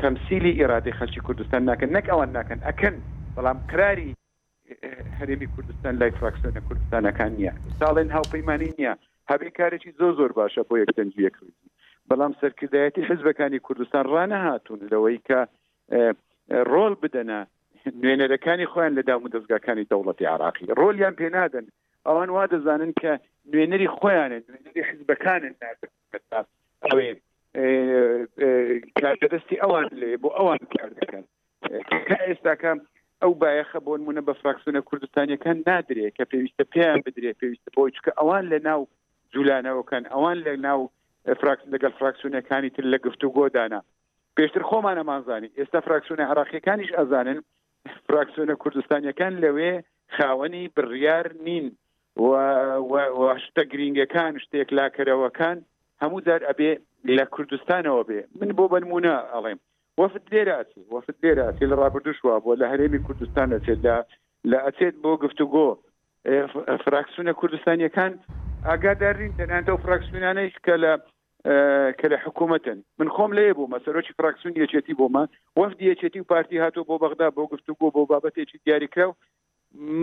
[0.02, 2.94] تەمسیلی ئێرادی خەلکی کوردستان ناکەن نەک ئەوان ناکەن ئەکەن
[3.36, 4.16] بەڵام کراری
[5.18, 8.92] هەرێمی کوردستان لای فراکسیۆنە کوردستانەکان نییە ساڵێن هاوپەیمانی نییە
[9.30, 11.70] هەبێ کارێکی زۆ زۆر باشە بۆ یەکتەنجویە کوردی
[12.10, 15.40] بەڵام سەرکردایەتی حزبەکانی کوردستان ڕانەهاتون لەوەی کە
[16.72, 17.38] ڕۆل بدەنە
[18.02, 21.66] نوێنەرەکانی خۆیان لە دام و دەستگاکانی دەوڵەتی عراقی ڕۆلیان پێنادەن
[22.06, 23.12] ئەوان وا دەزانن کە
[23.52, 25.54] نوێنەری خۆیانە نوێنەری حزبەکانن
[27.54, 31.24] کاردەستی ئەوان لێ بۆ ئەوان کار دەکەن
[32.26, 32.72] ئێستاکە
[33.22, 38.10] ئەو بایەخە بۆن مونە بە فراکسیۆنە کوردستانیەکان نادرێت کە پێویستە پێیان بدرێت پێویستە بۆی چکە
[38.20, 38.80] ئەوان لە ناو
[39.34, 40.80] جولانەوەکەن ئەوان لە ناو
[41.40, 43.80] فراکس لەگەڵ فراکسیۆنەکانی تر لە گفتو گۆدانا
[44.36, 47.38] پێشتر خۆمانەمانزانی ئێستا فراکسیۆنە عراقیەکانیش ئەزانن
[48.06, 49.72] فراکسیۆنە کوردستانیەکان لەوێ
[50.16, 51.66] خاوەنی بڕیار نین
[53.44, 55.58] شتە گرنگەکان شتێک لاکەرەوەکان
[56.02, 56.70] هەموو جار ئەبێ
[57.12, 59.58] لە کوردستانەوە بێ من بۆ بەنمونە ئەڵێم
[60.00, 63.96] وەفت لێراسی وەفت لێراسی لە ڕابردوشوە بۆ لە هەرێمی کوردستان ئەچێت لە
[64.50, 65.68] لە ئەچێت بۆ گفتوگۆ
[66.84, 68.12] فراکسیونە کوردستانیەکان
[68.68, 70.92] ئاگادارین تەنانتە و فراکسیونانەیش کە لە
[72.00, 75.28] کە لە حکوومەتن من خۆم لێ بوو مەسەرۆکی فراکسیون یەچێتی بۆمان
[75.60, 79.14] وەفت یەچێتی و پارتی هاتوو بۆ بەغدا بۆ گفتوگۆ بۆ بابەتێکی دیاریکرا و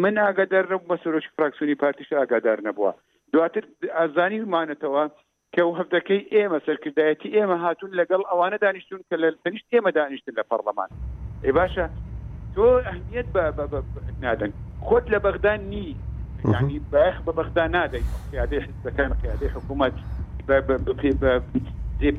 [0.04, 2.92] من ئاگادار نەبوو مەسەرۆکی فراکسیونی پارتیش ئاگادار نەبووە
[3.34, 3.64] دواتر
[3.98, 5.04] ئازانی مانەتەوە
[5.56, 10.34] کە و هەفتەکەی ئێمە سەرکردایەتی ئێمە هاتون لەگەڵ ئەوانە دانیشتون کە لە تەنیشت ئێمە دانیشتن
[10.40, 10.90] لە پەرلەمان
[11.46, 11.86] ئێ باشە
[12.56, 13.28] تۆ ئەهمیت
[14.24, 14.52] نادەن
[14.88, 15.86] خۆت لە بەغدان نی
[16.62, 19.96] ینی بەخ بە بەغدا نادەیت قیادی حزبەکان قیادی حکوومەت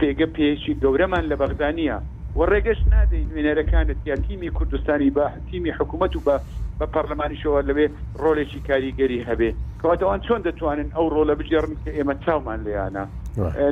[0.01, 1.97] پێگە پێشی گەورەمان لە بەغدانە
[2.37, 6.37] و ڕێگەش نادەین وێنەرەکانت یا تیمی کوردستانی بە تیمی حکوومەت و بە
[6.81, 7.87] بە پەرلەمانیشەوە لەوێ
[8.23, 9.51] ڕۆلێکی کاریگەری هەبێ
[9.81, 13.05] کەواتەوان چۆن دەتوانن ئەو ڕۆلە بژێڕن کە ئێمە چاومان لیانە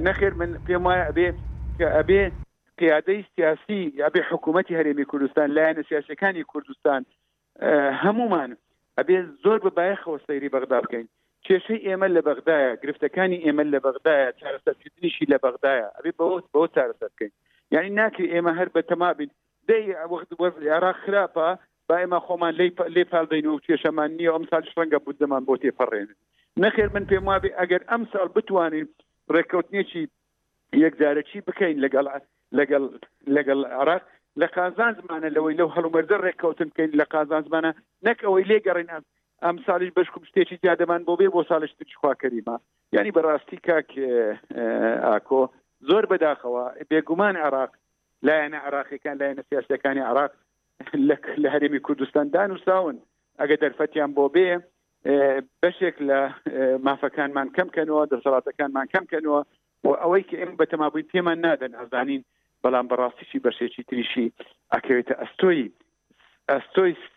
[0.06, 1.28] نەخێر من پێم وایە ئەبێ
[1.78, 2.22] کە ئەبێ
[2.80, 7.00] قیادەی سیاسی ئەبێ حکوومەتتی هەرێمی کوردستان لایەنە سیاسەکانی کوردستان
[8.02, 8.50] هەمومان
[8.98, 11.06] ئەبێ زۆر بەبایەخەوە سەیری بەغدا بکەین
[11.46, 17.32] کێشەی ئێمە لە بەغدایە گرفتەکانی ئێمە لە بەغدایە چارەسەرکردنیشی لە بەغدایە ئەبێ بەوت بۆ چارەسەرکەین
[17.72, 19.30] یعنی ناکری ئێمە هەر بە تەمابین
[19.68, 19.84] دەی
[20.76, 21.48] عراق خراپە
[21.88, 22.55] با ئێمە خۆمان
[22.94, 26.10] لێ پالدەین و کێشەمان نییە ئەم سال ڕەنگە بودمان بۆ تێپەڕێنن
[26.62, 28.88] نەخێر من پێم وابێ ئەگەر ئەم سال بتوانین
[29.34, 30.05] ڕێککەوتنیێکی
[30.84, 32.06] یەکجارەی بکەین لەگەڵ
[32.59, 32.84] لەگەڵ
[33.36, 34.02] لەگەڵ عراق
[34.40, 37.70] لە قازان زمانە لەوەی لەو هەڵومەردە ڕێککەوتن بکەین لە قازان زمانە
[38.06, 38.88] نەک ئەوەی لێگەڕێن
[39.44, 42.56] ئەم سالیش بشکم شتێکی جادەمان بۆ بێ بۆ سالشتر خواکەریمە
[42.97, 43.90] ینی بەڕاستی کاک
[45.06, 45.42] ئاکۆ
[45.89, 47.73] زۆر بەداخەوە بێگومان عراق
[48.27, 50.31] لایەنە عراقیەکان لایەنە سیاسەکانی عراق
[51.44, 52.97] لە هەرمی کوردستان دانوساون
[53.40, 54.48] ئەگە دەرفەتیان بۆ بێ
[55.62, 56.19] بەشێک لە
[56.86, 59.40] مافەکانمان کەمکەنەوە دەسەڵاتەکانمان کەمکەنەوە
[59.82, 62.23] بۆ ئەوەی کە ئێمە بەتەمابووی پێمان نادەن ئەزانین
[62.62, 64.27] بەڵام بەڕاستیشی بەشێکی تریشی
[64.74, 65.65] ئەکەوێتە ئەستۆی
[66.52, 67.16] ئەستۆیست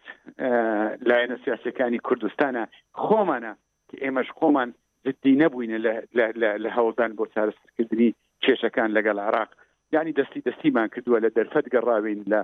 [1.10, 2.64] لایەنە سیاسەکانی کوردستانە
[3.03, 3.53] خۆمانە
[3.90, 4.69] کە ئێمەش خۆمان
[5.06, 5.77] زدی نەبووینە
[6.64, 8.11] لە هەوڵدان بۆ چارەسەرکردنی
[8.45, 9.49] کێشەکان لەگەڵ عراق
[9.95, 12.39] ینی دەستی دەستیمان کردووە لە دەرفەت گەڕاوین لە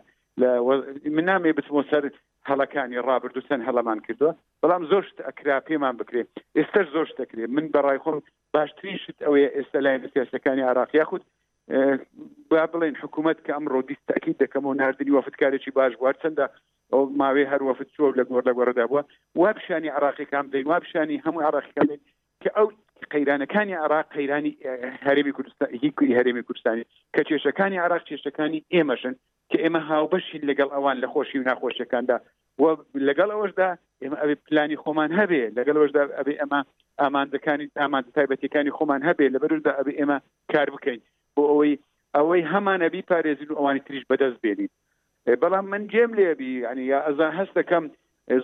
[1.18, 2.04] من نامێ بچمە سەر
[2.50, 4.32] هەڵەکانی ڕابرد و چەند هەڵەمان کردووە
[4.62, 6.28] بەڵام زۆر ئەکرا پێمان بکرێت
[6.58, 8.18] ئێستش زۆر دەکرێت من بەڕای خۆم
[8.54, 11.28] باشترین شت ئەوەیە ئێستا لای سیاسەکانی عراقیا خودود
[12.50, 16.46] با بڵێن حکوومەت کە ئەمڕۆ دیستاکی دەکەم و نردنی وەفتکارێکی باش بوار چنددە
[16.94, 19.04] ئەو ماوێ هەر وەفت چۆ لە گۆر لە گۆڕدا بووە
[19.42, 21.88] وابشانی عراقیەکان دەین وابشانی هەموو عراقیەکان
[22.44, 22.68] کە ئەو
[23.14, 24.58] قەیرانەکانی عراق قەیرانی
[25.08, 26.86] هەرێمی کوردستان هیچی هەرێمی کوردستانی
[27.16, 29.16] کە کێشەکانی عراق کێشەکانی ئێمەشن
[29.50, 32.18] کە ئێمە هاوبەشین لەگەڵ ئەوان لە خۆشی و ناخۆشیەکاندا
[33.10, 33.70] لەگەڵ ئەوەشدا
[34.04, 36.62] ئێمە ئەوێ پلانی خۆمان هەبێ لەگەڵ ئەوشدا ئەبێ ئەمە
[37.02, 40.18] ئامانجەکانی ئامان تایبەتەکانی خۆمان هەبێ لە بەردا ئەبێ ئێمە
[40.54, 41.00] کار بکەین
[41.36, 41.74] بۆ ئەوەی
[42.18, 44.72] ئەوەی هەمانەبی پارێزین و ئەوانی تریش بەدەست بێنین
[45.42, 47.84] بەڵام من جێم لێبی ینی یا ئەزان هەستەکەم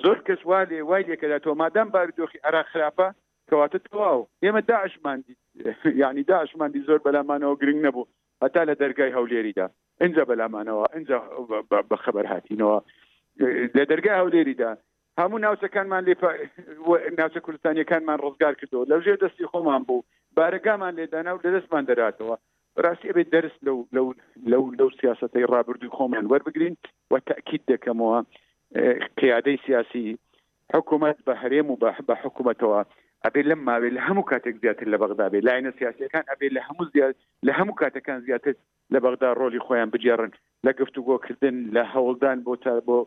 [0.03, 3.07] زۆر کەس وا لێ وای لێکەدا تۆ مادەم باودۆخی عراق خراپە
[3.51, 5.35] کەواتە تەواو ئێمە داعشماندی
[6.03, 8.07] ینی داعشماندی زۆر بەلامانەوە گرنگ نەبوو
[8.43, 9.65] هەتا لە دەرگای هەولێریدا
[10.01, 11.19] ئەجا بەلامانەوە ئەجا
[11.89, 12.77] بە خبر هاتینەوە
[13.77, 14.71] لە دەرگای هەولێریدا
[15.21, 16.13] هەموو ناوچەکانمان لێ
[17.19, 20.05] ناوچە کوردستانیەکانمان ڕزگار کردەوە لەژێ دەستی خۆمان بوو
[20.37, 22.35] بارەگامان لێدانا و لە دەستمان دەراتەوە
[22.83, 24.07] ڕاستی ئەبێت دەرس لەو لەو
[24.51, 26.75] لەو لەو سیاستەی ڕابردوو خۆمان وەربگرین
[27.11, 28.17] و تاکیید دەکەمەوە
[29.19, 30.05] قیادەی سیاسی
[30.75, 32.81] حکوومەت بە هەرێم و بە حکوومەتەوە
[33.25, 36.89] ئەبێ لەم ماوێ لە هەموو کاتێک زیاتر لە بەغدا بێ لاینە سیاسەکان ئەبێ لە هەموو
[36.93, 37.15] زیات
[37.47, 38.53] لە هەموو کاتەکان زیاتر
[38.93, 40.31] لە بەغدا ڕۆلی خۆیان بجێڕن
[40.65, 42.97] لە گفتوگۆکردن لە هەوڵدان بۆ تا بۆ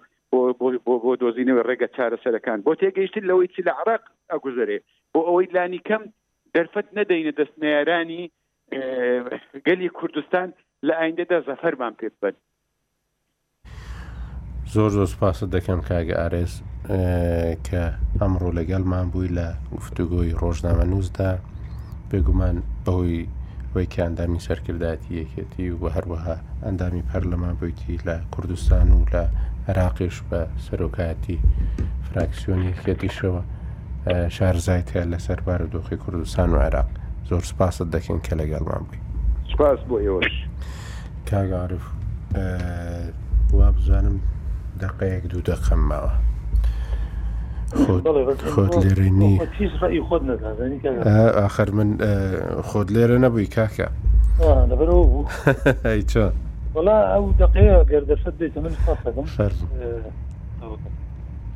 [0.99, 4.79] بۆ دۆزینەوە ڕێگە چارەسەرەکان بۆ تێگەیشتن لەوەی چی لە عراق ئەگوزارێ
[5.13, 6.03] بۆ ئەوەی لانی کەم
[6.55, 8.23] دەرفەت نەدەینە دەستنیارانی
[9.67, 10.49] گەلی کوردستان
[10.87, 12.35] لە ئایندەدا زەفەرمان پێ بن
[14.75, 16.53] زۆر زۆر سپاسە دەکەم کاگە ئارێز
[17.67, 17.83] کە
[18.21, 21.31] ئەمڕۆ لەگەڵمان بووی لە گفتوگۆی ڕۆژنامە نووسدا
[22.11, 23.19] بێگومان بەهۆی
[23.75, 29.23] وەی کە ئەندامی سەرکرداتی یەکێتی و هەروەها ئەندامی پەرلەمان بوویتی لە کوردستان و لە
[29.69, 31.37] عراقیش بە سەرۆکایەتی
[32.07, 33.43] فراکسیۆنی یەکێتیشەوە
[34.37, 36.89] شارزایت هەیە لە سەربارە دۆخی کوردستان و عێراق
[37.29, 39.01] زۆر سپاست دەکەن کە لەگەڵمان بووی
[39.53, 40.37] سپاس بۆ ئێوەش
[41.29, 41.85] کاگەعاعرف
[43.57, 44.17] وا بزانم
[44.83, 46.13] دقەیەک دوو دەقەمماوە
[48.55, 49.33] خۆت لێرە نی
[51.47, 51.89] آخر من
[52.71, 53.89] خۆت لێرە نەبووی کاکە
[56.13, 56.33] چۆن
[56.75, 58.75] وڵا ئەو دقەیە گەردەشت بێتە من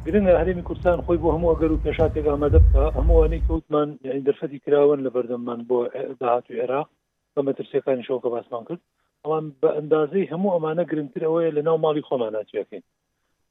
[0.06, 3.88] گرنگە هەرمی کوردستان خۆی بۆ هەموو ئەگەر و پێشاتێک ئامادە بکە هەمووانەی کەوتمان
[4.26, 5.78] دەرفەتی کراون لە بەردەممان بۆ
[6.20, 6.88] داهات و عێراق
[7.36, 8.80] بە مەترسیەکانی شەوکە باسمان کرد
[9.24, 12.82] ئەوان بە ئەندازەی هەموو ئەمانە گرنگتر ئەوەیە لە ناو ماڵی خۆمانناچەکەین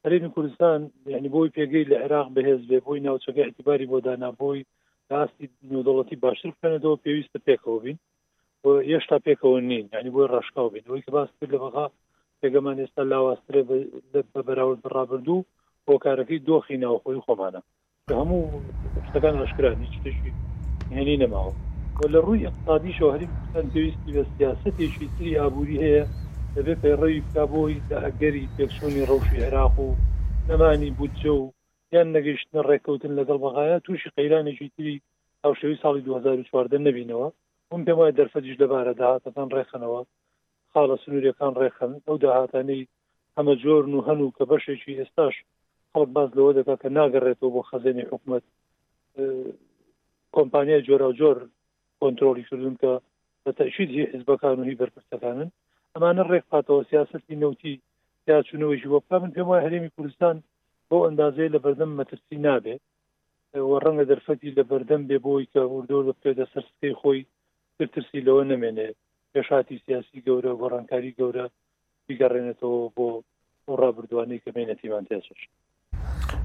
[0.05, 0.81] هەرێمی کوردستان
[1.13, 4.65] یعنی بۆی پێگەی لە عێراق بەهێز بێ بۆی ناوچەکە احتیباری بۆ دانابۆی
[5.11, 7.97] ڕاستی نودڵەتی باشتر بکەنەوە پێویستە پێکەوە بین
[8.89, 11.85] هێشتا پێکەوە نین ینی بۆی ڕشکاو بین ئەوی کە باس کرد لە بەغا
[12.41, 13.61] پێگەمان ئێستا لاوااسترێ
[14.33, 15.45] بە بەراورد بڕابردوو
[15.87, 17.61] بۆ کارەکەی دۆخی ناوخۆی خۆمانە
[18.19, 18.41] هەموو
[19.07, 20.31] شتەکان ئەشکران هیچ تشی
[20.95, 21.53] هێنی نەماوە
[22.13, 23.27] لە ڕووی اقتصادی شەوهری
[23.73, 26.03] پێویستی بە سیاستێکی تری ئابووری هەیە
[26.57, 29.87] دەبێت پەیڕێوی بکە بۆی داگەری پێکسۆنی ڕەوشی عێراق و
[30.49, 31.51] نەمانی بودجە و
[31.93, 34.95] یان نەگەشتنە ڕێککەوتن لەگەڵ بەغاە تووشی قەیرانێکی تری
[35.43, 37.27] هاوشەوی ساڵی 2014 نبینەوە
[37.71, 40.01] اون پێم وایە دەرفەتیش لەبارە داهاتەکان ڕێخنەوە
[40.73, 42.87] خاڵە سنوورەکان ڕێخن ئەو داهاتانەی
[43.35, 45.35] ئەمە جۆر و هەنوو کە بەشێکی ئێستاش
[45.91, 48.43] خەڵک باز لەوە دەکات کە ناگەڕێتەوە بۆ خەزێنی حکومت
[50.35, 51.37] کۆمپانیا جۆرا جۆر
[51.99, 52.91] کۆنتترۆلی کردن کە
[53.43, 55.49] بە تەشید هی حزبەکان و هی بەرپرسەکانن
[55.95, 57.73] ئەمانە ڕێکپاتەوە سیاستی نوتی
[58.31, 60.35] یاچونەوەژی وەپا من پێم وای هەرێمی کوردستان
[60.89, 62.81] بۆ ئەندازەی لە بەردەم مەترسی نابێت
[63.69, 67.21] وە ڕەنگە دەرفەتی لە بەردەم بێ بۆی کە وردۆر بە پێدە سەرسکەی خۆی
[67.93, 68.95] ترسی لەوە نمێنێت
[69.33, 71.45] پێشاتی سیاسی گەورە گۆڕانکاری گەورە
[72.07, 73.07] بیگەڕێنێتەوە بۆ
[73.67, 75.41] بۆ ڕابردوانەی کە مێنەتیمان تێچش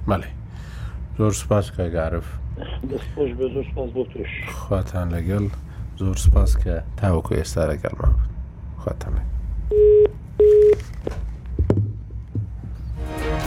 [0.09, 0.31] مەڵێ
[1.19, 2.27] زۆر سپاس کەگارف
[4.61, 5.45] خواتان لەگەڵ
[6.01, 8.15] زۆر سپاس کە تاوەکو ئێستا لەگەڵمان
[8.83, 9.35] خواتان لەگەڵ
[9.71, 10.37] Thank
[13.17, 13.46] you.